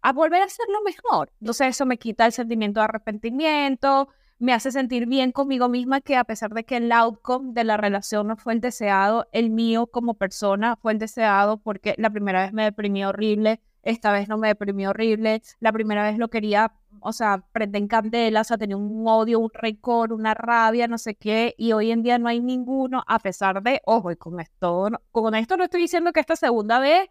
a 0.00 0.14
volver 0.14 0.40
a 0.40 0.46
hacerlo 0.46 0.78
mejor. 0.86 1.30
Entonces 1.40 1.68
eso 1.68 1.84
me 1.84 1.98
quita 1.98 2.24
el 2.24 2.32
sentimiento 2.32 2.80
de 2.80 2.84
arrepentimiento, 2.84 4.08
me 4.38 4.54
hace 4.54 4.72
sentir 4.72 5.06
bien 5.06 5.30
conmigo 5.32 5.68
misma 5.68 6.00
que 6.00 6.16
a 6.16 6.24
pesar 6.24 6.54
de 6.54 6.64
que 6.64 6.78
el 6.78 6.90
outcome 6.92 7.52
de 7.52 7.64
la 7.64 7.76
relación 7.76 8.28
no 8.28 8.36
fue 8.36 8.54
el 8.54 8.62
deseado, 8.62 9.28
el 9.32 9.50
mío 9.50 9.86
como 9.86 10.14
persona 10.14 10.76
fue 10.76 10.92
el 10.92 10.98
deseado 10.98 11.58
porque 11.58 11.94
la 11.98 12.08
primera 12.08 12.42
vez 12.42 12.54
me 12.54 12.64
deprimí 12.64 13.04
horrible, 13.04 13.60
esta 13.82 14.12
vez 14.12 14.28
no 14.30 14.38
me 14.38 14.48
deprimí 14.48 14.86
horrible, 14.86 15.42
la 15.60 15.72
primera 15.72 16.04
vez 16.04 16.16
lo 16.16 16.28
quería 16.28 16.72
o 17.00 17.12
sea, 17.12 17.44
prende 17.52 17.78
en 17.78 17.88
candela, 17.88 18.40
o 18.40 18.44
sea, 18.44 18.58
tenía 18.58 18.76
un 18.76 19.06
odio, 19.06 19.40
un 19.40 19.50
rencor, 19.52 20.12
una 20.12 20.34
rabia, 20.34 20.88
no 20.88 20.98
sé 20.98 21.14
qué, 21.14 21.54
y 21.58 21.72
hoy 21.72 21.90
en 21.90 22.02
día 22.02 22.18
no 22.18 22.28
hay 22.28 22.40
ninguno, 22.40 23.04
a 23.06 23.18
pesar 23.18 23.62
de, 23.62 23.80
ojo, 23.84 24.10
y 24.10 24.16
con 24.16 24.40
esto, 24.40 24.88
con 25.10 25.34
esto 25.34 25.56
no 25.56 25.64
estoy 25.64 25.82
diciendo 25.82 26.12
que 26.12 26.20
esta 26.20 26.36
segunda 26.36 26.78
vez 26.78 27.08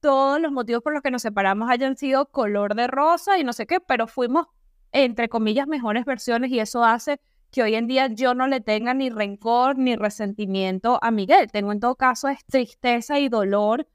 todos 0.00 0.40
los 0.40 0.52
motivos 0.52 0.82
por 0.82 0.92
los 0.92 1.02
que 1.02 1.10
nos 1.10 1.22
separamos 1.22 1.70
hayan 1.70 1.96
sido 1.96 2.26
color 2.26 2.74
de 2.74 2.86
rosa 2.86 3.38
y 3.38 3.44
no 3.44 3.52
sé 3.52 3.66
qué, 3.66 3.80
pero 3.80 4.06
fuimos, 4.06 4.46
entre 4.92 5.28
comillas, 5.28 5.66
mejores 5.66 6.04
versiones 6.04 6.50
y 6.50 6.60
eso 6.60 6.84
hace 6.84 7.20
que 7.50 7.62
hoy 7.62 7.74
en 7.74 7.86
día 7.86 8.08
yo 8.08 8.34
no 8.34 8.46
le 8.46 8.60
tenga 8.60 8.94
ni 8.94 9.10
rencor 9.10 9.78
ni 9.78 9.96
resentimiento 9.96 10.98
a 11.02 11.10
Miguel. 11.10 11.50
Tengo 11.50 11.72
en 11.72 11.80
todo 11.80 11.94
caso 11.96 12.28
tristeza 12.48 13.18
y 13.18 13.28
dolor, 13.28 13.88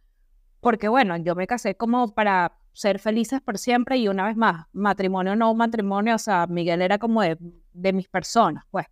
porque 0.59 0.87
bueno, 0.87 1.17
yo 1.17 1.35
me 1.35 1.47
casé 1.47 1.75
como 1.75 2.13
para 2.13 2.57
ser 2.73 2.99
felices 2.99 3.41
por 3.41 3.57
siempre 3.57 3.97
y 3.97 4.07
una 4.07 4.25
vez 4.25 4.37
más, 4.37 4.65
matrimonio 4.73 5.35
no 5.35 5.53
matrimonio, 5.53 6.15
o 6.15 6.19
sea, 6.19 6.47
Miguel 6.47 6.81
era 6.81 6.97
como 6.97 7.21
de, 7.21 7.37
mis 7.93 8.07
personas, 8.07 8.65
pues. 8.71 8.85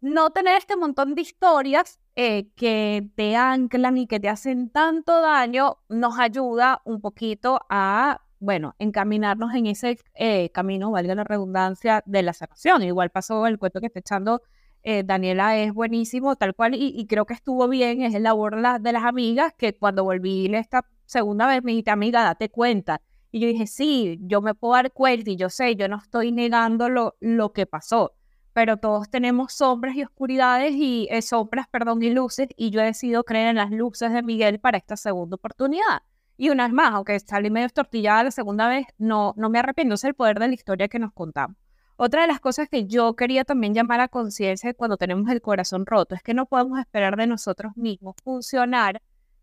No 0.00 0.30
tener 0.30 0.58
este 0.58 0.76
montón 0.76 1.14
de 1.14 1.22
historias 1.22 2.00
eh, 2.16 2.48
que 2.56 3.08
te 3.14 3.36
anclan 3.36 3.98
y 3.98 4.08
que 4.08 4.18
te 4.18 4.28
hacen 4.28 4.70
tanto 4.70 5.20
daño 5.20 5.78
nos 5.88 6.18
ayuda 6.18 6.82
un 6.84 7.00
poquito 7.00 7.60
a, 7.70 8.20
bueno, 8.40 8.74
encaminarnos 8.80 9.54
en 9.54 9.66
ese 9.66 9.98
eh, 10.14 10.50
camino, 10.50 10.90
valga 10.90 11.14
la 11.14 11.22
redundancia, 11.22 12.02
de 12.04 12.22
la 12.22 12.32
sanación. 12.32 12.82
Igual 12.82 13.10
pasó 13.10 13.46
el 13.46 13.58
cuento 13.58 13.78
que 13.78 13.86
está 13.86 14.00
echando 14.00 14.42
eh, 14.84 15.04
Daniela 15.04 15.56
es 15.58 15.72
buenísimo, 15.72 16.34
tal 16.36 16.54
cual, 16.54 16.74
y, 16.74 17.06
creo 17.06 17.24
que 17.24 17.34
estuvo 17.34 17.68
bien, 17.68 18.02
es 18.02 18.14
el 18.14 18.24
labor 18.24 18.80
de 18.80 18.92
las 18.92 19.04
amigas, 19.04 19.54
que 19.56 19.76
cuando 19.76 20.02
volví 20.02 20.52
esta 20.54 20.84
segunda 21.06 21.46
vez 21.46 21.62
me 21.62 21.70
dijiste, 21.70 21.92
amiga, 21.92 22.24
date 22.24 22.50
cuenta, 22.50 23.00
y 23.32 23.40
yo 23.40 23.48
dije, 23.48 23.66
sí, 23.66 24.18
yo 24.20 24.42
me 24.42 24.54
puedo 24.54 24.74
dar 24.74 24.92
cuenta 24.92 25.30
y 25.30 25.36
yo 25.36 25.48
sé, 25.48 25.74
yo 25.74 25.88
no 25.88 25.96
estoy 25.96 26.32
negando 26.32 26.88
lo, 26.90 27.52
que 27.52 27.66
pasó, 27.66 28.12
pero 28.52 28.76
todos 28.76 29.10
tenemos 29.10 29.54
sombras 29.54 29.96
y 29.96 30.04
oscuridades 30.04 30.72
y 30.74 31.08
eh, 31.10 31.22
sombras, 31.22 31.66
perdón, 31.68 32.02
y 32.02 32.10
luces, 32.10 32.48
y 32.56 32.70
yo 32.70 32.82
he 32.82 32.84
decidido 32.84 33.24
creer 33.24 33.48
en 33.48 33.56
las 33.56 33.70
luces 33.70 34.12
de 34.12 34.22
Miguel 34.22 34.60
para 34.60 34.76
esta 34.76 34.98
segunda 34.98 35.36
oportunidad. 35.36 36.02
Y 36.36 36.50
una 36.50 36.64
vez 36.64 36.74
más, 36.74 36.92
aunque 36.92 37.18
salí 37.20 37.50
medio 37.50 37.66
estortillada 37.66 38.24
la 38.24 38.30
segunda 38.30 38.68
vez, 38.68 38.86
no, 38.98 39.32
no 39.38 39.48
me 39.48 39.58
arrepiento, 39.58 39.94
es 39.94 40.04
el 40.04 40.14
poder 40.14 40.38
de 40.38 40.48
la 40.48 40.54
historia 40.54 40.88
que 40.88 40.98
nos 40.98 41.12
contamos. 41.12 41.56
Otra 41.96 42.22
de 42.22 42.26
las 42.26 42.40
cosas 42.40 42.68
que 42.68 42.86
yo 42.86 43.16
quería 43.16 43.44
también 43.44 43.74
llamar 43.74 44.00
a 44.00 44.08
conciencia 44.08 44.74
cuando 44.74 44.98
tenemos 44.98 45.30
el 45.30 45.40
corazón 45.40 45.86
roto 45.86 46.14
es 46.14 46.22
que 46.22 46.34
no 46.34 46.46
podemos 46.46 46.78
esperar 46.78 47.16
de 47.16 47.26
nosotros 47.26 47.76
mismos 47.76 48.16
funcionar 48.24 49.00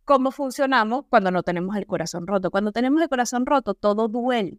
cómo 0.10 0.32
funcionamos 0.32 1.06
cuando 1.08 1.30
no 1.30 1.43
tenemos 1.43 1.76
el 1.76 1.86
corazón 1.86 2.26
roto. 2.26 2.50
Cuando 2.50 2.72
tenemos 2.72 3.00
el 3.00 3.10
corazón 3.10 3.45
roto, 3.45 3.76
todo 3.76 4.07
duele. 4.07 4.57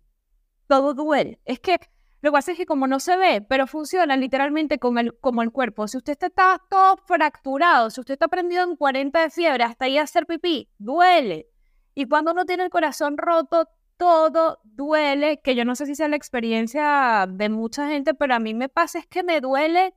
Todo 0.68 0.94
duele. 0.94 1.40
Es 1.44 1.58
que 1.58 1.80
lo 2.20 2.30
que 2.30 2.34
pasa 2.34 2.52
es 2.52 2.56
que 2.56 2.66
como 2.66 2.86
no 2.86 3.00
se 3.00 3.16
ve, 3.16 3.44
pero 3.48 3.66
funciona 3.66 4.16
literalmente 4.16 4.78
como 4.78 5.00
el, 5.00 5.50
cuerpo. 5.50 5.88
Si 5.88 5.96
usted 5.96 6.16
está 6.20 6.62
todo 6.70 6.98
fracturado, 6.98 7.90
si 7.90 7.98
usted 7.98 8.12
está 8.12 8.28
prendido 8.28 8.62
en 8.62 8.76
40 8.76 9.22
de 9.22 9.30
fiebre 9.30 9.64
hasta 9.64 9.86
ahí 9.86 9.98
a 9.98 10.02
hacer 10.02 10.24
pipí, 10.24 10.68
duele. 10.78 11.48
Y 11.96 12.06
cuando 12.06 12.30
uno 12.30 12.44
tiene 12.44 12.62
el 12.62 12.70
corazón 12.70 13.18
roto, 13.18 13.68
todo 13.96 14.60
duele, 14.62 15.40
que 15.42 15.56
yo 15.56 15.64
no 15.64 15.74
sé 15.74 15.84
si 15.86 15.96
sea 15.96 16.06
la 16.06 16.14
experiencia 16.14 17.26
de 17.28 17.48
mucha 17.48 17.88
gente, 17.88 18.14
pero 18.14 18.36
a 18.36 18.38
mí 18.38 18.54
me 18.54 18.68
pasa 18.68 19.00
es 19.00 19.08
que 19.08 19.24
me 19.24 19.40
duele 19.40 19.94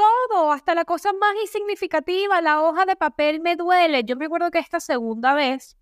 todo, 0.00 0.52
hasta 0.52 0.74
la 0.74 0.84
cosa 0.84 1.12
más 1.12 1.34
insignificativa, 1.42 2.40
la 2.40 2.62
hoja 2.62 2.86
de 2.86 2.96
papel 2.96 3.40
me 3.40 3.56
duele. 3.56 4.04
Yo 4.04 4.16
me 4.16 4.26
acuerdo 4.26 4.50
que 4.50 4.58
esta 4.58 4.80
segunda 4.80 5.34
vez 5.34 5.76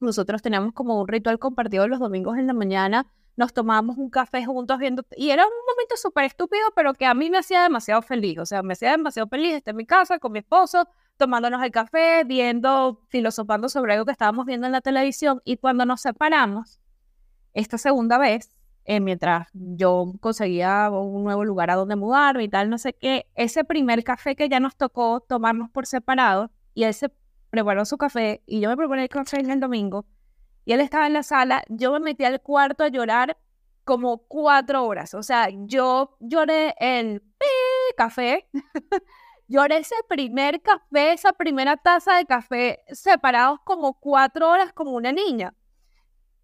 nosotros 0.00 0.40
teníamos 0.40 0.72
como 0.72 1.00
un 1.00 1.08
ritual 1.08 1.38
compartido 1.38 1.88
los 1.88 1.98
domingos 1.98 2.38
en 2.38 2.46
la 2.46 2.54
mañana, 2.54 3.06
nos 3.36 3.52
tomábamos 3.52 3.98
un 3.98 4.10
café 4.10 4.44
juntos 4.44 4.78
viendo, 4.78 5.04
y 5.16 5.30
era 5.30 5.44
un 5.44 5.52
momento 5.68 5.96
súper 5.96 6.24
estúpido, 6.24 6.62
pero 6.74 6.94
que 6.94 7.04
a 7.04 7.14
mí 7.14 7.30
me 7.30 7.38
hacía 7.38 7.62
demasiado 7.62 8.00
feliz, 8.00 8.38
o 8.38 8.46
sea, 8.46 8.62
me 8.62 8.72
hacía 8.72 8.92
demasiado 8.92 9.28
feliz 9.28 9.54
estar 9.54 9.72
en 9.72 9.76
mi 9.76 9.86
casa 9.86 10.18
con 10.18 10.32
mi 10.32 10.38
esposo, 10.38 10.88
tomándonos 11.16 11.62
el 11.62 11.70
café, 11.70 12.24
viendo, 12.24 13.02
filosofando 13.08 13.68
sobre 13.68 13.92
algo 13.94 14.06
que 14.06 14.12
estábamos 14.12 14.46
viendo 14.46 14.66
en 14.66 14.72
la 14.72 14.80
televisión 14.80 15.42
y 15.44 15.56
cuando 15.56 15.84
nos 15.84 16.00
separamos, 16.00 16.80
esta 17.52 17.76
segunda 17.76 18.18
vez, 18.18 18.57
eh, 18.88 19.00
mientras 19.00 19.48
yo 19.52 20.14
conseguía 20.20 20.90
un 20.90 21.22
nuevo 21.22 21.44
lugar 21.44 21.70
a 21.70 21.74
donde 21.74 21.94
mudarme 21.94 22.44
y 22.44 22.48
tal, 22.48 22.70
no 22.70 22.78
sé 22.78 22.94
qué, 22.94 23.26
ese 23.34 23.62
primer 23.62 24.02
café 24.02 24.34
que 24.34 24.48
ya 24.48 24.60
nos 24.60 24.76
tocó 24.76 25.20
tomarnos 25.20 25.68
por 25.68 25.84
separado 25.86 26.50
y 26.72 26.84
él 26.84 26.94
se 26.94 27.10
preparó 27.50 27.84
su 27.84 27.98
café 27.98 28.42
y 28.46 28.60
yo 28.60 28.70
me 28.70 28.78
preparé 28.78 29.02
el 29.02 29.08
café 29.10 29.40
en 29.40 29.50
el 29.50 29.60
domingo 29.60 30.06
y 30.64 30.72
él 30.72 30.80
estaba 30.80 31.06
en 31.06 31.12
la 31.12 31.22
sala, 31.22 31.64
yo 31.68 31.92
me 31.92 32.00
metí 32.00 32.24
al 32.24 32.40
cuarto 32.40 32.82
a 32.82 32.88
llorar 32.88 33.36
como 33.84 34.18
cuatro 34.26 34.86
horas. 34.86 35.12
O 35.12 35.22
sea, 35.22 35.48
yo 35.50 36.16
lloré 36.20 36.74
el 36.78 37.22
café, 37.94 38.48
lloré 39.48 39.78
ese 39.78 39.96
primer 40.08 40.62
café, 40.62 41.12
esa 41.12 41.34
primera 41.34 41.76
taza 41.76 42.16
de 42.16 42.24
café 42.24 42.80
separados 42.88 43.60
como 43.64 44.00
cuatro 44.00 44.48
horas 44.50 44.72
como 44.72 44.92
una 44.92 45.12
niña. 45.12 45.54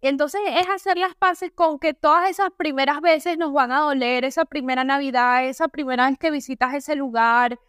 Y 0.05 0.07
entonces 0.07 0.39
es 0.47 0.67
hacer 0.69 0.99
las 0.99 1.15
paces 1.15 1.51
con 1.51 1.79
que 1.79 1.95
todas 1.95 2.29
esas 2.29 2.51
primeras 2.51 3.01
veces 3.01 3.39
nos 3.39 3.51
van 3.51 3.71
a 3.71 3.79
doler, 3.79 4.23
esa 4.23 4.45
primera 4.45 4.83
Navidad, 4.83 5.43
esa 5.47 5.67
primera 5.67 6.07
vez 6.07 6.19
que 6.19 6.29
visitas 6.29 6.75
ese 6.75 6.95
lugar, 6.95 7.59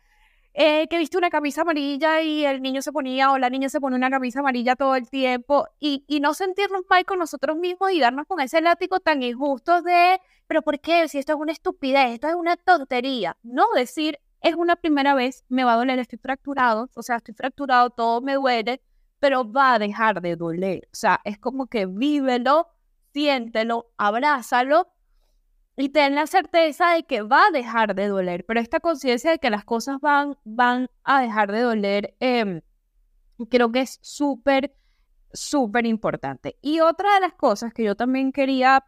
eh, 0.53 0.87
que 0.89 0.99
viste 0.99 1.17
una 1.17 1.31
camisa 1.31 1.63
amarilla 1.63 2.21
y 2.21 2.45
el 2.45 2.61
niño 2.61 2.83
se 2.83 2.93
ponía 2.93 3.33
o 3.33 3.39
la 3.39 3.49
niña 3.49 3.71
se 3.71 3.81
pone 3.81 3.97
una 3.97 4.11
camisa 4.11 4.41
amarilla 4.41 4.77
todo 4.77 4.97
el 4.97 5.09
tiempo 5.09 5.67
y, 5.81 6.05
no 6.21 6.35
sentirnos 6.35 6.83
mal 6.91 7.07
con 7.07 7.21
nosotros 7.21 7.57
mismos 7.57 7.93
y 7.93 8.01
darnos 8.01 8.27
con 8.27 8.39
ese 8.41 8.61
látigo 8.61 9.01
tan 9.01 9.23
injusto 9.23 9.81
de, 9.81 10.21
pero 10.47 10.61
¿por 10.61 10.79
qué? 10.79 11.09
Si 11.09 11.17
esto 11.17 11.33
es 11.33 11.39
una 11.39 11.53
estupidez, 11.53 12.11
esto 12.11 12.29
es 12.29 12.35
una 12.35 12.59
tontería. 12.59 13.39
No 13.45 13.65
decir, 13.75 14.19
es 14.43 14.57
una 14.57 14.77
primera 14.77 15.15
vez, 15.15 15.43
me 15.49 15.65
va 15.65 15.73
a 15.73 15.77
doler, 15.77 15.99
estoy 15.99 16.19
fracturado, 16.19 16.91
o 16.97 17.03
sea, 17.03 17.17
estoy 17.17 17.33
fracturado, 17.33 17.89
todo 17.89 18.21
me 18.21 18.35
duele, 18.35 18.83
pero 19.27 19.51
va 19.51 19.75
a 19.75 19.79
dejar 19.81 20.21
de 20.21 20.37
doler. 20.37 20.87
O 20.93 20.95
sea, 20.97 21.21
es 21.25 21.37
como 21.37 21.67
que 21.67 21.87
vívelo, 21.87 22.69
siéntelo, 23.13 23.91
abrázalo 23.97 24.87
y 25.77 25.89
ten 25.89 26.15
la 26.15 26.29
certeza 26.29 26.93
de 26.93 27.03
que 27.03 27.23
va 27.23 27.47
a 27.47 27.51
dejar 27.51 27.97
de 27.97 28.07
doler. 28.07 28.45
Pero 28.47 28.61
esta 28.61 28.79
conciencia 28.79 29.33
de 29.33 29.41
que 29.41 29.51
las 29.51 29.65
cosas 29.65 30.01
van, 30.01 30.39
van 30.45 30.89
a 31.03 31.21
dejar 31.21 31.51
de 31.51 31.61
doler, 31.61 32.15
em, 32.21 32.61
creo 33.51 33.73
que 33.73 33.81
es 33.81 33.99
súper, 34.01 34.77
súper 35.33 35.85
importante. 35.87 36.57
Y 36.63 36.79
otra 36.79 37.13
de 37.15 37.21
las 37.23 37.35
cosas 37.35 37.75
que 37.75 37.83
yo 37.83 37.97
también 37.97 38.31
quería 38.31 38.85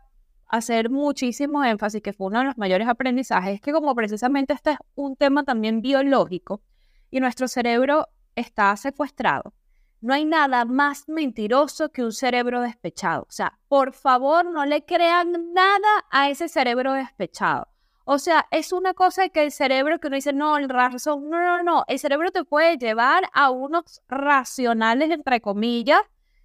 hacer 0.46 0.88
muchísimo 0.88 1.64
énfasis, 1.64 2.00
que 2.00 2.12
fue 2.12 2.28
uno 2.28 2.38
de 2.38 2.44
los 2.44 2.58
mayores 2.58 2.86
aprendizajes, 2.86 3.56
es 3.56 3.60
que 3.60 3.72
como 3.72 3.92
precisamente 3.96 4.52
este 4.52 4.70
es 4.70 4.78
un 4.94 5.16
tema 5.16 5.42
también 5.42 5.82
biológico 5.82 6.62
y 7.10 7.18
nuestro 7.18 7.48
cerebro 7.48 8.06
está 8.36 8.76
secuestrado, 8.76 9.52
no 10.00 10.14
hay 10.14 10.24
nada 10.24 10.64
más 10.64 11.08
mentiroso 11.08 11.90
que 11.90 12.04
un 12.04 12.12
cerebro 12.12 12.60
despechado. 12.60 13.22
O 13.22 13.32
sea, 13.32 13.58
por 13.68 13.92
favor, 13.92 14.44
no 14.46 14.64
le 14.64 14.84
crean 14.84 15.52
nada 15.52 16.06
a 16.10 16.30
ese 16.30 16.48
cerebro 16.48 16.92
despechado. 16.92 17.68
O 18.04 18.18
sea, 18.18 18.46
es 18.50 18.72
una 18.72 18.94
cosa 18.94 19.28
que 19.28 19.42
el 19.42 19.52
cerebro 19.52 20.00
que 20.00 20.06
uno 20.06 20.16
dice, 20.16 20.32
no, 20.32 20.56
el 20.56 20.68
razón, 20.70 21.28
no, 21.28 21.38
no, 21.38 21.62
no, 21.62 21.84
el 21.88 21.98
cerebro 21.98 22.30
te 22.30 22.42
puede 22.44 22.78
llevar 22.78 23.28
a 23.34 23.50
unos 23.50 24.02
racionales, 24.08 25.10
entre 25.10 25.42
comillas, 25.42 26.00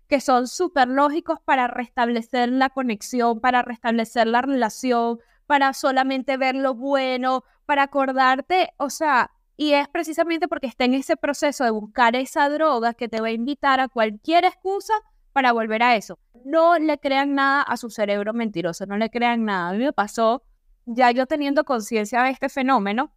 que 0.09 0.19
son 0.19 0.47
súper 0.47 0.89
lógicos 0.89 1.39
para 1.45 1.67
restablecer 1.67 2.49
la 2.49 2.69
conexión, 2.69 3.39
para 3.39 3.61
restablecer 3.61 4.27
la 4.27 4.41
relación, 4.41 5.19
para 5.47 5.73
solamente 5.73 6.35
ver 6.35 6.55
lo 6.55 6.73
bueno, 6.73 7.45
para 7.65 7.83
acordarte, 7.83 8.73
o 8.77 8.89
sea, 8.89 9.31
y 9.55 9.73
es 9.73 9.87
precisamente 9.87 10.47
porque 10.47 10.67
está 10.67 10.85
en 10.85 10.95
ese 10.95 11.15
proceso 11.15 11.63
de 11.63 11.71
buscar 11.71 12.15
esa 12.15 12.49
droga 12.49 12.93
que 12.93 13.07
te 13.07 13.21
va 13.21 13.27
a 13.27 13.31
invitar 13.31 13.79
a 13.79 13.87
cualquier 13.87 14.45
excusa 14.45 14.93
para 15.31 15.51
volver 15.51 15.83
a 15.83 15.95
eso. 15.95 16.19
No 16.45 16.77
le 16.77 16.97
crean 16.99 17.35
nada 17.35 17.61
a 17.61 17.77
su 17.77 17.89
cerebro 17.89 18.33
mentiroso, 18.33 18.85
no 18.85 18.97
le 18.97 19.09
crean 19.09 19.45
nada. 19.45 19.69
A 19.69 19.73
mí 19.73 19.79
me 19.79 19.93
pasó, 19.93 20.43
ya 20.85 21.11
yo 21.11 21.27
teniendo 21.27 21.65
conciencia 21.65 22.23
de 22.23 22.31
este 22.31 22.49
fenómeno, 22.49 23.13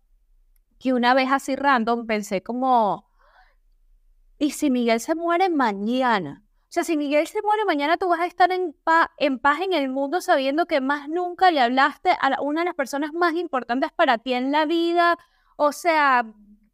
que 0.78 0.93
una 0.93 1.14
vez 1.14 1.28
así 1.30 1.57
random 1.57 2.07
pensé 2.07 2.43
como, 2.43 3.09
¿y 4.39 4.51
si 4.51 4.70
Miguel 4.70 5.01
se 5.01 5.14
muere 5.14 5.49
mañana? 5.49 6.43
O 6.68 6.72
sea, 6.76 6.84
si 6.84 6.97
Miguel 6.99 7.26
se 7.26 7.41
muere 7.43 7.64
mañana, 7.64 7.97
tú 7.97 8.09
vas 8.09 8.20
a 8.20 8.26
estar 8.26 8.53
en, 8.53 8.74
en 9.18 9.39
paz 9.39 9.61
en 9.61 9.72
el 9.72 9.89
mundo 9.89 10.20
sabiendo 10.20 10.66
que 10.66 10.82
más 10.82 11.09
nunca 11.09 11.51
le 11.51 11.61
hablaste 11.61 12.11
a 12.11 12.41
una 12.43 12.61
de 12.61 12.66
las 12.66 12.74
personas 12.74 13.12
más 13.14 13.34
importantes 13.34 13.93
para 13.93 14.18
ti 14.18 14.34
en 14.34 14.53
la 14.53 14.66
vida, 14.66 15.16
o 15.57 15.73
sea, 15.73 16.25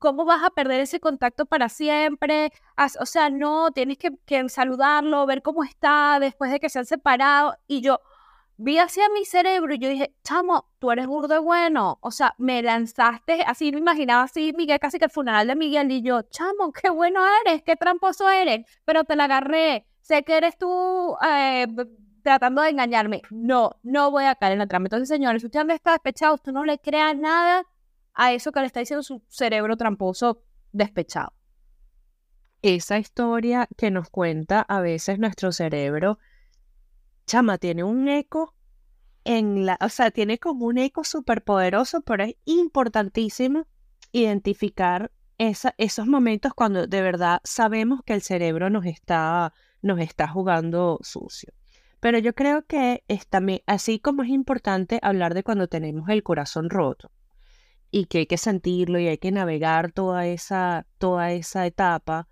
¿cómo 0.03 0.24
vas 0.24 0.43
a 0.43 0.51
perder 0.51 0.80
ese 0.80 1.01
contacto 1.01 1.47
para 1.47 1.68
siempre? 1.68 2.53
O 3.01 3.07
sea, 3.07 3.30
no, 3.30 3.70
tienes 3.70 3.99
que, 3.99 4.49
saludarlo, 4.49 5.24
ver 5.26 5.43
cómo 5.43 5.62
está 5.64 6.18
después 6.20 6.51
de 6.51 6.61
que 6.61 6.68
se 6.68 6.80
han 6.80 6.87
separado. 6.87 7.57
Y 7.68 7.83
yo 7.83 8.01
vi 8.57 8.78
hacia 8.78 9.09
mi 9.11 9.24
cerebro 9.24 9.74
y 9.74 9.78
yo 9.78 9.89
dije, 9.89 10.14
chamo, 10.24 10.66
tú 10.80 10.91
eres 10.91 11.07
burdo 11.07 11.37
y 11.37 11.39
bueno. 11.39 11.99
O 12.03 12.11
sea, 12.11 12.35
me 12.39 12.62
lanzaste, 12.62 13.43
así 13.43 13.70
me 13.72 13.78
imaginaba 13.78 14.24
así, 14.24 14.53
Miguel, 14.57 14.80
casi 14.80 14.99
que 14.99 15.05
el 15.07 15.11
funeral 15.11 15.47
de 15.47 15.57
Miguel. 15.57 15.91
Y 15.93 16.03
yo, 16.03 16.22
chamo, 16.22 16.72
qué 16.72 16.91
bueno 16.91 17.20
eres, 17.47 17.62
qué 17.62 17.76
tramposo 17.76 18.28
eres. 18.28 18.66
Pero 18.85 19.05
te 19.05 19.16
la 19.16 19.24
agarré. 19.24 19.87
Sé 20.01 20.24
que 20.24 20.37
eres 20.37 20.59
tú 20.59 21.16
eh, 21.24 21.66
tratando 22.24 22.62
de 22.62 22.70
engañarme. 22.70 23.22
No, 23.30 23.70
no 23.85 24.11
voy 24.11 24.24
a 24.24 24.35
caer 24.35 24.55
en 24.55 24.59
la 24.59 24.66
trampa. 24.66 24.87
Entonces, 24.87 25.09
señores, 25.09 25.45
usted 25.45 25.70
está 25.70 25.93
despechado, 25.93 26.35
usted 26.35 26.53
no 26.53 26.64
le 26.64 26.78
crea 26.78 27.14
nada 27.14 27.64
a 28.14 28.32
eso 28.32 28.52
que 28.52 28.60
le 28.60 28.66
está 28.66 28.80
diciendo 28.80 29.02
su 29.02 29.22
cerebro 29.28 29.76
tramposo 29.76 30.42
despechado. 30.72 31.32
Esa 32.62 32.98
historia 32.98 33.68
que 33.76 33.90
nos 33.90 34.10
cuenta 34.10 34.60
a 34.60 34.80
veces 34.80 35.18
nuestro 35.18 35.52
cerebro, 35.52 36.18
chama, 37.26 37.58
tiene 37.58 37.84
un 37.84 38.08
eco 38.08 38.54
en 39.24 39.66
la, 39.66 39.78
o 39.80 39.88
sea, 39.88 40.10
tiene 40.10 40.38
como 40.38 40.66
un 40.66 40.78
eco 40.78 41.04
súper 41.04 41.42
poderoso, 41.42 42.02
pero 42.02 42.24
es 42.24 42.36
importantísimo 42.44 43.66
identificar 44.12 45.10
esa, 45.38 45.74
esos 45.78 46.06
momentos 46.06 46.54
cuando 46.54 46.86
de 46.86 47.02
verdad 47.02 47.40
sabemos 47.44 48.00
que 48.04 48.14
el 48.14 48.22
cerebro 48.22 48.70
nos 48.70 48.84
está, 48.86 49.52
nos 49.80 49.98
está 50.00 50.28
jugando 50.28 50.98
sucio. 51.02 51.52
Pero 52.00 52.18
yo 52.18 52.34
creo 52.34 52.66
que 52.66 53.04
es 53.08 53.28
también, 53.28 53.62
así 53.66 54.00
como 54.00 54.22
es 54.22 54.28
importante 54.28 54.98
hablar 55.02 55.34
de 55.34 55.44
cuando 55.44 55.68
tenemos 55.68 56.08
el 56.08 56.22
corazón 56.22 56.68
roto, 56.68 57.10
y 57.95 58.07
que 58.07 58.18
hay 58.18 58.26
que 58.26 58.38
sentirlo 58.38 58.99
y 58.99 59.07
hay 59.07 59.18
que 59.18 59.30
navegar 59.30 59.93
toda 59.93 60.26
esa, 60.26 60.86
toda 60.97 61.30
esa 61.32 61.66
etapa, 61.66 62.26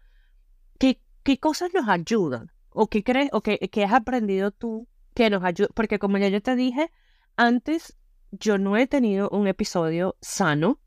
¿qué, 0.78 1.00
qué 1.22 1.38
cosas 1.38 1.72
nos 1.74 1.86
ayudan? 1.86 2.50
¿O 2.70 2.88
qué 2.88 3.04
crees, 3.04 3.28
o 3.32 3.42
qué, 3.42 3.84
has 3.84 3.92
aprendido 3.92 4.52
tú 4.52 4.88
que 5.14 5.28
nos 5.28 5.44
ayuda? 5.44 5.68
Porque 5.74 5.98
como 5.98 6.16
ya 6.16 6.28
yo 6.28 6.40
te 6.40 6.56
dije, 6.56 6.90
antes 7.36 7.98
yo 8.32 8.56
no 8.56 8.78
he 8.78 8.86
tenido 8.86 9.28
un 9.28 9.46
episodio 9.48 10.16
sano 10.22 10.80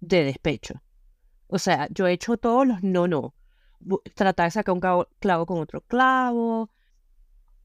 de 0.00 0.22
despecho. 0.24 0.80
O 1.48 1.58
sea, 1.58 1.88
yo 1.90 2.06
he 2.06 2.12
hecho 2.12 2.36
todos 2.36 2.66
los 2.66 2.82
no, 2.84 3.08
no. 3.08 3.34
Tratar 4.14 4.46
de 4.46 4.50
sacar 4.52 4.74
un 4.74 4.80
clavo, 5.18 5.46
con 5.46 5.58
otro 5.58 5.80
clavo. 5.80 6.70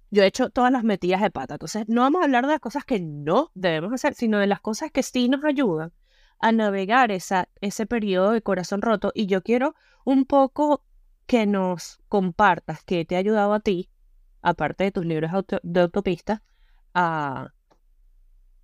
Yo 0.10 0.24
he 0.24 0.28
hecho 0.28 0.50
todas 0.50 0.72
las 0.72 0.84
metidas 0.84 1.22
de 1.22 1.30
pata. 1.30 1.56
Entonces, 1.56 1.88
no 1.88 2.02
vamos 2.02 2.22
a 2.22 2.26
hablar 2.26 2.48
de 2.48 2.54
las 2.54 2.62
cosas 2.62 2.84
que 2.84 3.00
no 3.00 3.52
debemos 3.54 3.94
hacer, 3.94 4.16
sino 4.16 4.40
de 4.40 4.48
las 4.48 4.62
cosas 4.62 4.92
que 4.92 5.04
sí 5.04 5.30
nos 5.30 5.44
ayudan 5.44 5.94
a 6.40 6.52
navegar 6.52 7.12
esa, 7.12 7.50
ese 7.62 7.86
periodo 7.86 8.32
de 8.32 8.42
corazón 8.42 8.82
roto 8.82 9.12
y 9.14 9.26
yo 9.26 9.42
quiero 9.42 9.76
un 10.06 10.26
poco 10.26 10.84
que 11.26 11.46
nos 11.46 12.00
compartas 12.08 12.84
qué 12.84 13.06
te 13.06 13.16
ha 13.16 13.20
ayudado 13.20 13.54
a 13.54 13.60
ti, 13.60 13.90
aparte 14.42 14.86
de 14.86 14.92
tus 14.92 15.06
libros 15.06 15.32
de 15.64 15.82
autopista, 15.82 16.44
a, 16.94 17.54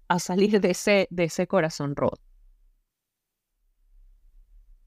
a 0.08 0.20
salir 0.20 0.62
de 0.62 0.72
ese, 0.72 1.08
de 1.10 1.26
ese 1.26 1.48
corazón 1.48 1.96
roto. 1.96 2.22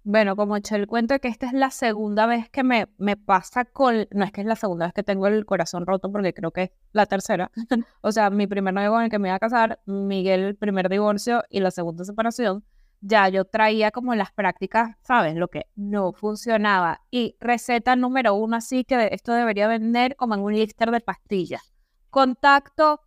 Bueno, 0.08 0.36
como 0.36 0.56
eché 0.56 0.76
el 0.76 0.86
cuento 0.86 1.18
que 1.18 1.26
esta 1.26 1.46
es 1.46 1.52
la 1.52 1.72
segunda 1.72 2.26
vez 2.26 2.48
que 2.48 2.62
me, 2.62 2.86
me 2.96 3.16
pasa 3.16 3.64
con, 3.64 4.06
no 4.12 4.24
es 4.24 4.30
que 4.30 4.42
es 4.42 4.46
la 4.46 4.54
segunda 4.54 4.86
vez 4.86 4.94
que 4.94 5.02
tengo 5.02 5.26
el 5.26 5.44
corazón 5.44 5.84
roto 5.84 6.12
porque 6.12 6.32
creo 6.32 6.52
que 6.52 6.62
es 6.62 6.70
la 6.92 7.06
tercera. 7.06 7.50
o 8.02 8.12
sea, 8.12 8.30
mi 8.30 8.46
primer 8.46 8.72
novio 8.72 8.92
con 8.92 9.02
el 9.02 9.10
que 9.10 9.18
me 9.18 9.28
iba 9.28 9.34
a 9.34 9.40
casar, 9.40 9.80
Miguel, 9.84 10.40
el 10.44 10.56
primer 10.56 10.88
divorcio 10.88 11.42
y 11.50 11.58
la 11.58 11.72
segunda 11.72 12.04
separación 12.04 12.64
ya 13.06 13.28
yo 13.28 13.44
traía 13.44 13.90
como 13.90 14.14
las 14.14 14.32
prácticas, 14.32 14.96
¿sabes? 15.02 15.36
Lo 15.36 15.48
que 15.48 15.66
no 15.76 16.12
funcionaba. 16.12 17.02
Y 17.10 17.36
receta 17.40 17.94
número 17.96 18.34
uno, 18.34 18.56
así 18.56 18.84
que 18.84 19.08
esto 19.12 19.32
debería 19.32 19.68
vender 19.68 20.16
como 20.16 20.34
en 20.34 20.40
un 20.40 20.54
lister 20.54 20.90
de 20.90 21.00
pastillas. 21.00 21.72
Contacto 22.10 23.00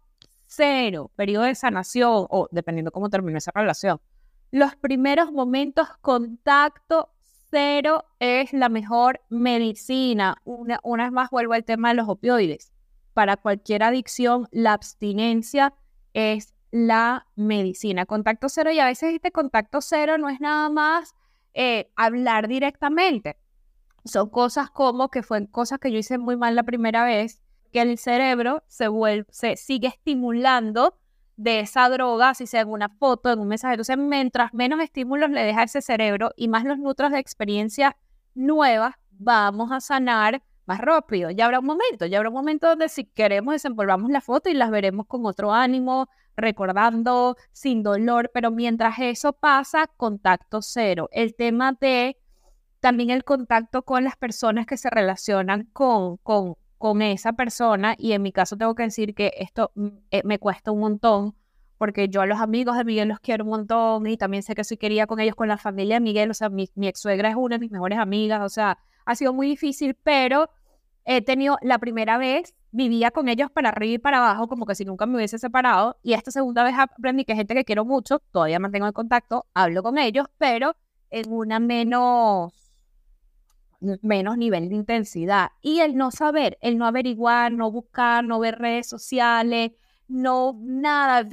cero, 0.46 1.12
periodo 1.16 1.44
de 1.44 1.56
sanación, 1.56 2.28
o 2.30 2.48
dependiendo 2.52 2.92
cómo 2.92 3.10
terminó 3.10 3.38
esa 3.38 3.52
relación. 3.54 4.00
Los 4.52 4.76
primeros 4.76 5.32
momentos, 5.32 5.88
contacto 6.02 7.10
cero 7.50 8.06
es 8.20 8.54
la 8.54 8.70
mejor 8.70 9.22
medicina. 9.30 10.38
Una, 10.44 10.80
una 10.84 11.04
vez 11.04 11.12
más 11.12 11.30
vuelvo 11.30 11.54
al 11.54 11.66
tema 11.66 11.90
de 11.90 11.96
los 11.96 12.08
opioides. 12.08 12.72
Para 13.14 13.38
cualquier 13.38 13.84
adicción, 13.84 14.48
la 14.52 14.74
abstinencia 14.74 15.74
es 16.14 16.54
la 16.72 17.28
medicina. 17.36 18.06
Contacto 18.06 18.50
cero 18.50 18.72
y 18.72 18.80
a 18.80 18.86
veces 18.86 19.14
este 19.14 19.32
contacto 19.32 19.82
cero 19.82 20.18
no 20.18 20.30
es 20.30 20.40
nada 20.40 20.70
más 20.70 21.16
eh, 21.54 21.92
hablar 21.96 22.48
directamente. 22.48 23.38
son 24.06 24.30
cosas 24.30 24.70
como 24.70 25.10
que 25.10 25.24
fueron 25.24 25.48
cosas 25.48 25.80
que 25.80 25.92
yo 25.92 25.98
hice 25.98 26.18
muy 26.18 26.38
mal 26.38 26.56
la 26.56 26.64
primera 26.64 27.04
vez, 27.04 27.42
que 27.72 27.82
el 27.82 27.98
cerebro 27.98 28.64
se, 28.68 28.88
vuelve, 28.88 29.28
se 29.30 29.56
sigue 29.56 29.88
estimulando 29.88 30.98
de 31.38 31.62
esa 31.62 31.88
droga, 31.90 32.34
si 32.34 32.48
sea 32.48 32.62
en 32.62 32.70
una 32.70 32.90
foto, 32.90 33.32
en 33.32 33.40
un 33.40 33.48
mensaje. 33.48 33.76
Entonces, 33.76 33.98
mientras 33.98 34.54
menos 34.54 34.82
estímulos 34.82 35.30
le 35.30 35.44
deja 35.44 35.64
ese 35.64 35.82
cerebro 35.82 36.32
y 36.36 36.48
más 36.48 36.66
los 36.66 36.80
nutros 36.80 37.12
de 37.12 37.20
experiencias 37.20 37.94
nuevas, 38.36 38.96
vamos 39.12 39.72
a 39.72 39.80
sanar 39.80 40.42
más 40.66 40.80
rápido. 40.80 41.32
Ya 41.32 41.46
habrá 41.46 41.60
un 41.60 41.66
momento, 41.66 42.06
ya 42.06 42.18
habrá 42.18 42.30
un 42.30 42.36
momento 42.36 42.68
donde 42.68 42.90
si 42.90 43.06
queremos 43.06 43.54
desenvolvamos 43.54 44.12
la 44.12 44.22
foto 44.22 44.50
y 44.50 44.54
las 44.54 44.70
veremos 44.70 45.08
con 45.08 45.26
otro 45.26 45.54
ánimo, 45.54 46.10
recordando, 46.40 47.36
sin 47.52 47.84
dolor, 47.84 48.32
pero 48.34 48.52
mientras 48.52 49.00
eso 49.00 49.34
pasa, 49.34 49.88
contacto 49.98 50.62
cero. 50.62 51.10
El 51.12 51.36
tema 51.36 51.74
de 51.80 52.18
también 52.80 53.10
el 53.10 53.24
contacto 53.24 53.84
con 53.84 54.04
las 54.04 54.16
personas 54.16 54.66
que 54.66 54.78
se 54.78 54.90
relacionan 54.90 55.66
con, 55.74 56.18
con, 56.18 56.56
con 56.78 57.02
esa 57.02 57.34
persona, 57.34 57.96
y 57.98 58.14
en 58.14 58.22
mi 58.22 58.32
caso 58.32 58.58
tengo 58.58 58.76
que 58.76 58.84
decir 58.84 59.14
que 59.14 59.34
esto 59.38 59.72
mm, 59.76 59.88
eh, 60.12 60.22
me 60.24 60.40
cuesta 60.40 60.72
un 60.72 60.80
montón, 60.80 61.36
porque 61.78 62.10
yo 62.10 62.22
a 62.22 62.26
los 62.26 62.40
amigos 62.40 62.78
de 62.78 62.84
Miguel 62.84 63.10
los 63.10 63.20
quiero 63.20 63.44
un 63.44 63.52
montón 63.52 64.08
y 64.08 64.18
también 64.18 64.44
sé 64.44 64.56
que 64.56 64.64
soy 64.64 64.78
quería 64.78 65.08
con 65.08 65.20
ellos, 65.20 65.36
con 65.36 65.48
la 65.48 65.58
familia 65.58 65.96
de 65.96 66.02
Miguel, 66.02 66.32
o 66.32 66.34
sea, 66.34 66.50
mi, 66.50 66.70
mi 66.76 66.88
ex 66.88 67.00
suegra 67.02 67.30
es 67.30 67.36
una 67.36 67.58
de 67.58 67.60
mis 67.60 67.72
mejores 67.72 68.00
amigas, 68.00 68.42
o 68.42 68.50
sea, 68.50 68.78
ha 69.06 69.16
sido 69.16 69.34
muy 69.34 69.48
difícil, 69.48 69.96
pero 69.96 70.50
he 71.12 71.24
tenido 71.24 71.58
la 71.64 71.80
primera 71.80 72.20
vez, 72.20 72.54
vivía 72.70 73.10
con 73.10 73.30
ellos 73.30 73.50
para 73.50 73.70
arriba 73.70 73.96
y 73.96 73.98
para 73.98 74.20
abajo, 74.20 74.48
como 74.48 74.68
que 74.68 74.76
si 74.76 74.86
nunca 74.86 75.08
me 75.08 75.16
hubiese 75.16 75.40
separado, 75.40 75.98
y 76.04 76.14
esta 76.14 76.30
segunda 76.30 76.64
vez 76.64 76.76
aprendí 76.78 77.26
que 77.26 77.34
gente 77.34 77.56
que 77.56 77.66
quiero 77.66 77.84
mucho, 77.84 78.20
todavía 78.32 78.60
mantengo 78.60 78.86
el 78.86 78.94
contacto, 78.94 79.48
hablo 79.56 79.82
con 79.82 79.98
ellos, 79.98 80.28
pero 80.38 80.76
en 81.10 81.34
una 81.34 81.60
menos 81.60 82.54
menos 84.04 84.38
nivel 84.38 84.70
de 84.70 84.76
intensidad. 84.76 85.50
Y 85.62 85.80
el 85.80 85.96
no 85.96 86.12
saber, 86.12 86.60
el 86.62 86.78
no 86.78 86.86
averiguar, 86.86 87.52
no 87.54 87.72
buscar, 87.72 88.24
no 88.24 88.38
ver 88.40 88.60
redes 88.60 88.88
sociales, 88.88 89.72
no 90.08 90.60
nada. 90.62 91.28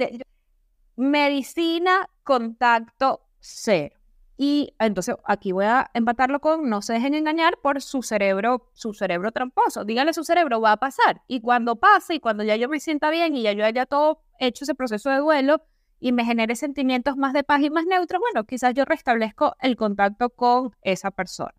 Medicina, 0.95 2.09
contacto 2.23 3.27
cero. 3.39 3.96
Y 4.37 4.75
entonces 4.77 5.15
aquí 5.25 5.51
voy 5.51 5.65
a 5.65 5.89
empatarlo 5.95 6.39
con 6.39 6.69
no 6.69 6.83
se 6.83 6.93
dejen 6.93 7.15
engañar 7.15 7.57
por 7.57 7.81
su 7.81 8.03
cerebro, 8.03 8.69
su 8.73 8.93
cerebro 8.93 9.31
tramposo. 9.31 9.83
Díganle 9.83 10.13
su 10.13 10.23
cerebro, 10.23 10.61
va 10.61 10.73
a 10.73 10.77
pasar. 10.77 11.23
Y 11.27 11.41
cuando 11.41 11.77
pase 11.77 12.15
y 12.15 12.19
cuando 12.19 12.43
ya 12.43 12.55
yo 12.55 12.69
me 12.69 12.79
sienta 12.79 13.09
bien 13.09 13.35
y 13.35 13.41
ya 13.41 13.53
yo 13.53 13.65
haya 13.65 13.87
todo 13.87 14.21
hecho 14.39 14.63
ese 14.63 14.75
proceso 14.75 15.09
de 15.09 15.17
duelo 15.17 15.63
y 15.99 16.11
me 16.11 16.23
genere 16.23 16.55
sentimientos 16.55 17.17
más 17.17 17.33
de 17.33 17.43
paz 17.43 17.61
y 17.61 17.71
más 17.71 17.87
neutros, 17.87 18.21
bueno, 18.21 18.45
quizás 18.45 18.75
yo 18.75 18.85
restablezco 18.85 19.55
el 19.59 19.75
contacto 19.75 20.29
con 20.29 20.75
esa 20.83 21.09
persona. 21.09 21.55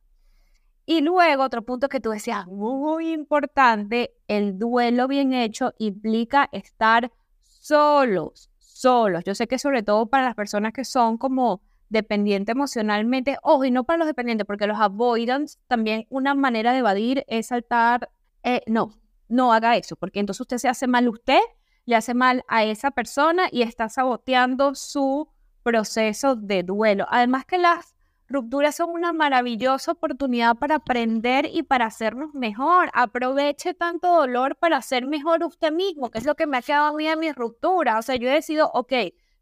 Y 0.87 1.01
luego 1.01 1.43
otro 1.43 1.63
punto 1.63 1.89
que 1.89 2.01
tú 2.01 2.11
decías, 2.11 2.47
muy 2.47 3.13
importante, 3.13 4.15
el 4.29 4.59
duelo 4.59 5.09
bien 5.09 5.35
hecho 5.35 5.75
implica 5.79 6.49
estar 6.53 7.13
solos, 7.43 8.51
solos. 8.57 9.25
Yo 9.25 9.35
sé 9.35 9.49
que 9.49 9.59
sobre 9.59 9.83
todo 9.83 10.07
para 10.07 10.25
las 10.25 10.35
personas 10.35 10.73
que 10.73 10.85
son 10.85 11.19
como 11.19 11.61
dependiente 11.89 12.53
emocionalmente, 12.53 13.39
ojo, 13.43 13.65
y 13.65 13.71
no 13.71 13.85
para 13.85 13.99
los 13.99 14.07
dependientes, 14.07 14.47
porque 14.47 14.67
los 14.67 14.79
avoidance 14.79 15.59
también 15.67 16.07
una 16.11 16.35
manera 16.35 16.73
de 16.73 16.79
evadir 16.79 17.25
es 17.29 17.47
saltar, 17.49 18.11
eh, 18.43 18.63
no, 18.67 18.93
no 19.29 19.53
haga 19.53 19.77
eso, 19.77 19.97
porque 19.97 20.21
entonces 20.21 20.41
usted 20.41 20.59
se 20.59 20.69
hace 20.69 20.87
mal 20.87 21.07
a 21.07 21.11
usted, 21.11 21.41
le 21.87 21.97
hace 21.97 22.15
mal 22.15 22.45
a 22.49 22.65
esa 22.65 22.91
persona 22.91 23.49
y 23.51 23.63
está 23.63 23.89
saboteando 23.89 24.75
su 24.75 25.29
proceso 25.63 26.37
de 26.37 26.63
duelo. 26.63 27.07
Además 27.09 27.45
que 27.47 27.59
las 27.59 27.95
rupturas 28.29 28.77
son 28.77 28.91
una 28.91 29.13
maravillosa 29.13 29.93
oportunidad 29.93 30.57
para 30.57 30.77
aprender 30.77 31.49
y 31.51 31.63
para 31.63 31.87
hacernos 31.87 32.35
mejor. 32.35 32.91
Aproveche 32.93 33.75
tanto 33.75 34.09
dolor 34.09 34.57
para 34.57 34.83
ser 34.83 35.07
mejor 35.07 35.43
usted 35.45 35.73
mismo, 35.73 36.11
que 36.11 36.19
es 36.19 36.27
lo 36.27 36.35
que 36.35 36.47
me 36.47 36.59
ha 36.59 36.63
quedado 36.63 36.89
a 36.89 36.93
mí 36.93 37.07
en 37.07 37.19
mis 37.19 37.35
rupturas. 37.35 37.99
O 37.99 38.03
sea, 38.03 38.17
yo 38.17 38.29
he 38.29 38.33
decidido, 38.33 38.71
ok, 38.75 38.93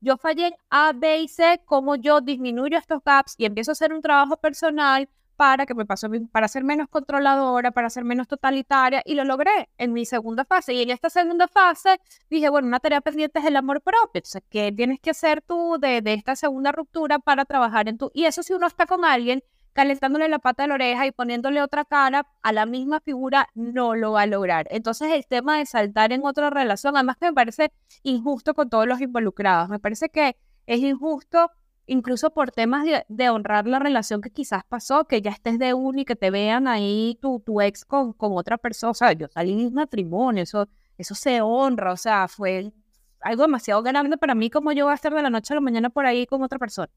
yo 0.06 0.16
fallé 0.16 0.46
en 0.46 0.54
A, 0.70 0.92
B 0.94 1.18
y 1.22 1.28
C, 1.28 1.60
cómo 1.64 1.96
yo 1.96 2.20
disminuyo 2.20 2.78
estos 2.78 3.02
gaps 3.04 3.34
y 3.38 3.44
empiezo 3.44 3.72
a 3.72 3.74
hacer 3.74 3.92
un 3.92 4.00
trabajo 4.00 4.36
personal 4.36 5.08
para 5.34 5.66
que 5.66 5.74
me 5.74 5.84
pasó 5.84 6.08
para 6.30 6.46
ser 6.46 6.62
menos 6.62 6.88
controladora, 6.88 7.72
para 7.72 7.90
ser 7.90 8.04
menos 8.04 8.28
totalitaria 8.28 9.02
y 9.04 9.14
lo 9.14 9.24
logré 9.24 9.68
en 9.78 9.92
mi 9.92 10.06
segunda 10.06 10.44
fase. 10.44 10.74
Y 10.74 10.82
en 10.82 10.90
esta 10.90 11.10
segunda 11.10 11.48
fase 11.48 12.00
dije, 12.30 12.48
bueno, 12.48 12.68
una 12.68 12.78
tarea 12.78 13.00
pendiente 13.00 13.40
es 13.40 13.44
el 13.46 13.56
amor 13.56 13.82
propio. 13.82 14.20
Entonces, 14.20 14.42
¿qué 14.48 14.72
tienes 14.72 15.00
que 15.00 15.10
hacer 15.10 15.42
tú 15.42 15.76
de, 15.80 16.00
de 16.00 16.14
esta 16.14 16.36
segunda 16.36 16.70
ruptura 16.70 17.18
para 17.18 17.44
trabajar 17.44 17.88
en 17.88 17.98
tu... 17.98 18.10
Y 18.14 18.24
eso 18.26 18.44
si 18.44 18.52
uno 18.54 18.68
está 18.68 18.86
con 18.86 19.04
alguien 19.04 19.42
calentándole 19.76 20.26
la 20.30 20.38
pata 20.38 20.62
de 20.62 20.68
la 20.68 20.74
oreja 20.76 21.06
y 21.06 21.12
poniéndole 21.12 21.60
otra 21.60 21.84
cara 21.84 22.26
a 22.42 22.52
la 22.52 22.64
misma 22.64 23.00
figura, 23.00 23.50
no 23.54 23.94
lo 23.94 24.12
va 24.12 24.22
a 24.22 24.26
lograr. 24.26 24.66
Entonces 24.70 25.12
el 25.12 25.26
tema 25.26 25.58
de 25.58 25.66
saltar 25.66 26.14
en 26.14 26.24
otra 26.24 26.48
relación, 26.48 26.96
además 26.96 27.18
que 27.18 27.26
me 27.26 27.34
parece 27.34 27.70
injusto 28.02 28.54
con 28.54 28.70
todos 28.70 28.86
los 28.86 29.02
involucrados, 29.02 29.68
me 29.68 29.78
parece 29.78 30.08
que 30.08 30.34
es 30.64 30.80
injusto 30.80 31.50
incluso 31.84 32.30
por 32.32 32.52
temas 32.52 32.86
de, 33.06 33.28
honrar 33.28 33.66
la 33.66 33.78
relación 33.78 34.22
que 34.22 34.30
quizás 34.30 34.64
pasó, 34.66 35.04
que 35.04 35.20
ya 35.20 35.30
estés 35.30 35.58
de 35.58 35.74
uno 35.74 36.00
y 36.00 36.04
que 36.06 36.16
te 36.16 36.30
vean 36.30 36.68
ahí 36.68 37.18
tu, 37.20 37.40
tu 37.40 37.60
ex 37.60 37.84
con, 37.84 38.14
con 38.14 38.32
otra 38.32 38.56
persona, 38.56 38.92
o 38.92 38.94
sea, 38.94 39.12
yo 39.12 39.28
salí 39.28 39.52
en 39.62 39.74
matrimonio, 39.74 40.42
eso, 40.42 40.66
eso 40.96 41.14
se 41.14 41.42
honra, 41.42 41.92
o 41.92 41.98
sea, 41.98 42.28
fue 42.28 42.72
algo 43.20 43.42
demasiado 43.42 43.82
grande 43.82 44.16
para 44.16 44.34
mí 44.34 44.48
como 44.48 44.72
yo 44.72 44.86
voy 44.86 44.92
a 44.92 44.94
estar 44.94 45.12
de 45.12 45.22
la 45.22 45.28
noche 45.28 45.52
a 45.52 45.56
la 45.56 45.60
mañana 45.60 45.90
por 45.90 46.06
ahí 46.06 46.26
con 46.26 46.42
otra 46.42 46.58
persona. 46.58 46.90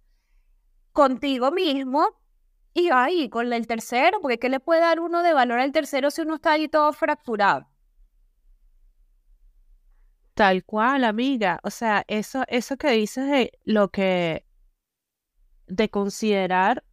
Contigo 0.93 1.51
mismo 1.51 2.07
y 2.79 2.89
ahí 2.91 3.29
con 3.29 3.51
el 3.53 3.67
tercero, 3.67 4.19
porque 4.21 4.39
¿qué 4.39 4.49
le 4.49 4.59
puede 4.59 4.81
dar 4.81 4.99
uno 4.99 5.23
de 5.23 5.33
valor 5.33 5.59
al 5.59 5.71
tercero 5.71 6.11
si 6.11 6.21
uno 6.21 6.35
está 6.35 6.53
ahí 6.53 6.67
todo 6.67 6.91
fracturado? 6.93 7.67
Tal 10.33 10.63
cual, 10.63 11.03
amiga. 11.03 11.59
O 11.63 11.69
sea, 11.69 12.05
eso, 12.07 12.43
eso 12.47 12.77
que 12.77 12.91
dices 12.91 13.27
de 13.29 13.51
lo 13.65 13.89
que 13.89 14.45
de 15.67 15.89
considerar 15.89 16.83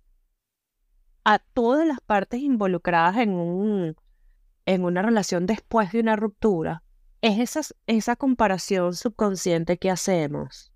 a 1.24 1.38
todas 1.38 1.86
las 1.86 2.00
partes 2.00 2.40
involucradas 2.40 3.16
en, 3.16 3.30
un, 3.30 3.96
en 4.66 4.84
una 4.84 5.02
relación 5.02 5.46
después 5.46 5.92
de 5.92 6.00
una 6.00 6.16
ruptura, 6.16 6.82
es 7.20 7.38
esa, 7.38 7.74
esa 7.86 8.16
comparación 8.16 8.94
subconsciente 8.94 9.78
que 9.78 9.90
hacemos, 9.90 10.72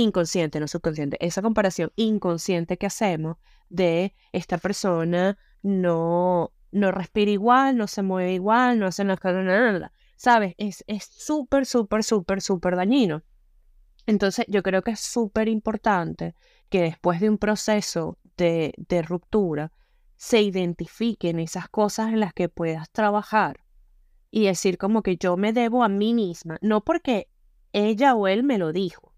inconsciente, 0.00 0.60
no 0.60 0.68
subconsciente, 0.68 1.16
esa 1.24 1.42
comparación 1.42 1.92
inconsciente 1.96 2.76
que 2.76 2.86
hacemos 2.86 3.36
de 3.68 4.14
esta 4.32 4.58
persona 4.58 5.38
no, 5.62 6.52
no 6.72 6.92
respira 6.92 7.30
igual, 7.30 7.76
no 7.76 7.86
se 7.86 8.02
mueve 8.02 8.34
igual, 8.34 8.78
no 8.78 8.86
hace 8.86 9.04
nada, 9.04 9.42
nada, 9.42 9.92
¿sabes? 10.16 10.54
Es 10.58 10.84
súper, 11.04 11.66
súper, 11.66 12.04
súper, 12.04 12.42
súper 12.42 12.76
dañino. 12.76 13.22
Entonces, 14.06 14.46
yo 14.48 14.62
creo 14.62 14.82
que 14.82 14.92
es 14.92 15.00
súper 15.00 15.48
importante 15.48 16.34
que 16.68 16.82
después 16.82 17.20
de 17.20 17.28
un 17.28 17.38
proceso 17.38 18.18
de, 18.36 18.74
de 18.76 19.02
ruptura 19.02 19.72
se 20.16 20.42
identifiquen 20.42 21.38
esas 21.38 21.68
cosas 21.68 22.08
en 22.08 22.20
las 22.20 22.34
que 22.34 22.48
puedas 22.48 22.90
trabajar 22.90 23.60
y 24.30 24.46
decir 24.46 24.78
como 24.78 25.02
que 25.02 25.16
yo 25.16 25.36
me 25.36 25.52
debo 25.52 25.82
a 25.82 25.88
mí 25.88 26.14
misma, 26.14 26.58
no 26.60 26.82
porque 26.82 27.28
ella 27.72 28.14
o 28.14 28.28
él 28.28 28.42
me 28.42 28.58
lo 28.58 28.72
dijo, 28.72 29.09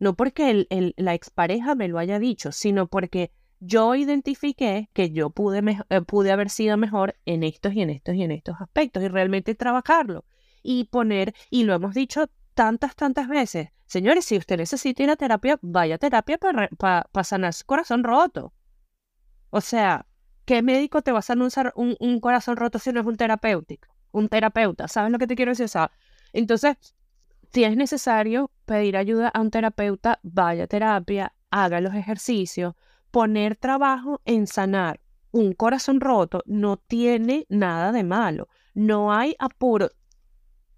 no 0.00 0.14
porque 0.14 0.50
el, 0.50 0.66
el, 0.70 0.94
la 0.96 1.14
expareja 1.14 1.74
me 1.76 1.86
lo 1.86 1.98
haya 1.98 2.18
dicho, 2.18 2.50
sino 2.50 2.88
porque 2.88 3.30
yo 3.60 3.94
identifiqué 3.94 4.88
que 4.94 5.10
yo 5.10 5.30
pude, 5.30 5.62
eh, 5.90 6.00
pude 6.00 6.32
haber 6.32 6.48
sido 6.50 6.76
mejor 6.76 7.14
en 7.26 7.42
estos 7.44 7.74
y 7.74 7.82
en 7.82 7.90
estos 7.90 8.14
y 8.14 8.22
en 8.22 8.32
estos 8.32 8.56
aspectos 8.60 9.02
y 9.02 9.08
realmente 9.08 9.54
trabajarlo 9.54 10.24
y 10.62 10.84
poner, 10.84 11.34
y 11.50 11.64
lo 11.64 11.74
hemos 11.74 11.94
dicho 11.94 12.28
tantas, 12.54 12.96
tantas 12.96 13.28
veces. 13.28 13.68
Señores, 13.86 14.24
si 14.24 14.38
usted 14.38 14.56
necesita 14.56 15.02
ir 15.02 15.16
terapia, 15.16 15.58
vaya 15.62 15.96
a 15.96 15.98
terapia 15.98 16.38
para 16.38 17.24
sanar 17.24 17.52
su 17.52 17.66
corazón 17.66 18.02
roto. 18.02 18.54
O 19.50 19.60
sea, 19.60 20.06
¿qué 20.44 20.62
médico 20.62 21.02
te 21.02 21.12
va 21.12 21.18
a 21.18 21.22
sanar 21.22 21.72
un, 21.74 21.96
un, 21.98 22.20
corazón 22.20 22.56
roto 22.56 22.78
si 22.78 22.92
no 22.92 23.00
es 23.00 23.06
un 23.06 23.16
terapéutico? 23.16 23.88
Un 24.12 24.28
terapeuta, 24.28 24.88
¿sabes 24.88 25.12
lo 25.12 25.18
que 25.18 25.26
te 25.26 25.36
quiero 25.36 25.50
decir? 25.50 25.64
O 25.64 25.68
sea, 25.68 25.90
entonces, 26.32 26.76
si 27.52 27.64
es 27.64 27.76
necesario 27.76 28.50
pedir 28.64 28.96
ayuda 28.96 29.28
a 29.28 29.40
un 29.40 29.50
terapeuta, 29.50 30.20
vaya 30.22 30.64
a 30.64 30.66
terapia, 30.66 31.34
haga 31.50 31.80
los 31.80 31.94
ejercicios, 31.94 32.74
poner 33.10 33.56
trabajo 33.56 34.20
en 34.24 34.46
sanar 34.46 35.00
un 35.32 35.52
corazón 35.52 36.00
roto 36.00 36.42
no 36.46 36.76
tiene 36.76 37.46
nada 37.48 37.92
de 37.92 38.04
malo. 38.04 38.48
No 38.74 39.12
hay 39.12 39.36
apuro 39.38 39.90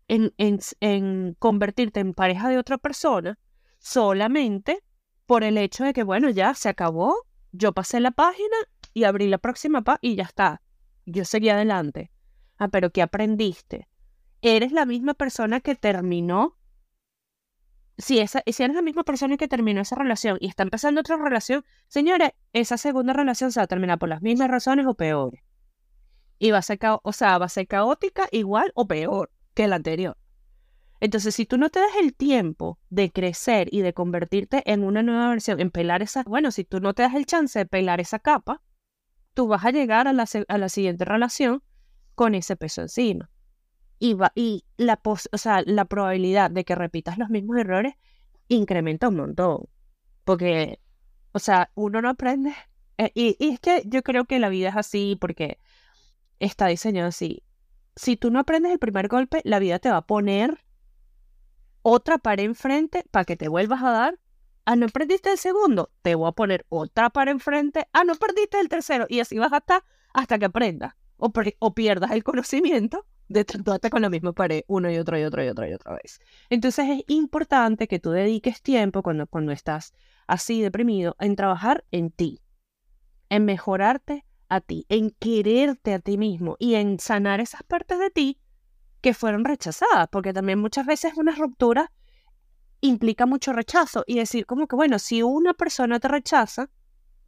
en, 0.09 1.37
convertirte 1.39 2.01
en 2.01 2.15
pareja 2.15 2.49
de 2.49 2.59
otra 2.59 2.79
persona 2.79 3.39
solamente 3.79 4.83
por 5.27 5.45
el 5.45 5.57
hecho 5.57 5.85
de 5.85 5.93
que, 5.93 6.03
bueno, 6.03 6.29
ya 6.31 6.55
se 6.55 6.69
acabó, 6.69 7.15
yo 7.53 7.73
pasé 7.73 8.01
la 8.01 8.11
página 8.11 8.57
y 8.93 9.05
abrí 9.05 9.29
la 9.29 9.39
próxima 9.39 9.83
página 9.83 10.13
y 10.13 10.17
ya 10.17 10.25
está. 10.25 10.63
Yo 11.07 11.25
seguí 11.25 11.49
adelante. 11.49 12.11
Ah, 12.59 12.69
pero 12.69 12.91
¿qué 12.91 13.03
aprendiste? 13.03 13.89
¿Eres 14.43 14.73
la 14.73 14.85
misma 14.85 15.15
persona 15.15 15.61
que 15.61 15.75
terminó 15.75 16.59
si, 17.99 18.19
esa, 18.19 18.43
si 18.47 18.63
eres 18.63 18.75
la 18.75 18.83
misma 18.83 19.05
persona 19.05 19.37
que 19.37 19.49
terminó 19.49 19.81
esa 19.81 19.97
relación 19.97 20.39
y 20.41 20.49
está 20.49 20.63
empezando 20.63 21.01
otra 21.01 21.17
relación, 21.17 21.65
señores, 21.89 22.31
esa 22.53 22.77
segunda 22.79 23.13
relación 23.13 23.53
se 23.53 23.61
va 23.61 23.65
a 23.65 23.69
terminar 23.69 23.99
por 23.99 24.09
las 24.09 24.23
mismas 24.23 24.51
razones 24.51 24.87
o 24.87 24.95
peores. 24.95 25.43
Y 26.39 26.51
va 26.51 26.59
a 26.59 26.63
ser, 26.63 26.79
o 27.03 27.13
sea, 27.13 27.39
va 27.39 27.47
a 27.47 27.51
ser 27.51 27.67
caótica 27.69 28.29
igual 28.33 28.73
o 28.75 28.87
peor 28.87 29.31
que 29.55 29.69
la 29.69 29.77
anterior. 29.77 30.17
Entonces, 31.01 31.35
si 31.35 31.47
tú 31.47 31.59
no 31.59 31.71
te 31.71 31.81
das 31.81 31.97
el 32.01 32.15
tiempo 32.15 32.79
de 32.89 33.11
crecer 33.11 33.69
y 33.73 33.81
de 33.81 33.93
convertirte 33.93 34.63
en 34.71 34.85
una 34.85 35.03
nueva 35.03 35.29
versión, 35.29 35.61
en 35.61 35.71
pelar 35.71 36.03
esa, 36.03 36.23
bueno, 36.23 36.51
si 36.51 36.65
tú 36.65 36.81
no 36.81 36.95
te 36.95 37.03
das 37.03 37.15
el 37.15 37.27
chance 37.27 37.59
de 37.59 37.67
pelar 37.67 38.01
esa 38.01 38.19
capa, 38.19 38.63
tú 39.35 39.49
vas 39.49 39.65
a 39.65 39.71
llegar 39.71 40.09
a 40.09 40.13
la, 40.13 40.27
a 40.49 40.59
la 40.59 40.69
siguiente 40.69 41.05
relación 41.05 41.63
con 42.15 42.35
ese 42.35 42.57
peso 42.57 42.83
encima 42.83 43.31
y, 44.03 44.17
y 44.35 44.65
la, 44.79 45.01
o 45.05 45.39
sea, 45.39 45.63
la 45.65 45.85
probabilidad 45.85 46.51
de 46.51 46.65
que 46.65 46.75
repitas 46.75 47.19
los 47.19 47.31
mismos 47.31 47.57
errores 47.59 47.95
incrementa 48.49 49.09
un 49.09 49.17
montón. 49.17 49.69
Porque, 50.25 50.81
o 51.31 51.39
sea, 51.39 51.71
uno 51.77 52.03
no 52.03 52.09
aprende. 52.09 52.53
Eh, 52.99 53.13
y, 53.15 53.37
y, 53.39 53.51
es 53.51 53.61
que 53.61 53.85
yo 53.87 54.03
creo 54.03 54.25
que 54.25 54.41
la 54.41 54.49
vida 54.49 54.71
es 54.71 54.77
así 54.77 55.17
porque 55.21 55.59
está 56.41 56.67
diseñado 56.67 57.09
así. 57.09 57.45
Si 57.95 58.17
tú 58.17 58.33
no 58.33 58.41
aprendes 58.41 58.73
el 58.73 58.81
primer 58.81 59.07
golpe, 59.07 59.41
la 59.45 59.61
vida 59.61 59.79
te 59.79 59.91
va 59.91 59.99
a 59.99 60.07
poner 60.07 60.65
otra 61.83 62.19
pared 62.19 62.45
enfrente 62.45 63.05
para 63.13 63.25
que 63.25 63.37
te 63.37 63.47
vuelvas 63.47 63.85
a 63.85 63.93
dar. 63.93 64.19
Ah, 64.65 64.75
no 64.75 64.89
perdiste 64.89 65.31
el 65.31 65.39
segundo, 65.39 65.91
te 66.03 66.17
voy 66.17 66.29
a 66.29 66.33
poner 66.33 66.67
otra 66.71 67.11
pared 67.11 67.31
enfrente. 67.31 67.87
Ah, 67.93 68.03
no 68.03 68.17
perdiste 68.17 68.59
el 68.59 68.69
tercero. 68.69 69.07
Y 69.09 69.21
así 69.21 69.39
vas 69.39 69.53
hasta, 69.53 69.85
hasta 70.13 70.41
que 70.41 70.47
aprendas 70.47 70.95
o 71.19 71.75
pierdas 71.75 72.11
el 72.11 72.25
conocimiento 72.25 73.07
de 73.29 73.45
tratarte 73.45 73.91
con 73.91 74.03
la 74.03 74.11
misma 74.11 74.33
pared 74.33 74.63
una 74.67 74.93
y 74.93 74.99
otra 74.99 75.19
y 75.19 75.25
otra 75.25 75.45
y 75.45 75.49
otra 75.49 75.69
y 75.69 75.73
otra 75.73 75.95
vez. 75.95 76.21
Entonces 76.51 76.87
es 76.89 77.05
importante 77.09 77.89
que 77.89 77.99
tú 77.99 78.11
dediques 78.11 78.63
tiempo 78.63 79.03
cuando, 79.03 79.27
cuando 79.27 79.53
estás 79.53 79.95
así 80.27 80.61
deprimido 80.61 81.17
en 81.19 81.37
trabajar 81.37 81.85
en 81.91 82.11
ti, 82.11 82.41
en 83.29 83.45
mejorarte 83.45 84.25
a 84.49 84.61
ti, 84.61 84.85
en 84.89 85.11
quererte 85.11 85.95
a 85.95 85.99
ti 85.99 86.19
mismo 86.19 86.57
y 86.59 86.75
en 86.75 86.99
sanar 86.99 87.41
esas 87.41 87.63
partes 87.63 87.99
de 87.99 88.11
ti 88.11 88.39
que 89.01 89.15
fueron 89.15 89.45
rechazadas, 89.45 90.09
porque 90.11 90.33
también 90.33 90.59
muchas 90.59 90.87
veces 90.87 91.15
una 91.17 91.35
ruptura 91.35 91.91
implica 92.81 93.27
mucho 93.27 93.53
rechazo 93.53 94.05
y 94.07 94.17
decir 94.17 94.45
como 94.47 94.67
que, 94.67 94.77
bueno, 94.77 94.99
si 94.99 95.23
una 95.23 95.55
persona 95.55 95.99
te 96.01 96.09
rechaza, 96.09 96.69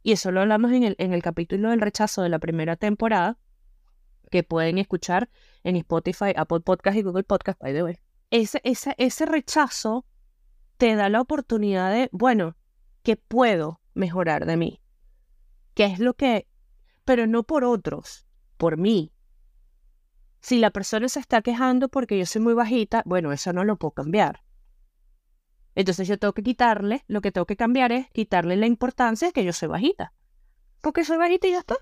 y 0.03 0.11
eso 0.11 0.31
lo 0.31 0.41
hablamos 0.41 0.71
en 0.71 0.83
el, 0.83 0.95
en 0.99 1.13
el 1.13 1.23
capítulo 1.23 1.71
del 1.71 1.81
rechazo 1.81 2.21
de 2.21 2.29
la 2.29 2.39
primera 2.39 2.75
temporada, 2.75 3.37
que 4.29 4.43
pueden 4.43 4.77
escuchar 4.77 5.29
en 5.63 5.75
Spotify, 5.77 6.33
Apple 6.35 6.61
Podcast 6.61 6.97
y 6.97 7.01
Google 7.01 7.23
Podcast, 7.23 7.59
by 7.59 7.73
the 7.73 7.83
way. 7.83 7.97
Ese, 8.31 8.61
ese, 8.63 8.95
ese 8.97 9.25
rechazo 9.25 10.05
te 10.77 10.95
da 10.95 11.09
la 11.09 11.21
oportunidad 11.21 11.91
de, 11.91 12.09
bueno, 12.11 12.57
¿qué 13.03 13.15
puedo 13.15 13.81
mejorar 13.93 14.45
de 14.45 14.57
mí? 14.57 14.81
¿Qué 15.73 15.85
es 15.85 15.99
lo 15.99 16.15
que... 16.15 16.47
Pero 17.03 17.27
no 17.27 17.43
por 17.43 17.63
otros, 17.63 18.25
por 18.57 18.77
mí. 18.77 19.11
Si 20.41 20.59
la 20.59 20.71
persona 20.71 21.07
se 21.09 21.19
está 21.19 21.41
quejando 21.41 21.89
porque 21.89 22.17
yo 22.17 22.25
soy 22.25 22.41
muy 22.41 22.53
bajita, 22.53 23.03
bueno, 23.05 23.31
eso 23.31 23.53
no 23.53 23.63
lo 23.63 23.77
puedo 23.77 23.91
cambiar. 23.91 24.41
Entonces 25.75 26.07
yo 26.07 26.17
tengo 26.17 26.33
que 26.33 26.43
quitarle, 26.43 27.03
lo 27.07 27.21
que 27.21 27.31
tengo 27.31 27.45
que 27.45 27.57
cambiar 27.57 27.91
es 27.91 28.09
quitarle 28.11 28.55
la 28.55 28.65
importancia 28.65 29.27
de 29.27 29.33
que 29.33 29.43
yo 29.43 29.53
soy 29.53 29.67
bajita. 29.67 30.13
Porque 30.81 31.03
soy 31.03 31.17
bajita 31.17 31.47
y 31.47 31.51
ya 31.51 31.59
está. 31.59 31.75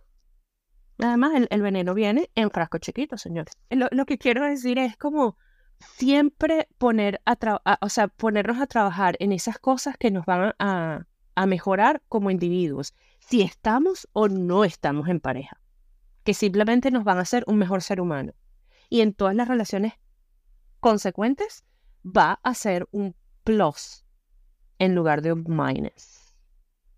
Además, 1.00 1.34
el, 1.50 1.62
veneno 1.62 1.94
viene 1.94 2.30
en 2.36 2.52
frasco 2.52 2.78
chiquito, 2.78 3.18
señores. 3.18 3.54
Lo, 3.70 4.06
que 4.06 4.18
quiero 4.18 4.46
decir 4.46 4.78
es 4.78 4.96
como 4.98 5.38
siempre 5.80 6.68
poner 6.78 7.22
a, 7.26 7.38
o 7.82 7.90
sea, 7.90 8.08
ponernos 8.08 8.62
a 8.62 8.68
trabajar 8.68 9.16
en 9.20 9.32
esas 9.32 9.58
cosas 9.60 9.98
que 9.98 10.12
nos 10.12 10.26
van 10.26 10.54
a, 10.60 11.06
a 11.36 11.46
mejorar 11.46 12.02
como 12.10 12.32
individuos, 12.32 12.94
si 13.20 13.42
estamos 13.42 14.08
o 14.14 14.28
no 14.28 14.64
estamos 14.64 15.08
en 15.10 15.20
pareja, 15.20 15.60
que 16.24 16.34
simplemente 16.34 16.92
nos 16.92 17.04
van 17.04 17.18
a 17.18 17.22
hacer 17.22 17.44
un 17.48 17.58
mejor 17.58 17.82
ser 17.82 18.00
humano. 18.00 18.34
Y 18.90 19.02
en 19.02 19.14
todas 19.14 19.36
las 19.36 19.48
relaciones 19.48 19.94
consecuentes 20.80 21.66
va 22.06 22.40
a 22.44 22.54
ser 22.54 22.88
un 22.92 23.16
plus 23.44 24.06
en 24.80 24.96
lugar 24.96 25.22
de 25.22 25.34
un 25.34 25.44
minus. 25.48 26.36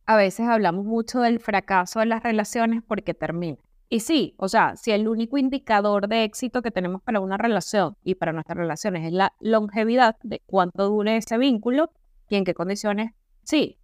A 0.05 0.15
veces 0.17 0.47
hablamos 0.47 0.85
mucho 0.85 1.21
del 1.21 1.39
fracaso 1.39 1.99
de 1.99 2.05
las 2.05 2.21
relaciones 2.21 2.83
porque 2.85 3.13
termina. 3.13 3.57
Y 3.87 3.99
sí, 3.99 4.33
o 4.37 4.47
sea, 4.47 4.75
si 4.75 4.91
el 4.91 5.07
único 5.07 5.37
indicador 5.37 6.07
de 6.07 6.23
éxito 6.23 6.61
que 6.61 6.71
tenemos 6.71 7.01
para 7.03 7.19
una 7.19 7.37
relación 7.37 7.95
y 8.03 8.15
para 8.15 8.33
nuestras 8.33 8.57
relaciones 8.57 9.05
es 9.05 9.13
la 9.13 9.33
longevidad 9.39 10.17
de 10.23 10.41
cuánto 10.45 10.89
dure 10.89 11.17
ese 11.17 11.37
vínculo 11.37 11.91
y 12.27 12.35
en 12.35 12.45
qué 12.45 12.53
condiciones, 12.53 13.11
sí. 13.43 13.77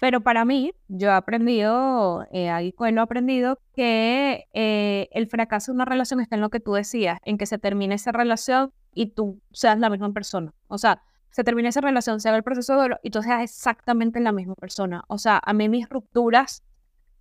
Pero 0.00 0.20
para 0.22 0.44
mí, 0.44 0.72
yo 0.88 1.10
he 1.10 1.12
aprendido, 1.12 2.26
eh, 2.32 2.50
ahí 2.50 2.74
lo 2.76 2.86
he 2.86 2.98
aprendido, 2.98 3.60
que 3.74 4.48
eh, 4.52 5.08
el 5.12 5.28
fracaso 5.28 5.70
de 5.70 5.76
una 5.76 5.84
relación 5.84 6.20
está 6.20 6.34
en 6.34 6.40
lo 6.40 6.50
que 6.50 6.58
tú 6.58 6.72
decías, 6.72 7.20
en 7.24 7.38
que 7.38 7.46
se 7.46 7.58
termine 7.58 7.94
esa 7.94 8.10
relación 8.10 8.72
y 8.92 9.10
tú 9.10 9.40
seas 9.52 9.78
la 9.78 9.90
misma 9.90 10.12
persona. 10.12 10.52
O 10.66 10.78
sea, 10.78 11.02
se 11.30 11.44
termina 11.44 11.68
esa 11.68 11.82
relación, 11.82 12.20
se 12.20 12.28
haga 12.28 12.38
el 12.38 12.42
proceso 12.42 12.72
de 12.72 12.78
duelo 12.78 12.98
y 13.02 13.10
tú 13.10 13.22
seas 13.22 13.42
exactamente 13.42 14.18
la 14.18 14.32
misma 14.32 14.54
persona. 14.54 15.04
O 15.08 15.18
sea, 15.18 15.40
a 15.44 15.52
mí 15.52 15.68
mis 15.68 15.88
rupturas 15.88 16.64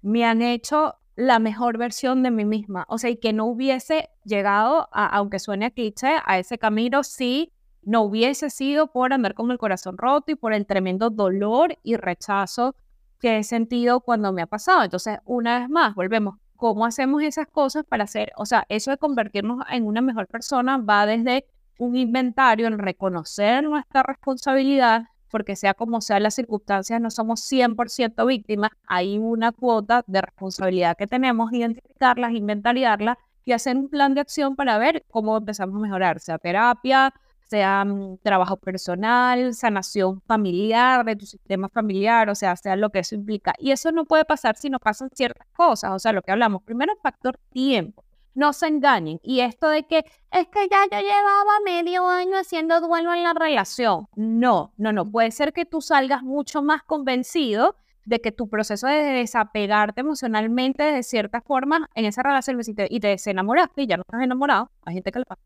me 0.01 0.25
han 0.25 0.41
hecho 0.41 0.95
la 1.15 1.39
mejor 1.39 1.77
versión 1.77 2.23
de 2.23 2.31
mí 2.31 2.45
misma. 2.45 2.85
O 2.87 2.97
sea, 2.97 3.09
y 3.09 3.17
que 3.17 3.33
no 3.33 3.45
hubiese 3.45 4.09
llegado, 4.23 4.89
a, 4.91 5.07
aunque 5.07 5.39
suene 5.39 5.65
a 5.65 5.71
cliché, 5.71 6.15
a 6.25 6.39
ese 6.39 6.57
camino 6.57 7.03
si 7.03 7.51
no 7.83 8.03
hubiese 8.03 8.49
sido 8.49 8.91
por 8.91 9.13
andar 9.13 9.33
con 9.33 9.51
el 9.51 9.57
corazón 9.57 9.97
roto 9.97 10.31
y 10.31 10.35
por 10.35 10.53
el 10.53 10.65
tremendo 10.65 11.09
dolor 11.09 11.77
y 11.83 11.95
rechazo 11.95 12.75
que 13.19 13.37
he 13.37 13.43
sentido 13.43 14.01
cuando 14.01 14.31
me 14.33 14.41
ha 14.41 14.47
pasado. 14.47 14.83
Entonces, 14.83 15.19
una 15.25 15.59
vez 15.59 15.69
más, 15.69 15.95
volvemos. 15.95 16.35
¿Cómo 16.55 16.85
hacemos 16.85 17.23
esas 17.23 17.47
cosas 17.47 17.83
para 17.85 18.03
hacer? 18.03 18.31
O 18.37 18.45
sea, 18.45 18.65
eso 18.69 18.91
de 18.91 18.97
convertirnos 18.97 19.63
en 19.71 19.85
una 19.85 20.01
mejor 20.01 20.27
persona 20.27 20.77
va 20.77 21.07
desde 21.07 21.45
un 21.79 21.95
inventario 21.95 22.67
en 22.67 22.77
reconocer 22.77 23.63
nuestra 23.63 24.03
responsabilidad, 24.03 25.05
porque 25.31 25.55
sea 25.55 25.73
como 25.73 26.01
sea 26.01 26.19
las 26.19 26.35
circunstancias, 26.35 27.01
no 27.01 27.09
somos 27.09 27.41
100% 27.41 28.25
víctimas, 28.27 28.71
hay 28.85 29.17
una 29.17 29.51
cuota 29.51 30.03
de 30.07 30.21
responsabilidad 30.21 30.97
que 30.97 31.07
tenemos, 31.07 31.51
identificarlas, 31.53 32.33
inventariarlas 32.33 33.17
y 33.45 33.53
hacer 33.53 33.77
un 33.77 33.89
plan 33.89 34.13
de 34.13 34.21
acción 34.21 34.55
para 34.55 34.77
ver 34.77 35.03
cómo 35.09 35.37
empezamos 35.37 35.75
a 35.77 35.79
mejorar, 35.79 36.19
sea 36.19 36.37
terapia, 36.37 37.13
sea 37.51 37.83
mm, 37.83 38.19
trabajo 38.19 38.57
personal, 38.57 39.53
sanación 39.53 40.21
familiar, 40.21 41.03
de 41.05 41.15
tu 41.15 41.25
sistema 41.25 41.69
familiar, 41.69 42.29
o 42.29 42.35
sea, 42.35 42.55
sea 42.55 42.75
lo 42.75 42.89
que 42.91 42.99
eso 42.99 43.15
implica. 43.15 43.53
Y 43.59 43.71
eso 43.71 43.91
no 43.91 44.05
puede 44.05 44.25
pasar 44.25 44.55
si 44.55 44.69
no 44.69 44.79
pasan 44.79 45.09
ciertas 45.13 45.47
cosas, 45.53 45.91
o 45.91 45.99
sea, 45.99 46.13
lo 46.13 46.21
que 46.21 46.31
hablamos, 46.31 46.63
primero 46.63 46.93
factor 47.01 47.37
tiempo 47.51 48.03
no 48.33 48.53
se 48.53 48.67
engañen. 48.67 49.19
Y 49.23 49.41
esto 49.41 49.69
de 49.69 49.83
que 49.83 50.05
es 50.31 50.47
que 50.47 50.67
ya 50.69 50.85
yo 50.91 50.99
llevaba 50.99 51.59
medio 51.65 52.07
año 52.07 52.37
haciendo 52.37 52.79
duelo 52.81 53.13
en 53.13 53.23
la 53.23 53.33
relación. 53.33 54.07
No, 54.15 54.73
no, 54.77 54.93
no. 54.93 55.09
Puede 55.09 55.31
ser 55.31 55.53
que 55.53 55.65
tú 55.65 55.81
salgas 55.81 56.23
mucho 56.23 56.61
más 56.61 56.83
convencido 56.83 57.75
de 58.05 58.19
que 58.19 58.31
tu 58.31 58.49
proceso 58.49 58.87
de 58.87 59.01
desapegarte 59.01 60.01
emocionalmente 60.01 60.83
de 60.83 61.03
cierta 61.03 61.41
forma 61.41 61.89
en 61.93 62.05
esa 62.05 62.23
relación 62.23 62.59
y 62.65 62.73
te, 62.73 62.87
y 62.89 62.99
te 62.99 63.09
desenamoraste 63.09 63.83
y 63.83 63.87
ya 63.87 63.97
no 63.97 64.03
estás 64.03 64.21
enamorado. 64.21 64.71
Hay 64.85 64.95
gente 64.95 65.11
que 65.11 65.19
le 65.19 65.25
pasa. 65.25 65.41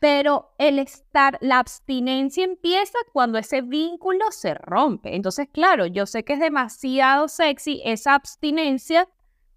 Pero 0.00 0.54
el 0.58 0.78
estar, 0.80 1.38
la 1.40 1.60
abstinencia 1.60 2.44
empieza 2.44 2.98
cuando 3.14 3.38
ese 3.38 3.62
vínculo 3.62 4.26
se 4.32 4.52
rompe. 4.52 5.16
Entonces, 5.16 5.48
claro, 5.50 5.86
yo 5.86 6.04
sé 6.04 6.24
que 6.24 6.34
es 6.34 6.40
demasiado 6.40 7.26
sexy 7.28 7.80
esa 7.86 8.14
abstinencia 8.14 9.08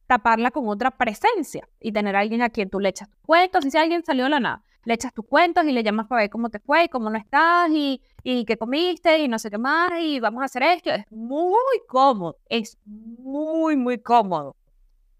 taparla 0.07 0.51
con 0.51 0.67
otra 0.67 0.91
presencia 0.91 1.67
y 1.79 1.91
tener 1.91 2.15
a 2.15 2.19
alguien 2.19 2.41
a 2.41 2.49
quien 2.49 2.69
tú 2.69 2.79
le 2.79 2.89
echas 2.89 3.09
tus 3.09 3.19
cuentos. 3.25 3.65
Y 3.65 3.71
si 3.71 3.77
alguien 3.77 4.03
salió 4.03 4.23
de 4.23 4.29
la 4.31 4.39
nada, 4.39 4.63
le 4.85 4.93
echas 4.93 5.13
tus 5.13 5.25
cuentos 5.25 5.65
y 5.65 5.73
le 5.73 5.83
llamas 5.83 6.07
para 6.07 6.21
ver 6.21 6.29
cómo 6.29 6.49
te 6.49 6.59
fue, 6.59 6.89
cómo 6.89 7.09
no 7.09 7.17
estás 7.17 7.69
y, 7.71 8.01
y 8.23 8.45
qué 8.45 8.57
comiste 8.57 9.19
y 9.19 9.27
no 9.27 9.37
sé 9.37 9.51
qué 9.51 9.57
más 9.57 9.91
y 9.99 10.19
vamos 10.19 10.41
a 10.41 10.45
hacer 10.45 10.63
esto. 10.63 10.89
Es 10.91 11.05
muy 11.11 11.57
cómodo, 11.87 12.37
es 12.49 12.77
muy, 12.85 13.75
muy 13.75 13.99
cómodo. 13.99 14.55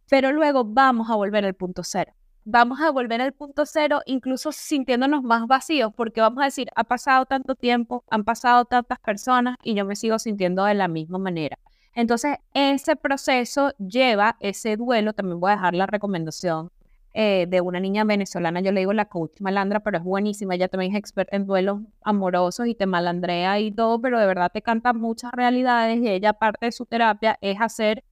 Pero 0.09 0.31
luego 0.31 0.63
vamos 0.63 1.09
a 1.09 1.15
volver 1.15 1.45
al 1.45 1.53
punto 1.53 1.83
cero. 1.83 2.13
Vamos 2.45 2.79
a 2.79 2.91
volver 2.91 3.21
al 3.21 3.33
punto 3.33 3.65
cero 3.65 3.99
incluso 4.05 4.53
sintiéndonos 4.53 5.21
más 5.21 5.45
vacíos 5.47 5.91
porque 5.93 6.21
vamos 6.21 6.41
a 6.41 6.45
decir, 6.45 6.69
ha 6.75 6.85
pasado 6.85 7.25
tanto 7.25 7.55
tiempo, 7.55 8.05
han 8.09 8.23
pasado 8.23 8.63
tantas 8.63 8.99
personas 8.99 9.57
y 9.63 9.73
yo 9.73 9.83
me 9.83 9.97
sigo 9.97 10.17
sintiendo 10.17 10.63
de 10.63 10.75
la 10.75 10.87
misma 10.87 11.17
manera. 11.17 11.57
Entonces, 11.97 12.37
ese 12.53 12.95
proceso 12.95 13.71
lleva 13.79 14.37
ese 14.39 14.77
duelo, 14.77 15.13
también 15.13 15.39
voy 15.39 15.49
a 15.49 15.55
dejar 15.55 15.73
la 15.73 15.87
recomendación 15.87 16.71
eh, 17.15 17.47
de 17.49 17.59
una 17.59 17.79
niña 17.79 18.03
venezolana, 18.03 18.61
yo 18.61 18.71
le 18.71 18.81
digo 18.81 18.93
la 18.93 19.05
coach 19.05 19.41
malandra, 19.41 19.79
pero 19.79 19.97
es 19.97 20.03
buenísima, 20.03 20.53
ella 20.53 20.67
también 20.67 20.91
es 20.91 20.99
experta 20.99 21.35
en 21.35 21.47
duelos 21.47 21.81
amorosos 22.03 22.67
y 22.67 22.75
te 22.75 22.85
malandrea 22.85 23.59
y 23.59 23.71
todo, 23.71 23.99
pero 23.99 24.19
de 24.19 24.27
verdad 24.27 24.51
te 24.53 24.61
canta 24.61 24.93
muchas 24.93 25.31
realidades 25.31 25.97
y 25.97 26.07
ella 26.07 26.33
parte 26.33 26.67
de 26.67 26.71
su 26.71 26.85
terapia 26.85 27.39
es 27.41 27.59
hacer 27.59 28.03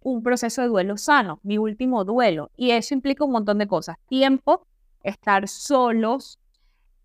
un 0.00 0.22
proceso 0.22 0.62
de 0.62 0.68
duelo 0.68 0.96
sano, 0.96 1.40
mi 1.42 1.58
último 1.58 2.06
duelo, 2.06 2.50
y 2.56 2.70
eso 2.70 2.94
implica 2.94 3.26
un 3.26 3.32
montón 3.32 3.58
de 3.58 3.66
cosas, 3.66 3.98
tiempo, 4.08 4.66
estar 5.02 5.48
solos, 5.48 6.40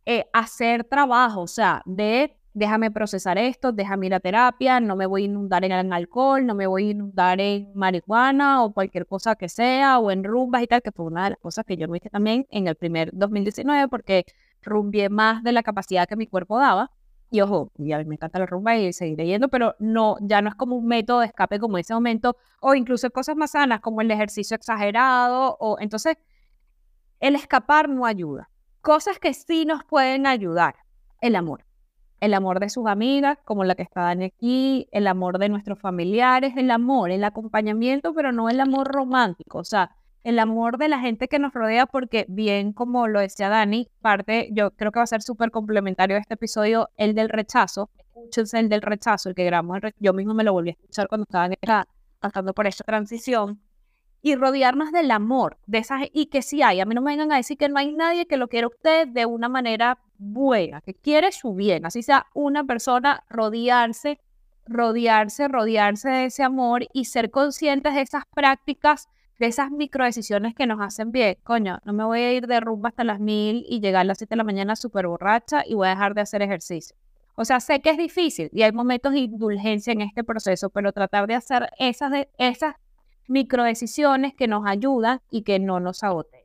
eh, 0.05 0.25
hacer 0.31 0.85
trabajo, 0.85 1.41
o 1.41 1.47
sea, 1.47 1.81
de 1.83 2.38
déjame 2.53 2.91
procesar 2.91 3.37
esto, 3.37 3.71
déjame 3.71 4.07
ir 4.07 4.13
a 4.13 4.19
terapia, 4.19 4.79
no 4.79 4.95
me 4.95 5.05
voy 5.05 5.23
a 5.23 5.25
inundar 5.25 5.63
en 5.65 5.93
alcohol, 5.93 6.45
no 6.45 6.55
me 6.55 6.67
voy 6.67 6.87
a 6.87 6.91
inundar 6.91 7.39
en 7.39 7.71
marihuana 7.75 8.63
o 8.63 8.73
cualquier 8.73 9.05
cosa 9.05 9.35
que 9.35 9.49
sea, 9.49 9.99
o 9.99 10.11
en 10.11 10.23
rumbas 10.23 10.63
y 10.63 10.67
tal, 10.67 10.81
que 10.81 10.91
fue 10.91 11.05
una 11.05 11.25
de 11.25 11.29
las 11.31 11.39
cosas 11.39 11.65
que 11.65 11.77
yo 11.77 11.87
no 11.87 11.95
hice 11.95 12.09
también 12.09 12.47
en 12.49 12.67
el 12.67 12.75
primer 12.75 13.11
2019, 13.13 13.87
porque 13.87 14.25
rumbié 14.61 15.09
más 15.09 15.43
de 15.43 15.51
la 15.51 15.63
capacidad 15.63 16.07
que 16.07 16.15
mi 16.15 16.27
cuerpo 16.27 16.59
daba. 16.59 16.91
Y 17.31 17.41
ojo, 17.41 17.71
y 17.77 17.91
a 17.91 17.99
mí 17.99 18.05
me 18.05 18.15
encanta 18.15 18.39
la 18.39 18.47
rumba 18.47 18.75
y 18.75 18.91
seguiré 18.91 19.27
yendo, 19.27 19.49
pero 19.49 19.75
no, 19.77 20.17
ya 20.21 20.41
no 20.41 20.49
es 20.49 20.55
como 20.55 20.75
un 20.75 20.87
método 20.87 21.19
de 21.19 21.27
escape 21.27 21.59
como 21.59 21.77
ese 21.77 21.93
momento, 21.93 22.35
o 22.59 22.73
incluso 22.73 23.09
cosas 23.11 23.35
más 23.35 23.51
sanas 23.51 23.81
como 23.81 24.01
el 24.01 24.09
ejercicio 24.09 24.55
exagerado, 24.55 25.55
o 25.59 25.77
entonces 25.79 26.17
el 27.19 27.35
escapar 27.35 27.87
no 27.87 28.05
ayuda. 28.05 28.49
Cosas 28.81 29.19
que 29.19 29.33
sí 29.35 29.65
nos 29.65 29.83
pueden 29.83 30.25
ayudar, 30.25 30.75
el 31.21 31.35
amor. 31.35 31.68
El 32.19 32.33
amor 32.33 32.59
de 32.59 32.69
sus 32.69 32.87
amigas, 32.87 33.37
como 33.45 33.63
la 33.63 33.75
que 33.75 33.83
está 33.83 34.09
aquí, 34.09 34.87
el 34.91 35.07
amor 35.07 35.39
de 35.39 35.49
nuestros 35.49 35.79
familiares, 35.79 36.53
el 36.57 36.69
amor, 36.71 37.11
el 37.11 37.23
acompañamiento, 37.23 38.13
pero 38.13 38.31
no 38.31 38.49
el 38.49 38.59
amor 38.59 38.87
romántico. 38.87 39.59
O 39.59 39.63
sea, 39.63 39.91
el 40.23 40.39
amor 40.39 40.77
de 40.77 40.89
la 40.89 40.99
gente 40.99 41.27
que 41.27 41.39
nos 41.39 41.53
rodea, 41.53 41.85
porque 41.85 42.25
bien 42.27 42.73
como 42.73 43.07
lo 43.07 43.19
decía 43.19 43.49
Dani, 43.49 43.87
parte, 44.01 44.49
yo 44.51 44.71
creo 44.71 44.91
que 44.91 44.99
va 44.99 45.03
a 45.03 45.07
ser 45.07 45.21
súper 45.21 45.51
complementario 45.51 46.17
este 46.17 46.33
episodio, 46.33 46.89
el 46.97 47.15
del 47.15 47.29
rechazo. 47.29 47.89
Escúchense 47.97 48.59
el 48.59 48.69
del 48.69 48.81
rechazo, 48.81 49.29
el 49.29 49.35
que 49.35 49.45
grabamos, 49.45 49.79
yo 49.99 50.13
mismo 50.13 50.33
me 50.33 50.43
lo 50.43 50.51
volví 50.53 50.69
a 50.69 50.73
escuchar 50.73 51.07
cuando 51.07 51.23
estaba 51.23 51.87
pasando 52.19 52.53
por 52.53 52.67
esta 52.67 52.83
transición. 52.83 53.61
Y 54.21 54.35
rodearnos 54.35 54.91
del 54.91 55.11
amor, 55.11 55.57
de 55.65 55.77
esas, 55.77 56.01
y 56.11 56.25
que 56.27 56.41
sí 56.41 56.61
hay, 56.61 56.81
a 56.81 56.85
mí 56.85 56.93
no 56.93 57.01
me 57.01 57.11
vengan 57.11 57.31
a 57.31 57.37
decir 57.37 57.57
que 57.57 57.69
no 57.69 57.79
hay 57.79 57.93
nadie 57.93 58.25
que 58.25 58.37
lo 58.37 58.49
quiera 58.49 58.67
usted 58.67 59.07
de 59.07 59.25
una 59.25 59.47
manera 59.47 59.99
buena, 60.17 60.81
que 60.81 60.93
quiere 60.93 61.31
su 61.31 61.53
bien, 61.53 61.85
así 61.85 62.03
sea 62.03 62.27
una 62.33 62.65
persona, 62.65 63.23
rodearse, 63.29 64.19
rodearse, 64.65 65.47
rodearse 65.47 66.09
de 66.09 66.25
ese 66.25 66.43
amor 66.43 66.85
y 66.93 67.05
ser 67.05 67.31
conscientes 67.31 67.93
de 67.95 68.01
esas 68.01 68.23
prácticas 68.35 69.07
de 69.39 69.47
esas 69.47 69.71
microdecisiones 69.71 70.53
que 70.53 70.67
nos 70.67 70.81
hacen 70.81 71.11
bien. 71.11 71.37
Coño, 71.43 71.79
no 71.85 71.93
me 71.93 72.03
voy 72.03 72.19
a 72.19 72.33
ir 72.33 72.45
de 72.45 72.59
rumba 72.59 72.89
hasta 72.89 73.05
las 73.05 73.21
mil 73.21 73.65
y 73.67 73.79
llegar 73.79 74.01
a 74.01 74.03
las 74.03 74.17
siete 74.17 74.31
de 74.31 74.37
la 74.37 74.43
mañana 74.43 74.75
súper 74.75 75.07
borracha 75.07 75.63
y 75.65 75.73
voy 75.75 75.87
a 75.87 75.91
dejar 75.91 76.13
de 76.13 76.21
hacer 76.21 76.41
ejercicio. 76.41 76.95
O 77.35 77.45
sea, 77.45 77.61
sé 77.61 77.79
que 77.79 77.89
es 77.89 77.97
difícil 77.97 78.49
y 78.51 78.63
hay 78.63 78.73
momentos 78.73 79.13
de 79.13 79.19
indulgencia 79.19 79.93
en 79.93 80.01
este 80.01 80.25
proceso, 80.25 80.69
pero 80.69 80.91
tratar 80.91 81.25
de 81.25 81.35
hacer 81.35 81.69
esas, 81.79 82.11
esas 82.37 82.75
microdecisiones 83.29 84.33
que 84.33 84.47
nos 84.47 84.65
ayudan 84.65 85.21
y 85.31 85.43
que 85.43 85.59
no 85.59 85.79
nos 85.79 86.03
agoten. 86.03 86.39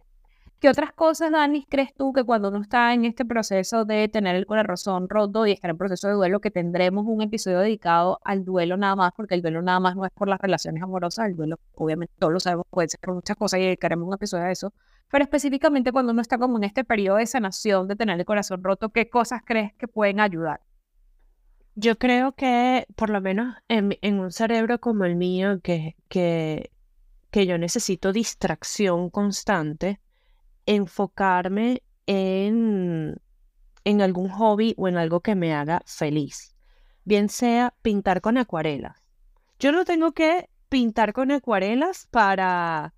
¿Qué 0.65 0.71
otras 0.71 0.93
cosas, 0.93 1.31
Dani, 1.31 1.67
crees 1.67 1.93
tú 1.95 2.15
que 2.15 2.25
cuando 2.25 2.49
uno 2.49 2.63
está 2.63 2.95
en 2.95 3.05
este 3.05 3.27
proceso 3.27 3.85
de 3.85 4.09
tener 4.09 4.35
el 4.35 4.47
corazón 4.47 5.11
roto 5.11 5.47
y 5.47 5.53
estar 5.53 5.71
en 5.71 5.77
proceso 5.77 6.09
de 6.09 6.15
duelo, 6.15 6.41
que 6.41 6.51
tendremos 6.51 7.05
un 7.07 7.21
episodio 7.21 7.59
dedicado 7.59 8.19
al 8.25 8.47
duelo 8.47 8.79
nada 8.79 8.97
más, 8.97 9.13
porque 9.15 9.35
el 9.35 9.43
duelo 9.43 9.61
nada 9.61 9.79
más 9.79 9.95
no 9.95 10.07
es 10.07 10.11
por 10.13 10.27
las 10.27 10.41
relaciones 10.41 10.83
amorosas, 10.83 11.27
el 11.27 11.37
duelo, 11.37 11.59
obviamente, 11.75 12.15
todos 12.19 12.33
lo 12.33 12.41
sabemos, 12.41 12.65
puede 12.71 12.89
ser 12.89 12.99
por 13.01 13.15
muchas 13.15 13.37
cosas 13.37 13.61
y 13.61 13.65
dedicaremos 13.65 14.09
un 14.09 14.15
episodio 14.15 14.45
a 14.45 14.51
eso, 14.51 14.73
pero 15.11 15.25
específicamente 15.25 15.93
cuando 15.93 16.13
uno 16.13 16.23
está 16.23 16.39
como 16.39 16.57
en 16.57 16.65
este 16.65 16.83
periodo 16.83 17.19
de 17.19 17.27
sanación, 17.27 17.87
de 17.87 17.97
tener 17.97 18.19
el 18.19 18.25
corazón 18.25 18.65
roto, 18.65 18.89
¿qué 18.89 19.11
cosas 19.11 19.43
crees 19.45 19.75
que 19.75 19.87
pueden 19.87 20.19
ayudar? 20.19 20.63
Yo 21.75 21.99
creo 21.99 22.33
que, 22.33 22.87
por 22.97 23.11
lo 23.11 23.21
menos 23.21 23.55
en, 23.69 23.99
en 24.01 24.19
un 24.19 24.33
cerebro 24.33 24.81
como 24.81 25.05
el 25.05 25.17
mío, 25.17 25.61
que, 25.61 25.95
que, 26.09 26.71
que 27.35 27.47
yo 27.47 27.59
necesito 27.59 28.13
distracción 28.13 29.11
constante, 29.11 30.01
enfocarme 30.67 31.83
en, 32.07 33.21
en 33.83 34.03
algún 34.03 34.29
hobby 34.29 34.73
o 34.77 34.87
en 34.87 34.97
algo 34.97 35.19
que 35.19 35.35
me 35.35 35.53
haga 35.53 35.83
feliz, 35.85 36.55
bien 37.05 37.29
sea 37.29 37.75
pintar 37.83 38.21
con 38.21 38.39
acuarelas. 38.39 39.03
Yo 39.59 39.73
no 39.73 39.85
tengo 39.85 40.13
que 40.13 40.49
pintar 40.69 41.13
con 41.13 41.33
acuarelas 41.33 42.07
para 42.13 42.95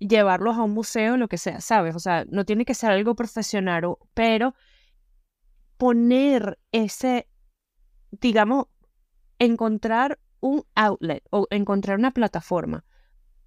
llevarlos 0.00 0.56
a 0.56 0.64
un 0.64 0.72
museo, 0.72 1.16
lo 1.16 1.28
que 1.28 1.38
sea, 1.38 1.60
¿sabes? 1.60 1.94
O 1.94 2.00
sea, 2.00 2.24
no 2.28 2.44
tiene 2.44 2.64
que 2.64 2.74
ser 2.74 2.90
algo 2.90 3.14
profesional, 3.14 3.84
pero 4.12 4.56
poner 5.76 6.58
ese, 6.72 7.28
digamos, 8.10 8.66
encontrar 9.38 10.18
un 10.40 10.64
outlet 10.74 11.22
o 11.30 11.46
encontrar 11.50 11.96
una 11.96 12.10
plataforma 12.10 12.84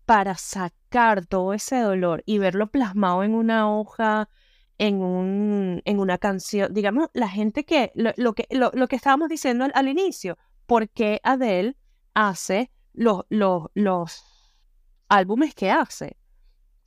para 0.10 0.34
sacar 0.34 1.28
todo 1.28 1.54
ese 1.54 1.82
dolor 1.82 2.24
y 2.26 2.40
verlo 2.40 2.72
plasmado 2.72 3.24
en 3.24 3.36
una 3.36 3.72
hoja, 3.72 4.28
en, 4.80 5.04
un, 5.04 5.84
en 5.86 6.00
una 6.00 6.18
canción. 6.18 6.74
Digamos, 6.74 7.10
la 7.14 7.30
gente 7.30 7.64
que, 7.64 7.92
lo, 7.94 8.34
que, 8.34 8.48
lo, 8.50 8.88
que 8.88 8.96
estábamos 8.96 9.30
diciendo 9.30 9.68
al, 9.72 9.88
inicio, 9.88 10.40
¿por 10.66 10.90
qué 10.90 11.22
Adele 11.22 11.78
hace 12.16 12.72
los, 12.92 13.26
los, 13.30 13.68
los 13.76 14.24
álbumes 15.10 15.54
que 15.54 15.70
hace? 15.70 16.18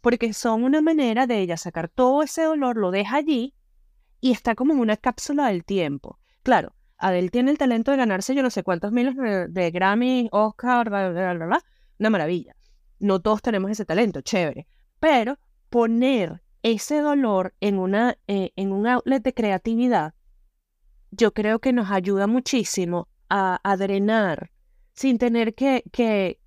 Porque 0.00 0.32
son 0.32 0.64
una 0.64 0.82
manera 0.82 1.28
de 1.28 1.38
ella 1.38 1.56
sacar 1.56 1.88
todo 1.90 2.24
ese 2.24 2.42
dolor, 2.42 2.76
lo 2.76 2.90
deja 2.90 3.18
allí 3.18 3.54
y 4.20 4.32
está 4.32 4.56
como 4.56 4.72
en 4.72 4.80
una 4.80 4.96
cápsula 4.96 5.46
del 5.46 5.64
tiempo. 5.64 6.18
Claro, 6.42 6.74
Adele 6.98 7.28
tiene 7.28 7.52
el 7.52 7.58
talento 7.58 7.92
de 7.92 7.98
ganarse 7.98 8.34
yo 8.34 8.42
no 8.42 8.50
sé 8.50 8.64
cuántos 8.64 8.90
miles 8.90 9.14
de, 9.16 9.70
Grammy, 9.70 10.28
Oscar, 10.32 10.90
bla, 10.90 11.08
bla, 11.10 11.34
bla, 11.34 11.46
bla, 11.46 11.64
una 12.00 12.10
maravilla. 12.10 12.56
No 13.02 13.20
todos 13.20 13.42
tenemos 13.42 13.68
ese 13.72 13.84
talento, 13.84 14.20
chévere. 14.20 14.68
Pero 15.00 15.36
poner 15.70 16.40
ese 16.62 17.00
dolor 17.00 17.52
en, 17.60 17.80
una, 17.80 18.16
eh, 18.28 18.52
en 18.54 18.70
un 18.70 18.86
outlet 18.86 19.24
de 19.24 19.34
creatividad, 19.34 20.14
yo 21.10 21.34
creo 21.34 21.58
que 21.58 21.72
nos 21.72 21.90
ayuda 21.90 22.28
muchísimo 22.28 23.08
a, 23.28 23.58
drenar 23.76 24.52
sin 24.92 25.18
tener 25.18 25.54
que, 25.54 25.82
que, 25.90 26.38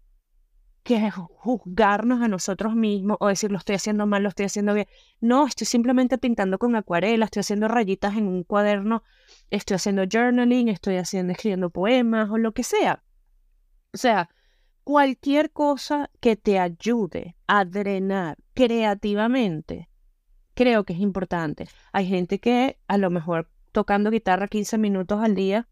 que 0.83 1.11
juzgarnos 1.11 2.21
a 2.21 2.29
nosotros 2.29 2.73
mismos 2.73 3.17
o 3.19 3.27
decir 3.27 3.51
lo 3.51 3.57
estoy 3.57 3.75
haciendo 3.75 4.07
mal, 4.07 4.23
lo 4.23 4.29
estoy 4.29 4.45
haciendo 4.45 4.73
bien. 4.73 4.87
No, 5.19 5.47
estoy 5.47 5.67
simplemente 5.67 6.17
pintando 6.17 6.57
con 6.57 6.77
acuarela, 6.77 7.25
estoy 7.25 7.41
haciendo 7.41 7.67
rayitas 7.67 8.15
en 8.15 8.27
un 8.27 8.45
cuaderno, 8.45 9.03
estoy 9.49 9.75
haciendo 9.75 10.03
journaling, 10.09 10.69
estoy 10.69 10.95
haciendo, 10.95 11.33
escribiendo 11.33 11.69
poemas 11.69 12.29
o 12.29 12.37
lo 12.37 12.53
que 12.53 12.63
sea. 12.63 13.03
O 13.93 13.97
sea, 13.97 14.29
cualquier 14.85 15.51
cosa 15.51 16.11
que 16.21 16.37
te 16.37 16.59
ayude 16.59 17.35
a 17.47 17.65
drenar 17.65 18.37
creativamente, 18.53 19.89
creo 20.53 20.85
que 20.85 20.93
es 20.93 20.99
importante. 20.99 21.67
Hay 21.91 22.07
gente 22.07 22.39
que 22.39 22.77
a 22.87 22.97
lo 22.97 23.09
mejor 23.09 23.49
tocando 23.71 24.11
guitarra 24.11 24.47
15 24.47 24.77
minutos 24.77 25.21
al 25.21 25.35
día 25.35 25.67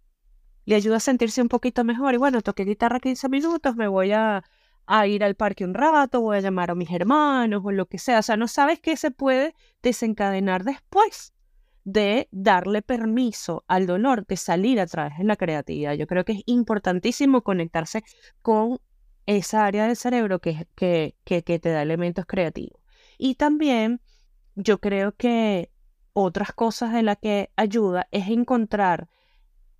le 0.65 0.75
ayuda 0.75 0.97
a 0.97 0.99
sentirse 0.99 1.41
un 1.43 1.47
poquito 1.47 1.83
mejor. 1.83 2.15
Y 2.15 2.17
bueno, 2.17 2.41
toqué 2.41 2.65
guitarra 2.65 2.99
15 2.99 3.29
minutos, 3.29 3.75
me 3.75 3.87
voy 3.87 4.11
a, 4.13 4.43
a 4.87 5.07
ir 5.07 5.23
al 5.23 5.35
parque 5.35 5.63
un 5.63 5.75
rato, 5.75 6.19
voy 6.19 6.37
a 6.37 6.41
llamar 6.41 6.71
a 6.71 6.75
mis 6.75 6.89
hermanos 6.89 7.61
o 7.63 7.71
lo 7.71 7.85
que 7.85 7.99
sea. 7.99 8.19
O 8.19 8.23
sea, 8.23 8.35
no 8.35 8.47
sabes 8.47 8.79
qué 8.79 8.97
se 8.97 9.11
puede 9.11 9.53
desencadenar 9.83 10.63
después 10.63 11.33
de 11.83 12.29
darle 12.31 12.81
permiso 12.81 13.63
al 13.67 13.85
dolor 13.85 14.25
de 14.25 14.37
salir 14.37 14.79
a 14.79 14.87
través 14.87 15.19
de 15.19 15.23
la 15.25 15.35
creatividad. 15.35 15.93
Yo 15.93 16.07
creo 16.07 16.25
que 16.25 16.31
es 16.31 16.41
importantísimo 16.47 17.43
conectarse 17.43 18.03
con 18.41 18.79
esa 19.25 19.65
área 19.65 19.87
del 19.87 19.95
cerebro 19.95 20.39
que, 20.39 20.67
que, 20.75 21.15
que, 21.23 21.41
te 21.41 21.69
da 21.69 21.81
elementos 21.81 22.25
creativos. 22.25 22.79
Y 23.17 23.35
también 23.35 24.01
yo 24.55 24.79
creo 24.79 25.15
que 25.15 25.71
otras 26.13 26.53
cosas 26.53 26.93
de 26.93 27.03
las 27.03 27.17
que 27.17 27.51
ayuda 27.55 28.07
es 28.11 28.27
encontrar 28.27 29.09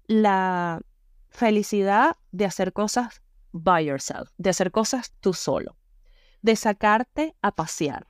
la 0.07 0.81
felicidad 1.29 2.17
de 2.31 2.45
hacer 2.45 2.73
cosas 2.73 3.21
by 3.51 3.85
yourself, 3.85 4.29
de 4.37 4.49
hacer 4.49 4.71
cosas 4.71 5.13
tú 5.19 5.33
solo, 5.33 5.77
de 6.41 6.55
sacarte 6.55 7.35
a 7.41 7.51
pasear. 7.51 8.07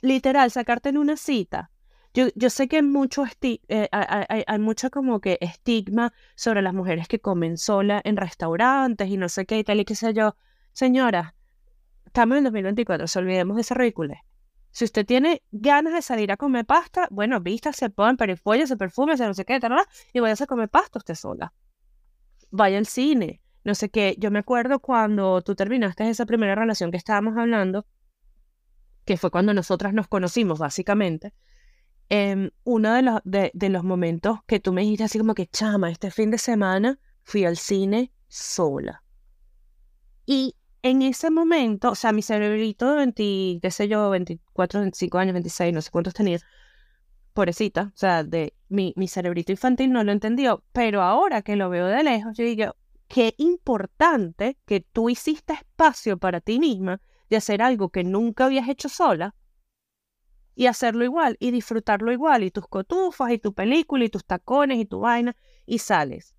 Literal, 0.00 0.50
sacarte 0.50 0.88
en 0.88 0.98
una 0.98 1.16
cita. 1.16 1.70
Yo, 2.14 2.26
yo 2.34 2.50
sé 2.50 2.68
que 2.68 2.82
mucho, 2.82 3.24
eh, 3.40 3.88
hay, 3.90 4.44
hay, 4.46 4.58
mucho 4.58 4.90
como 4.90 5.20
que 5.20 5.38
estigma 5.40 6.12
sobre 6.34 6.60
las 6.60 6.74
mujeres 6.74 7.08
que 7.08 7.20
comen 7.20 7.56
sola 7.56 8.02
en 8.04 8.16
restaurantes 8.16 9.08
y 9.08 9.16
no 9.16 9.30
sé 9.30 9.46
qué 9.46 9.58
y 9.58 9.64
tal 9.64 9.80
y 9.80 9.84
qué 9.84 9.94
sé 9.94 10.12
yo. 10.12 10.36
Señora, 10.72 11.34
estamos 12.06 12.38
en 12.38 12.44
2024, 12.44 13.06
se 13.06 13.18
olvidemos 13.18 13.56
de 13.56 13.62
esa 13.62 13.74
ridícula. 13.74 14.24
Si 14.70 14.86
usted 14.86 15.04
tiene 15.04 15.42
ganas 15.50 15.92
de 15.92 16.00
salir 16.00 16.32
a 16.32 16.38
comer 16.38 16.64
pasta, 16.64 17.06
bueno, 17.10 17.40
vista, 17.40 17.74
se 17.74 17.90
pone 17.90 18.16
perifollo, 18.16 18.66
se 18.66 18.78
perfume, 18.78 19.18
se 19.18 19.26
no 19.26 19.34
sé 19.34 19.44
qué, 19.44 19.60
y 20.14 20.20
vaya 20.20 20.42
a 20.42 20.46
comer 20.46 20.70
pasta 20.70 20.98
usted 20.98 21.14
sola. 21.14 21.52
Vaya 22.50 22.78
al 22.78 22.86
cine, 22.86 23.42
no 23.64 23.74
sé 23.74 23.90
qué. 23.90 24.16
Yo 24.18 24.30
me 24.30 24.38
acuerdo 24.38 24.80
cuando 24.80 25.42
tú 25.42 25.54
terminaste 25.54 26.08
esa 26.08 26.24
primera 26.24 26.54
relación 26.54 26.90
que 26.90 26.96
estábamos 26.96 27.36
hablando, 27.36 27.84
que 29.04 29.18
fue 29.18 29.30
cuando 29.30 29.52
nosotras 29.52 29.92
nos 29.92 30.08
conocimos, 30.08 30.58
básicamente. 30.58 31.34
Eh, 32.08 32.50
uno 32.64 32.94
de 32.94 33.02
los, 33.02 33.20
de 33.24 33.68
los 33.68 33.84
momentos 33.84 34.38
que 34.46 34.58
tú 34.58 34.72
me 34.72 34.82
dijiste 34.82 35.04
así 35.04 35.18
como 35.18 35.34
que, 35.34 35.46
chama, 35.48 35.90
este 35.90 36.10
fin 36.10 36.30
de 36.30 36.38
semana 36.38 36.98
fui 37.24 37.44
al 37.44 37.58
cine 37.58 38.10
sola. 38.28 39.02
Y 40.24 40.56
en 40.82 41.02
ese 41.02 41.30
momento, 41.30 41.90
o 41.90 41.94
sea, 41.94 42.12
mi 42.12 42.22
cerebrito 42.22 42.90
de 42.90 42.96
20, 42.96 43.60
qué 43.62 43.70
sé 43.70 43.88
yo, 43.88 44.10
24, 44.10 44.80
25 44.80 45.18
años, 45.18 45.32
26, 45.34 45.72
no 45.72 45.80
sé 45.80 45.90
cuántos 45.90 46.14
tenía, 46.14 46.38
pobrecita, 47.32 47.92
o 47.94 47.96
sea, 47.96 48.24
de 48.24 48.54
mi, 48.68 48.92
mi 48.96 49.06
cerebrito 49.08 49.52
infantil 49.52 49.92
no 49.92 50.02
lo 50.02 50.12
entendió, 50.12 50.64
pero 50.72 51.02
ahora 51.02 51.42
que 51.42 51.56
lo 51.56 51.70
veo 51.70 51.86
de 51.86 52.02
lejos, 52.02 52.36
yo 52.36 52.44
digo, 52.44 52.76
qué 53.06 53.34
importante 53.38 54.58
que 54.66 54.80
tú 54.80 55.08
hiciste 55.08 55.52
espacio 55.52 56.18
para 56.18 56.40
ti 56.40 56.58
misma 56.58 57.00
de 57.30 57.36
hacer 57.36 57.62
algo 57.62 57.90
que 57.90 58.02
nunca 58.02 58.46
habías 58.46 58.68
hecho 58.68 58.88
sola 58.88 59.36
y 60.54 60.66
hacerlo 60.66 61.04
igual 61.04 61.36
y 61.38 61.50
disfrutarlo 61.50 62.12
igual 62.12 62.42
y 62.42 62.50
tus 62.50 62.66
cotufas 62.66 63.30
y 63.30 63.38
tu 63.38 63.54
película 63.54 64.04
y 64.04 64.10
tus 64.10 64.24
tacones 64.24 64.78
y 64.78 64.84
tu 64.84 65.00
vaina 65.00 65.36
y 65.64 65.78
sales. 65.78 66.34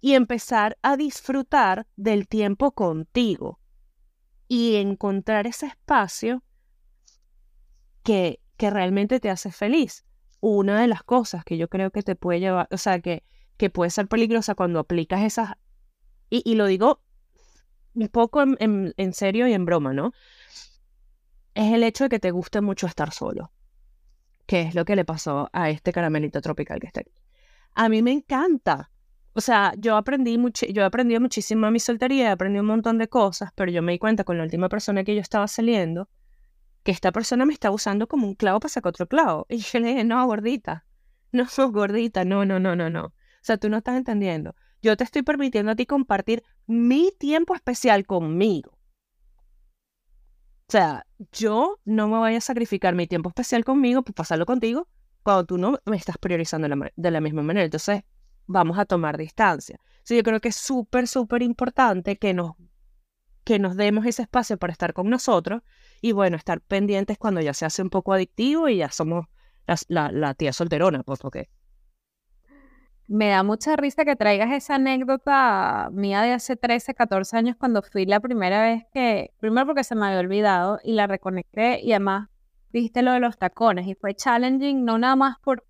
Y 0.00 0.14
empezar 0.14 0.78
a 0.82 0.96
disfrutar 0.96 1.86
del 1.96 2.28
tiempo 2.28 2.72
contigo 2.72 3.61
y 4.52 4.76
encontrar 4.76 5.46
ese 5.46 5.64
espacio 5.64 6.42
que, 8.02 8.38
que 8.58 8.68
realmente 8.68 9.18
te 9.18 9.30
hace 9.30 9.50
feliz. 9.50 10.04
Una 10.40 10.78
de 10.78 10.88
las 10.88 11.02
cosas 11.02 11.42
que 11.42 11.56
yo 11.56 11.68
creo 11.68 11.90
que 11.90 12.02
te 12.02 12.16
puede 12.16 12.38
llevar, 12.38 12.68
o 12.70 12.76
sea, 12.76 13.00
que, 13.00 13.24
que 13.56 13.70
puede 13.70 13.90
ser 13.90 14.08
peligrosa 14.08 14.54
cuando 14.54 14.78
aplicas 14.78 15.22
esas, 15.22 15.52
y, 16.28 16.42
y 16.44 16.56
lo 16.56 16.66
digo 16.66 17.00
un 17.94 18.08
poco 18.08 18.42
en, 18.42 18.92
en, 18.94 19.14
serio 19.14 19.48
y 19.48 19.54
en 19.54 19.64
broma, 19.64 19.94
¿no? 19.94 20.12
Es 21.54 21.72
el 21.72 21.82
hecho 21.82 22.04
de 22.04 22.10
que 22.10 22.20
te 22.20 22.30
guste 22.30 22.60
mucho 22.60 22.86
estar 22.86 23.10
solo, 23.10 23.52
que 24.44 24.60
es 24.60 24.74
lo 24.74 24.84
que 24.84 24.96
le 24.96 25.06
pasó 25.06 25.48
a 25.54 25.70
este 25.70 25.94
caramelito 25.94 26.42
tropical 26.42 26.78
que 26.78 26.88
está 26.88 27.00
aquí. 27.00 27.14
A 27.74 27.88
mí 27.88 28.02
me 28.02 28.12
encanta. 28.12 28.90
O 29.34 29.40
sea, 29.40 29.72
yo 29.78 29.96
aprendí 29.96 30.36
mucho, 30.36 30.66
yo 30.66 30.84
he 30.84 31.20
muchísimo 31.20 31.66
a 31.66 31.70
mi 31.70 31.80
soltería, 31.80 32.28
he 32.28 32.30
aprendido 32.30 32.62
un 32.62 32.68
montón 32.68 32.98
de 32.98 33.08
cosas, 33.08 33.50
pero 33.54 33.70
yo 33.70 33.80
me 33.80 33.92
di 33.92 33.98
cuenta 33.98 34.24
con 34.24 34.36
la 34.36 34.44
última 34.44 34.68
persona 34.68 35.04
que 35.04 35.14
yo 35.14 35.22
estaba 35.22 35.48
saliendo, 35.48 36.10
que 36.82 36.92
esta 36.92 37.12
persona 37.12 37.46
me 37.46 37.54
estaba 37.54 37.74
usando 37.74 38.06
como 38.06 38.26
un 38.26 38.34
clavo 38.34 38.60
para 38.60 38.70
sacar 38.70 38.90
otro 38.90 39.08
clavo. 39.08 39.46
Y 39.48 39.58
yo 39.58 39.80
le 39.80 39.88
dije, 39.88 40.04
no, 40.04 40.24
gordita, 40.26 40.84
no, 41.32 41.46
gordita, 41.72 42.24
no, 42.24 42.44
no, 42.44 42.60
no, 42.60 42.76
no, 42.76 42.90
no. 42.90 43.06
O 43.06 43.44
sea, 43.44 43.56
tú 43.56 43.70
no 43.70 43.78
estás 43.78 43.96
entendiendo. 43.96 44.54
Yo 44.82 44.96
te 44.96 45.04
estoy 45.04 45.22
permitiendo 45.22 45.72
a 45.72 45.76
ti 45.76 45.86
compartir 45.86 46.42
mi 46.66 47.10
tiempo 47.18 47.54
especial 47.54 48.04
conmigo. 48.04 48.72
O 50.68 50.72
sea, 50.72 51.06
yo 51.32 51.78
no 51.84 52.08
me 52.08 52.18
voy 52.18 52.34
a 52.34 52.40
sacrificar 52.40 52.94
mi 52.94 53.06
tiempo 53.06 53.28
especial 53.28 53.64
conmigo 53.64 54.02
por 54.02 54.14
pasarlo 54.14 54.46
contigo 54.46 54.88
cuando 55.22 55.44
tú 55.44 55.58
no 55.58 55.78
me 55.84 55.96
estás 55.96 56.18
priorizando 56.18 56.68
de 56.96 57.10
la 57.10 57.20
misma 57.20 57.42
manera. 57.42 57.64
Entonces, 57.64 58.02
vamos 58.52 58.78
a 58.78 58.84
tomar 58.84 59.18
distancia. 59.18 59.80
Sí, 60.02 60.16
yo 60.16 60.22
creo 60.22 60.40
que 60.40 60.48
es 60.48 60.56
súper, 60.56 61.08
súper 61.08 61.42
importante 61.42 62.16
que 62.16 62.34
nos, 62.34 62.52
que 63.44 63.58
nos 63.58 63.76
demos 63.76 64.06
ese 64.06 64.22
espacio 64.22 64.58
para 64.58 64.72
estar 64.72 64.92
con 64.92 65.08
nosotros 65.10 65.62
y 66.00 66.12
bueno, 66.12 66.36
estar 66.36 66.60
pendientes 66.60 67.18
cuando 67.18 67.40
ya 67.40 67.54
se 67.54 67.64
hace 67.64 67.82
un 67.82 67.90
poco 67.90 68.12
adictivo 68.12 68.68
y 68.68 68.78
ya 68.78 68.90
somos 68.90 69.26
la, 69.88 70.34
tía 70.34 70.52
solterona, 70.52 71.02
pues 71.02 71.20
porque 71.20 71.48
me 73.08 73.28
da 73.28 73.42
mucha 73.42 73.76
risa 73.76 74.04
que 74.04 74.16
traigas 74.16 74.52
esa 74.52 74.76
anécdota 74.76 75.90
mía 75.92 76.22
de 76.22 76.32
hace 76.32 76.56
13, 76.56 76.94
14 76.94 77.36
años 77.36 77.56
cuando 77.58 77.82
fui 77.82 78.06
la 78.06 78.20
primera 78.20 78.62
vez 78.62 78.84
que, 78.92 79.32
primero 79.38 79.66
porque 79.66 79.84
se 79.84 79.94
me 79.94 80.06
había 80.06 80.20
olvidado 80.20 80.78
y 80.82 80.92
la 80.92 81.06
reconecté 81.06 81.80
y 81.82 81.92
además 81.92 82.28
viste 82.70 83.02
lo 83.02 83.12
de 83.12 83.20
los 83.20 83.36
tacones 83.38 83.86
y 83.86 83.94
fue 83.94 84.14
challenging 84.14 84.84
no 84.84 84.98
nada 84.98 85.16
más 85.16 85.38
por 85.40 85.64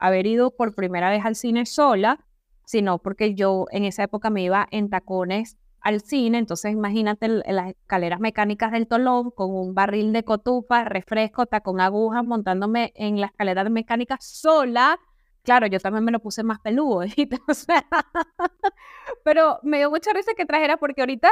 haber 0.00 0.26
ido 0.26 0.56
por 0.56 0.74
primera 0.74 1.10
vez 1.10 1.24
al 1.24 1.36
cine 1.36 1.66
sola, 1.66 2.24
sino 2.64 2.98
porque 2.98 3.34
yo 3.34 3.66
en 3.70 3.84
esa 3.84 4.02
época 4.02 4.30
me 4.30 4.42
iba 4.42 4.66
en 4.70 4.90
tacones 4.90 5.58
al 5.80 6.00
cine, 6.00 6.38
entonces 6.38 6.72
imagínate 6.72 7.28
las 7.28 7.70
escaleras 7.70 8.20
mecánicas 8.20 8.72
del 8.72 8.86
Tolón 8.86 9.30
con 9.30 9.50
un 9.50 9.74
barril 9.74 10.12
de 10.12 10.24
cotufa, 10.24 10.84
refresco, 10.84 11.46
tacón 11.46 11.80
agujas, 11.80 12.24
montándome 12.24 12.92
en 12.96 13.20
la 13.20 13.26
escalera 13.26 13.64
mecánica 13.64 14.18
sola. 14.20 14.98
Claro, 15.42 15.66
yo 15.66 15.80
también 15.80 16.04
me 16.04 16.12
lo 16.12 16.20
puse 16.20 16.42
más 16.42 16.60
peludo, 16.60 17.00
pero 19.24 19.58
me 19.62 19.78
dio 19.78 19.90
mucha 19.90 20.12
risa 20.12 20.32
que 20.36 20.44
trajera 20.44 20.76
porque 20.76 21.00
ahorita 21.00 21.30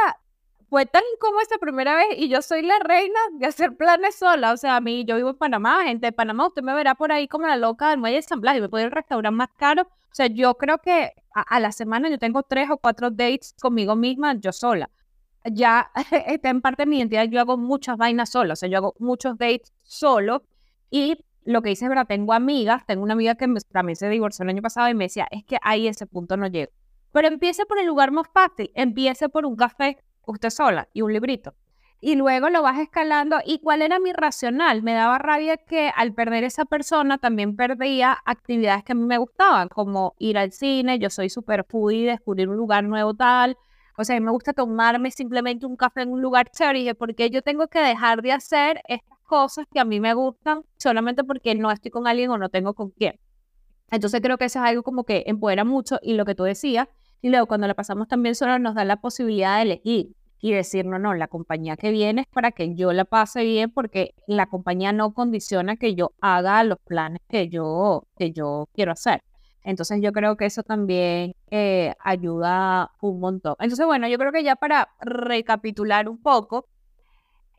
fue 0.69 0.85
tan 0.87 1.03
incómodo 1.15 1.41
esta 1.41 1.59
primera 1.59 1.97
vez 1.97 2.09
y 2.17 2.29
yo 2.29 2.43
soy 2.43 2.63
la 2.63 2.79
reina 2.81 3.19
de 3.33 3.47
hacer 3.47 3.77
planes 3.77 4.17
sola. 4.17 4.53
O 4.53 4.57
sea, 4.57 4.77
a 4.77 4.81
mí, 4.81 5.05
yo 5.05 5.17
vivo 5.17 5.31
en 5.31 5.37
Panamá, 5.37 5.85
gente 5.85 6.07
de 6.07 6.13
Panamá, 6.13 6.47
usted 6.47 6.63
me 6.63 6.75
verá 6.75 6.95
por 6.95 7.11
ahí 7.11 7.27
como 7.27 7.47
la 7.47 7.57
loca 7.57 7.91
del 7.91 7.99
muelle 7.99 8.17
de 8.17 8.23
San 8.23 8.41
Blas 8.41 8.57
y 8.57 8.61
me 8.61 8.69
puedo 8.69 8.83
ir 8.83 8.87
al 8.87 8.93
restaurante 8.93 9.37
más 9.37 9.49
caro. 9.57 9.83
O 9.83 10.15
sea, 10.15 10.27
yo 10.27 10.55
creo 10.57 10.79
que 10.79 11.13
a, 11.35 11.61
la 11.61 11.73
semana 11.73 12.11
yo 12.11 12.19
tengo 12.19 12.43
tres 12.43 12.71
o 12.71 12.79
cuatro 12.79 13.11
dates 13.11 13.55
conmigo 13.61 13.97
misma, 13.97 14.35
yo 14.35 14.53
sola. 14.53 14.91
Ya 15.45 15.91
está 16.27 16.51
en 16.51 16.61
parte 16.61 16.83
de 16.83 16.87
mi 16.87 16.99
identidad, 16.99 17.25
yo 17.25 17.41
hago 17.41 17.57
muchas 17.57 17.97
vainas 17.97 18.31
sola, 18.31 18.53
o 18.53 18.57
sea, 18.57 18.69
yo 18.69 18.79
hago 18.79 18.95
muchos 18.99 19.39
dates 19.39 19.73
solo 19.83 20.43
y 20.91 21.25
lo 21.45 21.63
que 21.63 21.71
dice 21.71 21.87
es 21.87 21.89
verdad, 21.89 22.07
tengo 22.07 22.35
amigas, 22.35 22.85
tengo 22.85 23.03
una 23.03 23.15
amiga 23.15 23.35
que 23.37 23.47
también 23.71 23.97
se 23.97 24.09
divorció 24.11 24.43
el 24.43 24.51
año 24.51 24.63
pasado 24.63 24.89
y 24.89 24.95
me 24.95 25.05
decía, 25.05 25.27
es 25.31 25.45
que 25.45 25.57
ahí 25.63 25.89
ese 25.89 26.07
punto 26.07 26.37
no 26.37 26.47
llego. 26.47 26.73
Pero 27.13 27.29
empiece 27.29 27.65
por 27.65 27.79
el 27.79 27.87
lugar 27.87 28.11
más 28.11 28.27
fácil, 28.35 28.71
empiece 28.75 29.31
por 29.31 29.47
un 29.47 29.57
café 29.57 29.99
usted 30.31 30.51
sola 30.51 30.89
y 30.93 31.03
un 31.03 31.13
librito. 31.13 31.55
Y 32.01 32.15
luego 32.15 32.49
lo 32.49 32.63
vas 32.63 32.79
escalando. 32.79 33.39
¿Y 33.45 33.59
cuál 33.59 33.83
era 33.83 33.99
mi 33.99 34.13
racional? 34.13 34.83
Me 34.83 34.93
daba 34.93 35.19
rabia 35.19 35.57
que 35.57 35.91
al 35.95 36.15
perder 36.15 36.45
esa 36.45 36.65
persona 36.65 37.19
también 37.19 37.57
perdía 37.57 38.17
actividades 38.25 38.85
que 38.85 38.93
a 38.93 38.95
mí 38.95 39.05
me 39.05 39.19
gustaban, 39.19 39.69
como 39.69 40.15
ir 40.19 40.39
al 40.39 40.53
cine, 40.53 41.01
yo 41.01 41.11
soy 41.11 41.29
super 41.29 41.65
foodie, 41.69 42.07
descubrir 42.07 42.49
un 42.49 42.57
lugar 42.57 42.85
nuevo 42.85 43.15
tal. 43.15 43.57
O 43.97 44.05
sea, 44.05 44.17
a 44.17 44.21
mí 44.21 44.25
me 44.25 44.31
gusta 44.31 44.53
tomarme 44.53 45.11
simplemente 45.11 45.67
un 45.67 45.77
café 45.77 46.03
en 46.03 46.13
un 46.13 46.23
lugar 46.23 46.51
chévere. 46.51 46.79
Y 46.79 46.83
dije, 46.83 46.95
¿por 46.95 47.17
qué 47.17 47.31
yo 47.31 47.43
tengo 47.43 47.67
que 47.67 47.81
dejar 47.81 48.23
de 48.23 48.31
hacer 48.31 48.81
estas 48.87 49.19
cosas 49.29 49.67
que 49.73 49.79
a 49.79 49.85
mí 49.85 50.01
me 50.01 50.15
gustan 50.15 50.65
solamente 50.77 51.23
porque 51.23 51.55
no 51.55 51.71
estoy 51.71 51.93
con 51.93 52.09
alguien 52.09 52.31
o 52.31 52.39
no 52.39 52.49
tengo 52.49 52.75
con 52.75 52.91
quién. 52.91 53.21
Entonces 53.91 54.21
creo 54.21 54.39
que 54.39 54.47
eso 54.47 54.59
es 54.59 54.65
algo 54.65 54.83
como 54.83 55.05
que 55.05 55.23
empodera 55.27 55.65
mucho 55.65 55.99
y 56.03 56.15
lo 56.15 56.25
que 56.25 56.35
tú 56.35 56.43
decías, 56.43 56.89
y 57.23 57.31
luego 57.31 57.47
cuando 57.47 57.67
la 57.67 57.75
pasamos 57.75 58.09
también 58.09 58.35
solo 58.35 58.59
nos 58.59 58.75
da 58.75 58.85
la 58.85 58.97
posibilidad 58.97 59.57
de 59.57 59.63
elegir 59.63 60.13
y 60.41 60.53
decir, 60.53 60.87
no, 60.87 60.99
no, 60.99 61.15
la 61.15 61.29
compañía 61.29 61.77
que 61.77 61.91
viene 61.91 62.23
es 62.23 62.27
para 62.29 62.53
que 62.53 62.75
yo 62.75 62.93
la 62.93 63.05
pase 63.05 63.43
bien 63.43 63.71
porque 63.71 64.15
la 64.27 64.47
compañía 64.47 64.93
no 64.93 65.13
condiciona 65.13 65.77
que 65.77 65.95
yo 65.95 66.13
haga 66.21 66.63
los 66.65 66.79
planes 66.79 67.21
que 67.29 67.49
yo, 67.49 68.05
que 68.17 68.33
yo 68.33 68.69
quiero 68.73 68.93
hacer. 68.93 69.23
Entonces 69.65 70.01
yo 70.01 70.13
creo 70.13 70.37
que 70.37 70.47
eso 70.47 70.63
también 70.63 71.35
eh, 71.51 71.93
ayuda 72.01 72.93
un 73.01 73.21
montón. 73.21 73.57
Entonces, 73.59 73.85
bueno, 73.85 74.09
yo 74.09 74.17
creo 74.17 74.33
que 74.33 74.45
ya 74.45 74.57
para 74.57 74.89
recapitular 75.01 76.09
un 76.09 76.19
poco, 76.19 76.67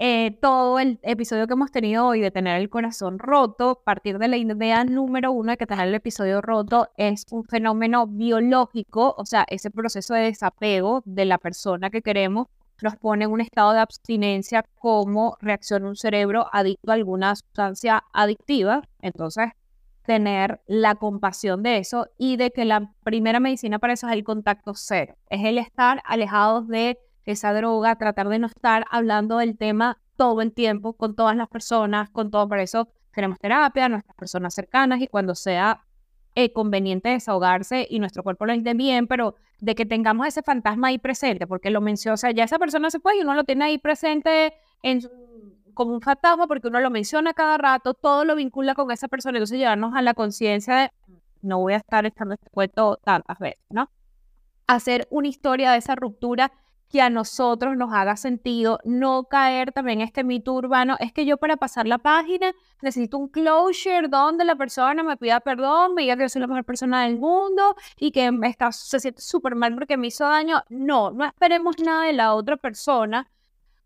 eh, 0.02 0.32
todo 0.42 0.80
el 0.80 0.98
episodio 1.04 1.46
que 1.46 1.54
hemos 1.54 1.72
tenido 1.72 2.08
hoy 2.08 2.22
de 2.22 2.32
tener 2.32 2.60
el 2.62 2.70
corazón 2.70 3.20
roto, 3.20 3.82
partir 3.84 4.18
de 4.18 4.30
la 4.30 4.38
idea 4.38 4.86
número 4.86 5.34
uno 5.34 5.52
de 5.52 5.58
que 5.58 5.68
tener 5.68 5.90
el 5.90 5.96
episodio 5.96 6.42
roto 6.42 6.88
es 6.96 7.26
un 7.32 7.44
fenómeno 7.44 8.08
biológico, 8.08 9.14
o 9.18 9.26
sea, 9.26 9.46
ese 9.50 9.70
proceso 9.70 10.14
de 10.14 10.22
desapego 10.22 11.02
de 11.04 11.26
la 11.26 11.38
persona 11.38 11.90
que 11.90 12.02
queremos 12.02 12.48
nos 12.82 12.96
pone 12.96 13.26
en 13.26 13.32
un 13.32 13.42
estado 13.42 13.74
de 13.74 13.80
abstinencia 13.80 14.64
como 14.80 15.36
reacciona 15.42 15.90
un 15.90 15.98
cerebro 15.98 16.48
adicto 16.54 16.92
a 16.92 16.94
alguna 16.94 17.36
sustancia 17.36 18.02
adictiva. 18.14 18.82
Entonces, 19.02 19.50
tener 20.06 20.62
la 20.66 20.96
compasión 20.96 21.62
de 21.62 21.78
eso 21.78 22.08
y 22.18 22.38
de 22.38 22.52
que 22.52 22.64
la 22.64 22.94
primera 23.04 23.42
medicina 23.42 23.80
para 23.80 23.94
eso 23.94 24.08
es 24.08 24.14
el 24.14 24.24
contacto 24.24 24.74
cero, 24.76 25.16
es 25.30 25.44
el 25.44 25.58
estar 25.58 26.02
alejados 26.06 26.70
de 26.70 26.98
esa 27.32 27.54
droga, 27.54 27.96
tratar 27.96 28.30
de 28.30 28.40
no 28.40 28.48
estar 28.48 28.86
hablando 28.92 29.38
del 29.38 29.58
tema 29.58 29.98
todo 30.16 30.42
el 30.42 30.52
tiempo 30.52 30.94
con 30.94 31.16
todas 31.16 31.36
las 31.36 31.48
personas, 31.48 32.10
con 32.10 32.32
todo. 32.32 32.48
Por 32.48 32.60
eso 32.60 32.90
tenemos 33.14 33.40
terapia, 33.40 33.90
nuestras 33.90 34.16
personas 34.16 34.54
cercanas 34.54 35.02
y 35.02 35.08
cuando 35.08 35.36
sea 35.36 35.84
eh, 36.36 36.54
conveniente 36.54 37.10
desahogarse 37.10 37.88
y 37.90 38.00
nuestro 38.00 38.24
cuerpo 38.24 38.46
lo 38.46 38.54
esté 38.54 38.74
bien, 38.74 39.08
pero 39.08 39.36
de 39.60 39.76
que 39.76 39.86
tengamos 39.86 40.28
ese 40.28 40.42
fantasma 40.42 40.90
ahí 40.90 40.98
presente, 40.98 41.48
porque 41.48 41.70
lo 41.70 41.82
menciona, 41.82 42.14
o 42.14 42.18
sea, 42.18 42.32
ya 42.32 42.44
esa 42.44 42.60
persona 42.60 42.90
se 42.90 43.00
fue 43.00 43.18
y 43.18 43.22
uno 43.22 43.34
lo 43.34 43.44
tiene 43.44 43.66
ahí 43.66 43.78
presente 43.78 44.54
en, 44.84 45.02
como 45.74 45.94
un 45.94 46.02
fantasma 46.02 46.48
porque 46.48 46.68
uno 46.68 46.80
lo 46.80 46.90
menciona 46.90 47.34
cada 47.34 47.58
rato, 47.58 47.94
todo 47.94 48.26
lo 48.26 48.36
vincula 48.36 48.76
con 48.76 48.92
esa 48.92 49.08
persona, 49.08 49.38
entonces 49.38 49.58
llevarnos 49.58 49.96
a 49.96 50.02
la 50.02 50.14
conciencia 50.14 50.76
de 50.76 50.92
no 51.42 51.60
voy 51.60 51.74
a 51.74 51.78
estar 51.78 52.06
echando 52.06 52.34
este 52.34 52.50
cuento 52.50 53.00
tantas 53.04 53.40
veces, 53.40 53.66
¿no? 53.70 53.90
Hacer 54.68 55.08
una 55.10 55.28
historia 55.28 55.72
de 55.72 55.80
esa 55.80 55.96
ruptura 55.96 56.52
que 56.90 57.02
a 57.02 57.10
nosotros 57.10 57.78
nos 57.78 57.94
haga 57.94 58.18
sentido, 58.18 58.80
no 58.84 59.26
caer 59.26 59.72
también 59.72 60.02
en 60.02 60.08
este 60.08 60.24
mito 60.24 60.54
urbano, 60.54 60.96
es 61.00 61.14
que 61.14 61.26
yo 61.26 61.38
para 61.38 61.56
pasar 61.58 61.88
la 61.88 62.00
página 62.00 62.54
necesito 62.82 63.18
un 63.18 63.28
closure 63.28 64.08
donde 64.08 64.44
la 64.44 64.56
persona 64.56 65.04
me 65.04 65.16
pida 65.18 65.40
perdón, 65.40 65.94
me 65.94 66.02
diga 66.02 66.16
que 66.16 66.24
yo 66.24 66.30
soy 66.30 66.42
la 66.42 66.48
mejor 66.48 66.66
persona 66.66 67.04
del 67.04 67.18
mundo 67.18 67.76
y 67.98 68.12
que 68.12 68.32
se 68.72 69.00
siente 69.00 69.22
súper 69.22 69.56
mal 69.56 69.76
porque 69.76 69.98
me 69.98 70.08
hizo 70.08 70.28
daño. 70.28 70.64
No, 70.70 71.12
no 71.12 71.26
esperemos 71.26 71.78
nada 71.80 72.06
de 72.06 72.14
la 72.14 72.34
otra 72.34 72.58
persona. 72.58 73.30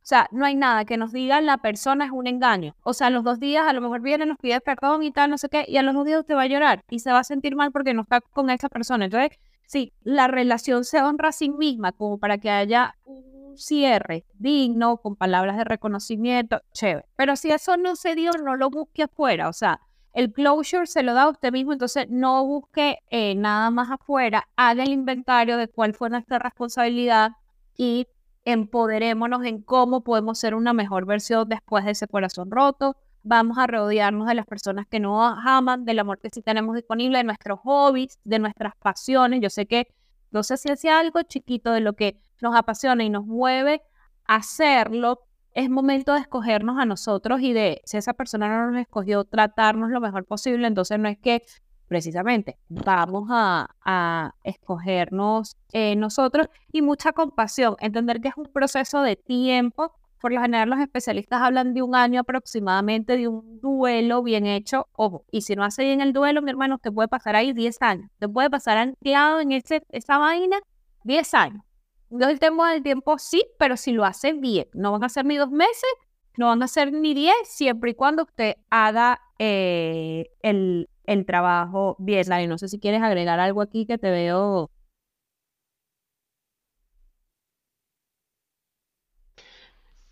O 0.03 0.05
sea, 0.05 0.27
no 0.31 0.45
hay 0.45 0.55
nada 0.55 0.83
que 0.83 0.97
nos 0.97 1.13
diga 1.13 1.39
la 1.39 1.57
persona 1.59 2.05
es 2.05 2.11
un 2.11 2.27
engaño. 2.27 2.75
O 2.83 2.93
sea, 2.93 3.09
los 3.09 3.23
dos 3.23 3.39
días 3.39 3.65
a 3.65 3.71
lo 3.71 3.79
mejor 3.79 4.01
viene, 4.01 4.25
nos 4.25 4.37
pide 4.37 4.59
perdón 4.59 5.03
y 5.03 5.11
tal, 5.11 5.29
no 5.29 5.37
sé 5.37 5.47
qué, 5.47 5.65
y 5.67 5.77
a 5.77 5.81
los 5.81 5.93
dos 5.93 6.05
días 6.05 6.19
usted 6.19 6.35
va 6.35 6.41
a 6.41 6.47
llorar 6.47 6.83
y 6.89 6.99
se 6.99 7.11
va 7.11 7.19
a 7.19 7.23
sentir 7.23 7.55
mal 7.55 7.71
porque 7.71 7.93
no 7.93 8.01
está 8.01 8.19
con 8.19 8.49
esa 8.49 8.67
persona. 8.67 9.05
Entonces, 9.05 9.39
sí, 9.73 9.91
la 10.03 10.27
relación 10.27 10.85
se 10.85 11.01
honra 11.01 11.29
a 11.29 11.31
sí 11.31 11.49
misma 11.49 11.91
como 11.93 12.19
para 12.19 12.37
que 12.37 12.51
haya 12.51 12.95
un 13.05 13.57
cierre 13.57 14.23
digno, 14.35 14.97
con 14.97 15.15
palabras 15.15 15.57
de 15.57 15.63
reconocimiento, 15.63 16.61
chévere. 16.73 17.07
Pero 17.15 17.35
si 17.35 17.49
eso 17.49 17.75
no 17.75 17.95
se 17.95 18.13
dio, 18.13 18.31
no 18.33 18.55
lo 18.55 18.69
busque 18.69 19.03
afuera. 19.03 19.49
O 19.49 19.53
sea, 19.53 19.81
el 20.13 20.31
closure 20.31 20.85
se 20.85 21.01
lo 21.01 21.15
da 21.15 21.23
a 21.23 21.29
usted 21.29 21.51
mismo, 21.51 21.73
entonces 21.73 22.05
no 22.09 22.45
busque 22.45 22.99
eh, 23.09 23.33
nada 23.33 23.71
más 23.71 23.89
afuera, 23.89 24.47
haga 24.55 24.83
el 24.83 24.91
inventario 24.91 25.57
de 25.57 25.67
cuál 25.67 25.95
fue 25.95 26.11
nuestra 26.11 26.37
responsabilidad 26.37 27.31
y 27.75 28.07
empoderémonos 28.45 29.43
en 29.43 29.63
cómo 29.63 30.03
podemos 30.03 30.37
ser 30.37 30.53
una 30.53 30.73
mejor 30.73 31.07
versión 31.07 31.49
después 31.49 31.83
de 31.85 31.91
ese 31.91 32.07
corazón 32.07 32.51
roto. 32.51 32.95
Vamos 33.23 33.57
a 33.57 33.67
rodearnos 33.67 34.27
de 34.27 34.35
las 34.35 34.45
personas 34.45 34.85
que 34.87 34.99
nos 34.99 35.35
aman, 35.45 35.85
del 35.85 35.99
amor 35.99 36.19
que 36.19 36.29
sí 36.29 36.41
tenemos 36.41 36.75
disponible, 36.75 37.17
de 37.17 37.23
nuestros 37.23 37.59
hobbies, 37.61 38.19
de 38.23 38.39
nuestras 38.39 38.75
pasiones. 38.75 39.39
Yo 39.41 39.49
sé 39.49 39.65
que, 39.65 39.87
no 40.31 40.43
sé 40.43 40.57
si 40.57 40.69
hace 40.69 40.89
algo 40.89 41.21
chiquito 41.23 41.71
de 41.71 41.79
lo 41.79 41.93
que 41.93 42.19
nos 42.41 42.55
apasiona 42.55 43.03
y 43.03 43.09
nos 43.09 43.25
mueve, 43.25 43.81
hacerlo, 44.25 45.21
es 45.53 45.69
momento 45.69 46.13
de 46.13 46.19
escogernos 46.19 46.79
a 46.79 46.85
nosotros 46.85 47.41
y 47.41 47.53
de, 47.53 47.81
si 47.85 47.97
esa 47.97 48.13
persona 48.13 48.49
no 48.49 48.71
nos 48.71 48.81
escogió, 48.81 49.23
tratarnos 49.23 49.89
lo 49.89 50.01
mejor 50.01 50.25
posible. 50.25 50.67
Entonces 50.67 50.99
no 50.99 51.07
es 51.07 51.17
que 51.17 51.43
precisamente 51.87 52.57
vamos 52.69 53.29
a, 53.31 53.69
a 53.85 54.33
escogernos 54.43 55.57
eh, 55.71 55.95
nosotros 55.95 56.47
y 56.71 56.81
mucha 56.81 57.13
compasión, 57.13 57.75
entender 57.79 58.19
que 58.19 58.29
es 58.29 58.37
un 58.37 58.45
proceso 58.51 59.01
de 59.01 59.15
tiempo. 59.15 59.93
Por 60.23 60.31
lo 60.31 60.39
general 60.39 60.69
los 60.69 60.79
especialistas 60.79 61.41
hablan 61.41 61.73
de 61.73 61.81
un 61.81 61.95
año 61.95 62.21
aproximadamente 62.21 63.17
de 63.17 63.27
un 63.27 63.59
duelo 63.59 64.23
bien 64.23 64.45
hecho. 64.45 64.87
Ojo, 64.93 65.25
y 65.29 65.41
si 65.41 65.53
no 65.53 65.65
hace 65.65 65.83
bien 65.83 65.99
el 65.99 66.13
duelo, 66.13 66.41
mi 66.41 66.49
hermano, 66.49 66.77
te 66.77 66.93
puede 66.93 67.09
pasar 67.09 67.35
ahí 67.35 67.51
10 67.51 67.81
años. 67.81 68.09
Te 68.19 68.29
puede 68.29 68.49
pasar 68.49 68.77
anclado 68.77 69.41
en 69.41 69.51
esa 69.51 70.17
vaina 70.17 70.61
10 71.03 71.33
años. 71.33 71.65
No 72.09 72.29
el 72.29 72.39
tema 72.39 72.71
del 72.71 72.83
tiempo 72.83 73.19
sí, 73.19 73.43
pero 73.59 73.75
si 73.75 73.91
lo 73.91 74.05
hace 74.05 74.31
bien. 74.31 74.69
No 74.73 74.93
van 74.93 75.03
a 75.03 75.09
ser 75.09 75.25
ni 75.25 75.35
dos 75.35 75.51
meses, 75.51 75.93
no 76.37 76.47
van 76.47 76.63
a 76.63 76.69
ser 76.69 76.93
ni 76.93 77.13
diez, 77.13 77.35
siempre 77.43 77.91
y 77.91 77.93
cuando 77.93 78.23
usted 78.23 78.55
haga 78.69 79.19
eh, 79.39 80.29
el, 80.41 80.87
trabajo 81.27 81.97
bien. 81.99 82.25
No 82.47 82.57
sé 82.57 82.69
si 82.69 82.79
quieres 82.79 83.01
agregar 83.01 83.41
algo 83.41 83.61
aquí 83.61 83.85
que 83.85 83.97
te 83.97 84.09
veo. 84.09 84.71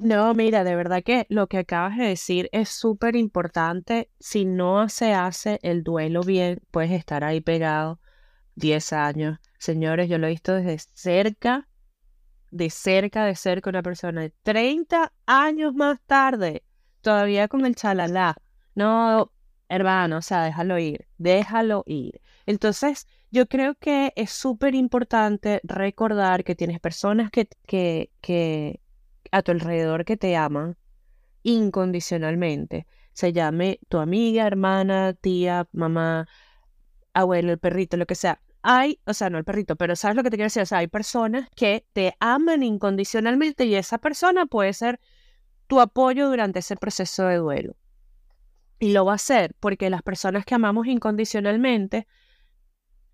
No, 0.01 0.33
mira, 0.33 0.63
de 0.63 0.75
verdad 0.75 1.03
que 1.03 1.27
lo 1.29 1.45
que 1.45 1.59
acabas 1.59 1.95
de 1.95 2.05
decir 2.05 2.49
es 2.53 2.69
súper 2.69 3.15
importante. 3.15 4.09
Si 4.19 4.45
no 4.45 4.89
se 4.89 5.13
hace 5.13 5.59
el 5.61 5.83
duelo 5.83 6.21
bien, 6.23 6.59
puedes 6.71 6.91
estar 6.91 7.23
ahí 7.23 7.39
pegado 7.39 7.99
10 8.55 8.93
años. 8.93 9.39
Señores, 9.59 10.09
yo 10.09 10.17
lo 10.17 10.25
he 10.25 10.31
visto 10.31 10.55
desde 10.55 10.79
cerca 10.79 11.67
de 12.49 12.69
cerca, 12.71 13.25
de 13.25 13.35
cerca 13.35 13.69
una 13.69 13.83
persona 13.83 14.21
de 14.21 14.33
30 14.43 15.13
años 15.27 15.73
más 15.75 15.99
tarde, 16.07 16.63
todavía 17.01 17.47
con 17.47 17.65
el 17.65 17.75
chalala. 17.75 18.35
No, 18.75 19.31
hermano, 19.69 20.17
o 20.17 20.21
sea, 20.23 20.43
déjalo 20.43 20.79
ir, 20.79 21.07
déjalo 21.19 21.83
ir. 21.85 22.21
Entonces, 22.47 23.07
yo 23.29 23.47
creo 23.47 23.75
que 23.75 24.13
es 24.15 24.31
súper 24.31 24.73
importante 24.75 25.61
recordar 25.63 26.43
que 26.43 26.55
tienes 26.55 26.79
personas 26.79 27.31
que, 27.31 27.47
que, 27.67 28.11
que 28.19 28.80
a 29.31 29.41
tu 29.41 29.51
alrededor 29.51 30.05
que 30.05 30.17
te 30.17 30.35
aman 30.35 30.77
incondicionalmente. 31.43 32.87
Se 33.13 33.33
llame 33.33 33.79
tu 33.89 33.97
amiga, 33.97 34.45
hermana, 34.47 35.13
tía, 35.13 35.67
mamá, 35.71 36.27
abuelo, 37.13 37.51
el 37.51 37.59
perrito, 37.59 37.97
lo 37.97 38.05
que 38.05 38.15
sea 38.15 38.41
hay, 38.63 38.99
o 39.05 39.13
sea, 39.13 39.29
no 39.29 39.37
el 39.37 39.43
perrito, 39.43 39.75
pero 39.75 39.95
sabes 39.95 40.15
lo 40.15 40.23
que 40.23 40.29
te 40.29 40.37
quiero 40.37 40.47
decir, 40.47 40.63
o 40.63 40.65
sea, 40.65 40.79
hay 40.79 40.87
personas 40.87 41.49
que 41.55 41.85
te 41.93 42.15
aman 42.19 42.63
incondicionalmente 42.63 43.65
y 43.65 43.75
esa 43.75 43.97
persona 43.97 44.45
puede 44.45 44.73
ser 44.73 44.99
tu 45.67 45.79
apoyo 45.79 46.29
durante 46.29 46.59
ese 46.59 46.75
proceso 46.75 47.25
de 47.25 47.37
duelo. 47.37 47.75
Y 48.79 48.93
lo 48.93 49.05
va 49.05 49.13
a 49.13 49.15
hacer 49.15 49.55
porque 49.59 49.89
las 49.89 50.01
personas 50.01 50.45
que 50.45 50.55
amamos 50.55 50.87
incondicionalmente, 50.87 52.07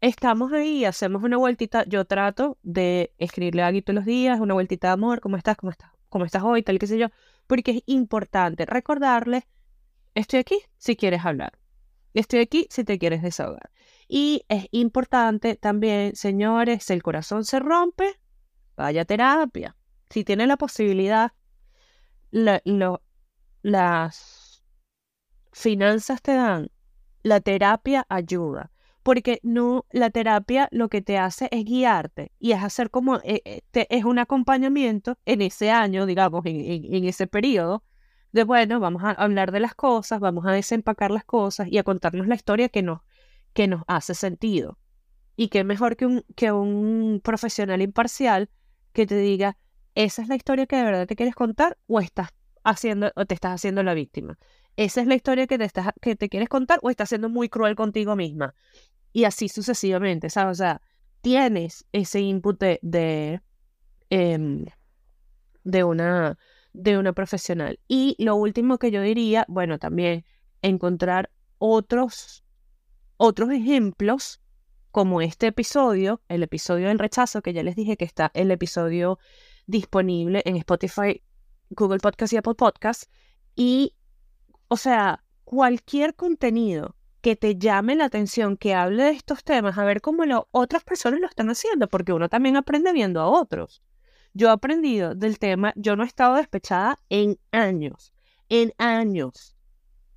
estamos 0.01 0.51
ahí, 0.53 0.85
hacemos 0.85 1.23
una 1.23 1.37
vueltita, 1.37 1.83
yo 1.85 2.05
trato 2.05 2.57
de 2.63 3.13
escribirle 3.17 3.63
a 3.63 3.71
todos 3.81 3.95
los 3.95 4.05
días, 4.05 4.39
una 4.39 4.53
vueltita 4.53 4.87
de 4.87 4.93
amor, 4.93 5.21
¿cómo 5.21 5.37
estás? 5.37 5.57
¿Cómo 5.57 5.71
estás? 5.71 5.96
¿Cómo 6.09 6.25
estás 6.25 6.43
hoy? 6.43 6.63
Tal, 6.63 6.79
qué 6.79 6.87
sé 6.87 6.97
yo, 6.97 7.07
porque 7.47 7.71
es 7.71 7.83
importante 7.85 8.65
recordarle, 8.65 9.47
estoy 10.15 10.39
aquí 10.39 10.59
si 10.77 10.95
quieres 10.95 11.25
hablar, 11.25 11.57
estoy 12.13 12.39
aquí 12.39 12.67
si 12.69 12.83
te 12.83 12.97
quieres 12.97 13.21
desahogar. 13.21 13.71
Y 14.07 14.45
es 14.47 14.67
importante 14.71 15.55
también, 15.55 16.15
señores, 16.15 16.83
si 16.83 16.93
el 16.93 17.03
corazón 17.03 17.43
se 17.43 17.59
rompe, 17.59 18.19
vaya 18.75 19.01
a 19.01 19.05
terapia. 19.05 19.75
Si 20.09 20.23
tiene 20.23 20.47
la 20.47 20.55
posibilidad, 20.55 21.33
las 23.61 24.63
finanzas 25.51 26.21
te 26.21 26.33
dan, 26.33 26.71
la 27.23 27.41
terapia 27.41 28.05
ayuda. 28.07 28.71
Porque 29.07 29.39
no, 29.41 29.85
la 29.89 30.09
terapia 30.09 30.67
lo 30.69 30.89
que 30.89 31.01
te 31.01 31.17
hace 31.17 31.47
es 31.51 31.63
guiarte 31.63 32.33
y 32.39 32.51
es 32.51 32.61
hacer 32.61 32.89
como, 32.89 33.21
eh, 33.23 33.41
eh, 33.45 33.61
es 33.89 34.03
un 34.03 34.19
acompañamiento 34.19 35.17
en 35.23 35.41
ese 35.41 35.71
año, 35.71 36.05
digamos, 36.05 36.45
en, 36.45 36.93
en 36.93 37.05
ese 37.05 37.25
periodo, 37.25 37.85
de 38.33 38.43
bueno, 38.43 38.81
vamos 38.81 39.01
a 39.05 39.11
hablar 39.11 39.53
de 39.53 39.61
las 39.61 39.75
cosas, 39.75 40.19
vamos 40.19 40.45
a 40.45 40.51
desempacar 40.51 41.09
las 41.11 41.23
cosas 41.23 41.69
y 41.71 41.77
a 41.77 41.83
contarnos 41.83 42.27
la 42.27 42.35
historia 42.35 42.67
que 42.67 42.83
nos, 42.83 42.99
que 43.53 43.69
nos 43.69 43.83
hace 43.87 44.13
sentido. 44.13 44.77
Y 45.37 45.47
qué 45.47 45.63
mejor 45.63 45.95
que 45.95 46.05
un, 46.05 46.25
que 46.35 46.51
un 46.51 47.21
profesional 47.23 47.81
imparcial 47.81 48.49
que 48.91 49.07
te 49.07 49.15
diga, 49.15 49.57
esa 49.95 50.21
es 50.21 50.27
la 50.27 50.35
historia 50.35 50.65
que 50.65 50.75
de 50.75 50.83
verdad 50.83 51.07
te 51.07 51.15
quieres 51.15 51.33
contar 51.33 51.77
o 51.87 52.01
estás 52.01 52.31
haciendo 52.65 53.13
o 53.15 53.25
te 53.25 53.35
estás 53.35 53.53
haciendo 53.53 53.83
la 53.83 53.93
víctima. 53.93 54.37
Esa 54.75 55.01
es 55.01 55.07
la 55.07 55.15
historia 55.15 55.47
que 55.47 55.57
te, 55.57 55.63
estás, 55.63 55.87
que 56.01 56.15
te 56.15 56.29
quieres 56.29 56.49
contar 56.49 56.79
o 56.83 56.89
estás 56.89 57.09
siendo 57.09 57.29
muy 57.29 57.49
cruel 57.49 57.75
contigo 57.75 58.15
misma. 58.15 58.53
Y 59.17 59.23
así 59.25 59.49
sucesivamente, 59.49 60.29
¿sabes? 60.29 60.51
O 60.51 60.61
sea, 60.61 60.79
tienes 61.21 61.87
ese 61.91 62.19
input 62.19 62.59
de, 62.59 63.41
em, 64.11 64.65
de, 65.63 65.83
una, 65.83 66.37
de 66.73 66.99
una 66.99 67.13
profesional. 67.13 67.79
Y 67.87 68.15
lo 68.19 68.35
último 68.35 68.77
que 68.77 68.91
yo 68.91 69.01
diría, 69.01 69.43
bueno, 69.47 69.79
también 69.79 70.23
encontrar 70.61 71.31
otros 71.57 72.43
otros 73.17 73.49
ejemplos, 73.49 74.39
como 74.91 75.21
este 75.21 75.47
episodio, 75.47 76.21
el 76.27 76.43
episodio 76.43 76.89
del 76.89 76.99
rechazo, 76.99 77.41
que 77.41 77.53
ya 77.53 77.63
les 77.63 77.75
dije 77.75 77.97
que 77.97 78.05
está 78.05 78.29
el 78.35 78.51
episodio 78.51 79.17
disponible 79.65 80.43
en 80.45 80.57
Spotify, 80.57 81.23
Google 81.71 81.97
Podcast 81.97 82.33
y 82.33 82.37
Apple 82.37 82.53
Podcast. 82.53 83.11
Y, 83.55 83.95
o 84.67 84.77
sea, 84.77 85.23
cualquier 85.43 86.13
contenido 86.13 86.96
que 87.27 87.35
te 87.35 87.57
llame 87.57 87.97
la 87.97 88.05
atención, 88.05 88.55
que 88.55 88.73
hable 88.73 89.03
de 89.03 89.09
estos 89.09 89.43
temas, 89.43 89.77
a 89.77 89.83
ver 89.83 89.99
cómo 89.99 90.23
lo, 90.23 90.47
otras 90.51 90.85
personas 90.85 91.19
lo 91.19 91.27
están 91.27 91.49
haciendo, 91.49 91.89
porque 91.89 92.13
uno 92.13 92.29
también 92.29 92.55
aprende 92.55 92.93
viendo 92.93 93.19
a 93.19 93.27
otros. 93.27 93.83
Yo 94.31 94.47
he 94.47 94.51
aprendido 94.51 95.13
del 95.13 95.37
tema, 95.37 95.73
yo 95.75 95.97
no 95.97 96.03
he 96.03 96.07
estado 96.07 96.35
despechada 96.35 96.97
en 97.09 97.37
años, 97.51 98.13
en 98.47 98.71
años. 98.77 99.57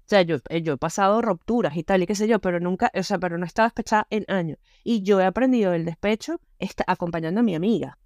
O 0.06 0.08
sea, 0.08 0.22
yo, 0.22 0.36
eh, 0.50 0.62
yo 0.62 0.74
he 0.74 0.76
pasado 0.76 1.20
rupturas 1.20 1.76
y 1.76 1.82
tal, 1.82 2.04
y 2.04 2.06
qué 2.06 2.14
sé 2.14 2.28
yo, 2.28 2.40
pero 2.40 2.61
nunca, 2.61 2.92
o 2.94 3.02
sea, 3.02 3.18
pero 3.18 3.38
no 3.38 3.44
estaba 3.44 3.66
despechada 3.66 4.06
en 4.11 4.24
años. 4.28 4.58
Y 4.84 5.02
yo 5.02 5.20
he 5.20 5.24
aprendido 5.24 5.72
el 5.72 5.84
despecho 5.84 6.40
está 6.61 6.84
acompañando 6.86 7.40
a 7.40 7.42
mi 7.42 7.56
amiga. 7.56 7.98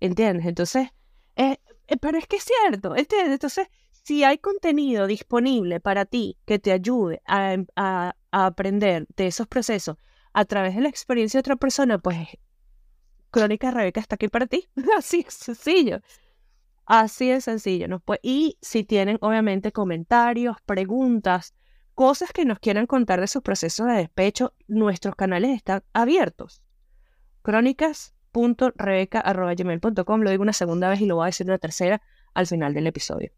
¿Entiendes? 0.00 0.46
Entonces, 0.46 0.88
eh, 1.36 1.58
eh, 1.86 1.96
pero 1.98 2.18
es 2.18 2.26
que 2.26 2.38
es 2.38 2.44
cierto, 2.44 2.96
¿entiendes? 2.96 3.34
Entonces, 3.34 3.68
si 4.04 4.22
hay 4.22 4.36
contenido 4.36 5.06
disponible 5.06 5.80
para 5.80 6.04
ti 6.04 6.36
que 6.44 6.58
te 6.58 6.72
ayude 6.72 7.22
a, 7.26 7.56
a, 7.74 8.14
a 8.34 8.46
aprender 8.46 9.06
de 9.16 9.28
esos 9.28 9.46
procesos 9.46 9.96
a 10.32 10.44
través 10.44 10.74
de 10.74 10.80
la 10.80 10.88
experiencia 10.88 11.38
de 11.38 11.42
otra 11.42 11.54
persona, 11.54 11.98
pues 11.98 12.18
Crónica 13.30 13.70
Rebeca 13.70 14.00
está 14.00 14.16
aquí 14.16 14.26
para 14.26 14.48
ti. 14.48 14.68
Así 14.98 15.24
es 15.26 15.34
sencillo. 15.34 16.00
Así 16.84 17.28
de 17.28 17.40
sencillo. 17.40 18.02
y 18.22 18.58
si 18.60 18.82
tienen 18.82 19.18
obviamente 19.20 19.70
comentarios, 19.70 20.56
preguntas, 20.66 21.54
cosas 21.94 22.32
que 22.32 22.44
nos 22.44 22.58
quieran 22.58 22.86
contar 22.86 23.20
de 23.20 23.28
sus 23.28 23.42
procesos 23.42 23.86
de 23.86 23.92
despecho, 23.94 24.52
nuestros 24.66 25.14
canales 25.14 25.56
están 25.56 25.84
abiertos. 25.92 26.60
Crónicas.rebeca.gmail.com 27.42 30.22
Lo 30.22 30.30
digo 30.30 30.42
una 30.42 30.52
segunda 30.52 30.88
vez 30.88 31.00
y 31.00 31.06
lo 31.06 31.14
voy 31.14 31.22
a 31.24 31.26
decir 31.26 31.46
una 31.46 31.58
tercera 31.58 32.02
al 32.34 32.48
final 32.48 32.74
del 32.74 32.88
episodio. 32.88 33.30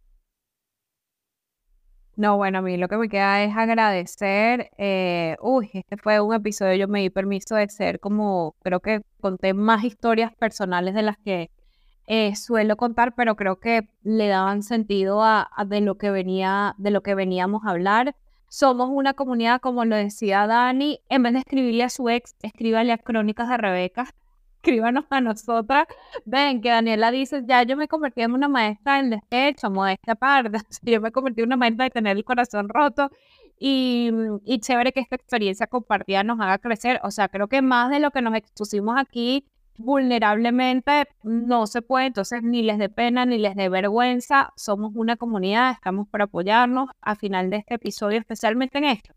No, 2.16 2.38
bueno, 2.38 2.58
a 2.58 2.62
mí 2.62 2.78
lo 2.78 2.88
que 2.88 2.96
me 2.96 3.10
queda 3.10 3.42
es 3.44 3.54
agradecer. 3.54 4.70
Eh, 4.78 5.36
uy, 5.42 5.70
este 5.74 5.98
fue 5.98 6.18
un 6.20 6.34
episodio, 6.34 6.74
yo 6.74 6.88
me 6.88 7.00
di 7.02 7.10
permiso 7.10 7.56
de 7.56 7.68
ser 7.68 8.00
como, 8.00 8.54
creo 8.62 8.80
que 8.80 9.02
conté 9.20 9.52
más 9.52 9.84
historias 9.84 10.34
personales 10.34 10.94
de 10.94 11.02
las 11.02 11.18
que 11.18 11.50
eh, 12.06 12.34
suelo 12.34 12.76
contar, 12.76 13.14
pero 13.14 13.36
creo 13.36 13.56
que 13.56 13.88
le 14.02 14.28
daban 14.28 14.62
sentido 14.62 15.22
a, 15.22 15.50
de 15.66 15.82
lo 15.82 15.96
que 15.96 16.10
venía, 16.10 16.74
de 16.78 16.90
lo 16.90 17.02
que 17.02 17.14
veníamos 17.14 17.64
a 17.66 17.70
hablar. 17.70 18.16
Somos 18.48 18.88
una 18.90 19.12
comunidad, 19.12 19.60
como 19.60 19.84
lo 19.84 19.96
decía 19.96 20.46
Dani, 20.46 21.00
en 21.10 21.22
vez 21.22 21.34
de 21.34 21.40
escribirle 21.40 21.84
a 21.84 21.90
su 21.90 22.08
ex, 22.08 22.34
escríbale 22.42 22.92
a 22.92 22.98
Crónicas 22.98 23.50
de 23.50 23.56
Rebeca, 23.58 24.06
escríbanos 24.66 25.04
a 25.10 25.20
nosotras. 25.20 25.86
Ven, 26.24 26.60
que 26.60 26.70
Daniela 26.70 27.10
dice, 27.12 27.42
ya 27.46 27.62
yo 27.62 27.76
me 27.76 27.86
convertí 27.88 28.22
en 28.22 28.32
una 28.32 28.48
maestra 28.48 28.98
en 28.98 29.10
despecho, 29.10 29.70
modesta 29.70 30.14
parte, 30.16 30.58
yo 30.82 31.00
me 31.00 31.12
convertí 31.12 31.42
en 31.42 31.48
una 31.48 31.56
maestra 31.56 31.84
de 31.84 31.90
tener 31.90 32.16
el 32.16 32.24
corazón 32.24 32.68
roto. 32.68 33.10
y, 33.58 34.10
y 34.44 34.58
chévere 34.60 34.92
que 34.92 35.00
esta 35.00 35.16
experiencia 35.16 35.66
compartida 35.66 36.22
nos 36.24 36.40
haga 36.40 36.58
crecer. 36.58 37.00
O 37.04 37.10
sea, 37.10 37.28
creo 37.28 37.48
que 37.48 37.62
más 37.62 37.90
de 37.90 38.00
lo 38.00 38.10
que 38.10 38.22
nos 38.22 38.34
expusimos 38.34 38.96
aquí 38.98 39.44
vulnerablemente 39.78 41.04
no 41.22 41.66
se 41.66 41.82
puede, 41.82 42.06
entonces 42.06 42.42
ni 42.42 42.62
les 42.62 42.78
dé 42.78 42.88
pena 42.88 43.26
ni 43.26 43.38
les 43.38 43.54
dé 43.56 43.68
vergüenza, 43.68 44.52
somos 44.56 44.92
una 44.94 45.16
comunidad, 45.16 45.72
estamos 45.72 46.08
para 46.08 46.24
apoyarnos. 46.24 46.88
A 47.00 47.14
final 47.14 47.50
de 47.50 47.58
este 47.58 47.74
episodio, 47.74 48.18
especialmente 48.18 48.78
en 48.78 48.84
esto, 48.84 49.12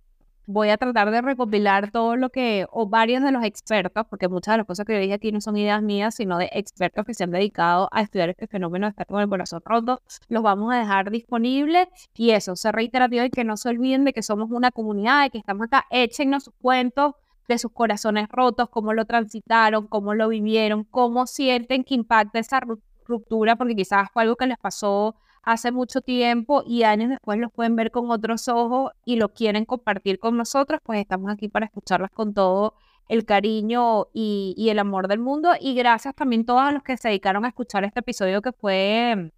voy 0.51 0.69
a 0.69 0.77
tratar 0.77 1.11
de 1.11 1.21
recopilar 1.21 1.91
todo 1.91 2.15
lo 2.15 2.31
que, 2.31 2.65
o 2.71 2.87
varios 2.87 3.21
de 3.21 3.31
los 3.31 3.43
expertos, 3.43 4.07
porque 4.09 4.27
muchas 4.27 4.53
de 4.53 4.57
las 4.57 4.65
cosas 4.65 4.83
que 4.83 4.93
yo 4.93 4.99
dije 4.99 5.13
aquí 5.13 5.31
no 5.31 5.41
son 5.41 5.55
ideas 5.57 5.83
mías, 5.83 6.15
sino 6.15 6.39
de 6.39 6.49
expertos 6.51 7.05
que 7.05 7.13
se 7.13 7.23
han 7.23 7.29
dedicado 7.29 7.87
a 7.91 8.01
estudiar 8.01 8.29
este 8.29 8.47
fenómeno 8.47 8.87
de 8.87 8.89
estar 8.89 9.05
con 9.05 9.21
el 9.21 9.29
corazón 9.29 9.61
roto, 9.63 10.01
los 10.27 10.41
vamos 10.41 10.73
a 10.73 10.77
dejar 10.77 11.11
disponibles. 11.11 11.87
Y 12.15 12.31
eso, 12.31 12.55
ser 12.55 12.73
reiterativo 12.73 13.23
y 13.25 13.29
que 13.29 13.43
no 13.43 13.57
se 13.57 13.69
olviden 13.69 14.05
de 14.05 14.13
que 14.13 14.23
somos 14.23 14.49
una 14.49 14.71
comunidad, 14.71 15.25
de 15.25 15.29
que 15.29 15.37
estamos 15.37 15.67
acá, 15.67 15.85
échennos 15.91 16.45
sus 16.45 16.55
cuentos 16.59 17.13
de 17.47 17.59
sus 17.59 17.71
corazones 17.71 18.27
rotos, 18.29 18.69
cómo 18.69 18.93
lo 18.93 19.05
transitaron, 19.05 19.85
cómo 19.85 20.15
lo 20.15 20.29
vivieron, 20.29 20.83
cómo 20.83 21.27
sienten 21.27 21.83
que 21.83 21.93
impacta 21.93 22.39
esa 22.39 22.59
ruptura, 23.05 23.55
porque 23.55 23.75
quizás 23.75 24.09
fue 24.11 24.23
algo 24.23 24.35
que 24.35 24.47
les 24.47 24.57
pasó 24.57 25.15
hace 25.51 25.71
mucho 25.71 26.01
tiempo 26.01 26.63
y 26.65 26.83
años 26.83 27.09
después 27.09 27.39
los 27.39 27.51
pueden 27.51 27.75
ver 27.75 27.89
con 27.89 28.11
otros 28.11 28.47
ojos 28.47 28.91
y 29.03 29.15
lo 29.15 29.29
quieren 29.29 29.65
compartir 29.65 30.19
con 30.19 30.37
nosotros, 30.37 30.79
pues 30.83 30.99
estamos 30.99 31.31
aquí 31.31 31.47
para 31.49 31.65
escucharlas 31.65 32.11
con 32.11 32.35
todo 32.35 32.75
el 33.07 33.25
cariño 33.25 34.07
y, 34.13 34.67
el 34.69 34.77
amor 34.77 35.07
del 35.07 35.19
mundo. 35.19 35.49
Y 35.59 35.73
gracias 35.73 36.13
también 36.13 36.43
a 36.43 36.45
todos 36.45 36.73
los 36.73 36.83
que 36.83 36.97
se 36.97 37.07
dedicaron 37.07 37.45
a 37.45 37.47
escuchar 37.47 37.83
este 37.83 38.01
episodio 38.01 38.43
que 38.43 38.51
fue 38.51 39.31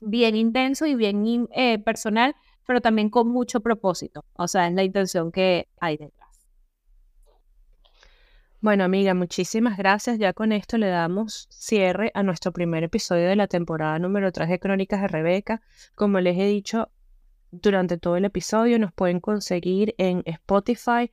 bien 0.00 0.36
intenso 0.36 0.84
y 0.84 0.94
bien 0.94 1.48
eh, 1.52 1.78
personal, 1.78 2.36
pero 2.66 2.82
también 2.82 3.08
con 3.08 3.28
mucho 3.28 3.60
propósito. 3.60 4.24
O 4.34 4.46
sea, 4.46 4.68
es 4.68 4.74
la 4.74 4.84
intención 4.84 5.32
que 5.32 5.68
hay 5.80 5.96
detrás. 5.96 6.19
Bueno, 8.62 8.84
amiga, 8.84 9.14
muchísimas 9.14 9.78
gracias. 9.78 10.18
Ya 10.18 10.34
con 10.34 10.52
esto 10.52 10.76
le 10.76 10.88
damos 10.88 11.46
cierre 11.50 12.10
a 12.12 12.22
nuestro 12.22 12.52
primer 12.52 12.84
episodio 12.84 13.26
de 13.26 13.34
la 13.34 13.46
temporada 13.46 13.98
número 13.98 14.32
3 14.32 14.50
de 14.50 14.60
Crónicas 14.60 15.00
de 15.00 15.08
Rebeca. 15.08 15.62
Como 15.94 16.20
les 16.20 16.36
he 16.36 16.44
dicho 16.44 16.90
durante 17.50 17.96
todo 17.96 18.16
el 18.16 18.26
episodio, 18.26 18.78
nos 18.78 18.92
pueden 18.92 19.18
conseguir 19.18 19.94
en 19.96 20.22
Spotify, 20.26 21.10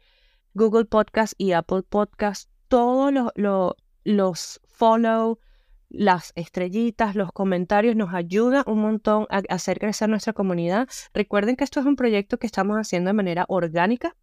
Google 0.55 0.83
Podcast 0.83 1.35
y 1.37 1.53
Apple 1.53 1.83
Podcast. 1.83 2.51
Todos 2.67 3.13
los, 3.13 3.75
los 4.03 4.59
follow, 4.67 5.39
las 5.87 6.33
estrellitas, 6.35 7.15
los 7.15 7.31
comentarios 7.31 7.95
nos 7.95 8.13
ayudan 8.13 8.65
un 8.67 8.81
montón 8.81 9.25
a 9.29 9.41
hacer 9.47 9.79
crecer 9.79 10.09
nuestra 10.09 10.33
comunidad. 10.33 10.89
Recuerden 11.13 11.55
que 11.55 11.63
esto 11.63 11.79
es 11.79 11.85
un 11.85 11.95
proyecto 11.95 12.39
que 12.39 12.47
estamos 12.47 12.75
haciendo 12.75 13.07
de 13.07 13.13
manera 13.13 13.45
orgánica 13.47 14.17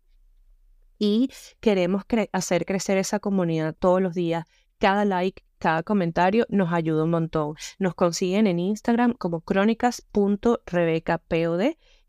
y 0.99 1.30
queremos 1.61 2.03
hacer 2.32 2.66
crecer 2.66 2.99
esa 2.99 3.20
comunidad 3.20 3.74
todos 3.78 4.03
los 4.03 4.14
días. 4.14 4.45
Cada 4.78 5.05
like, 5.05 5.45
cada 5.59 5.82
comentario 5.82 6.47
nos 6.49 6.72
ayuda 6.72 7.05
un 7.05 7.11
montón. 7.11 7.57
Nos 7.78 7.95
consiguen 7.95 8.47
en 8.47 8.59
Instagram 8.59 9.12
como 9.14 9.40
crónicas.rebecapod 9.40 11.61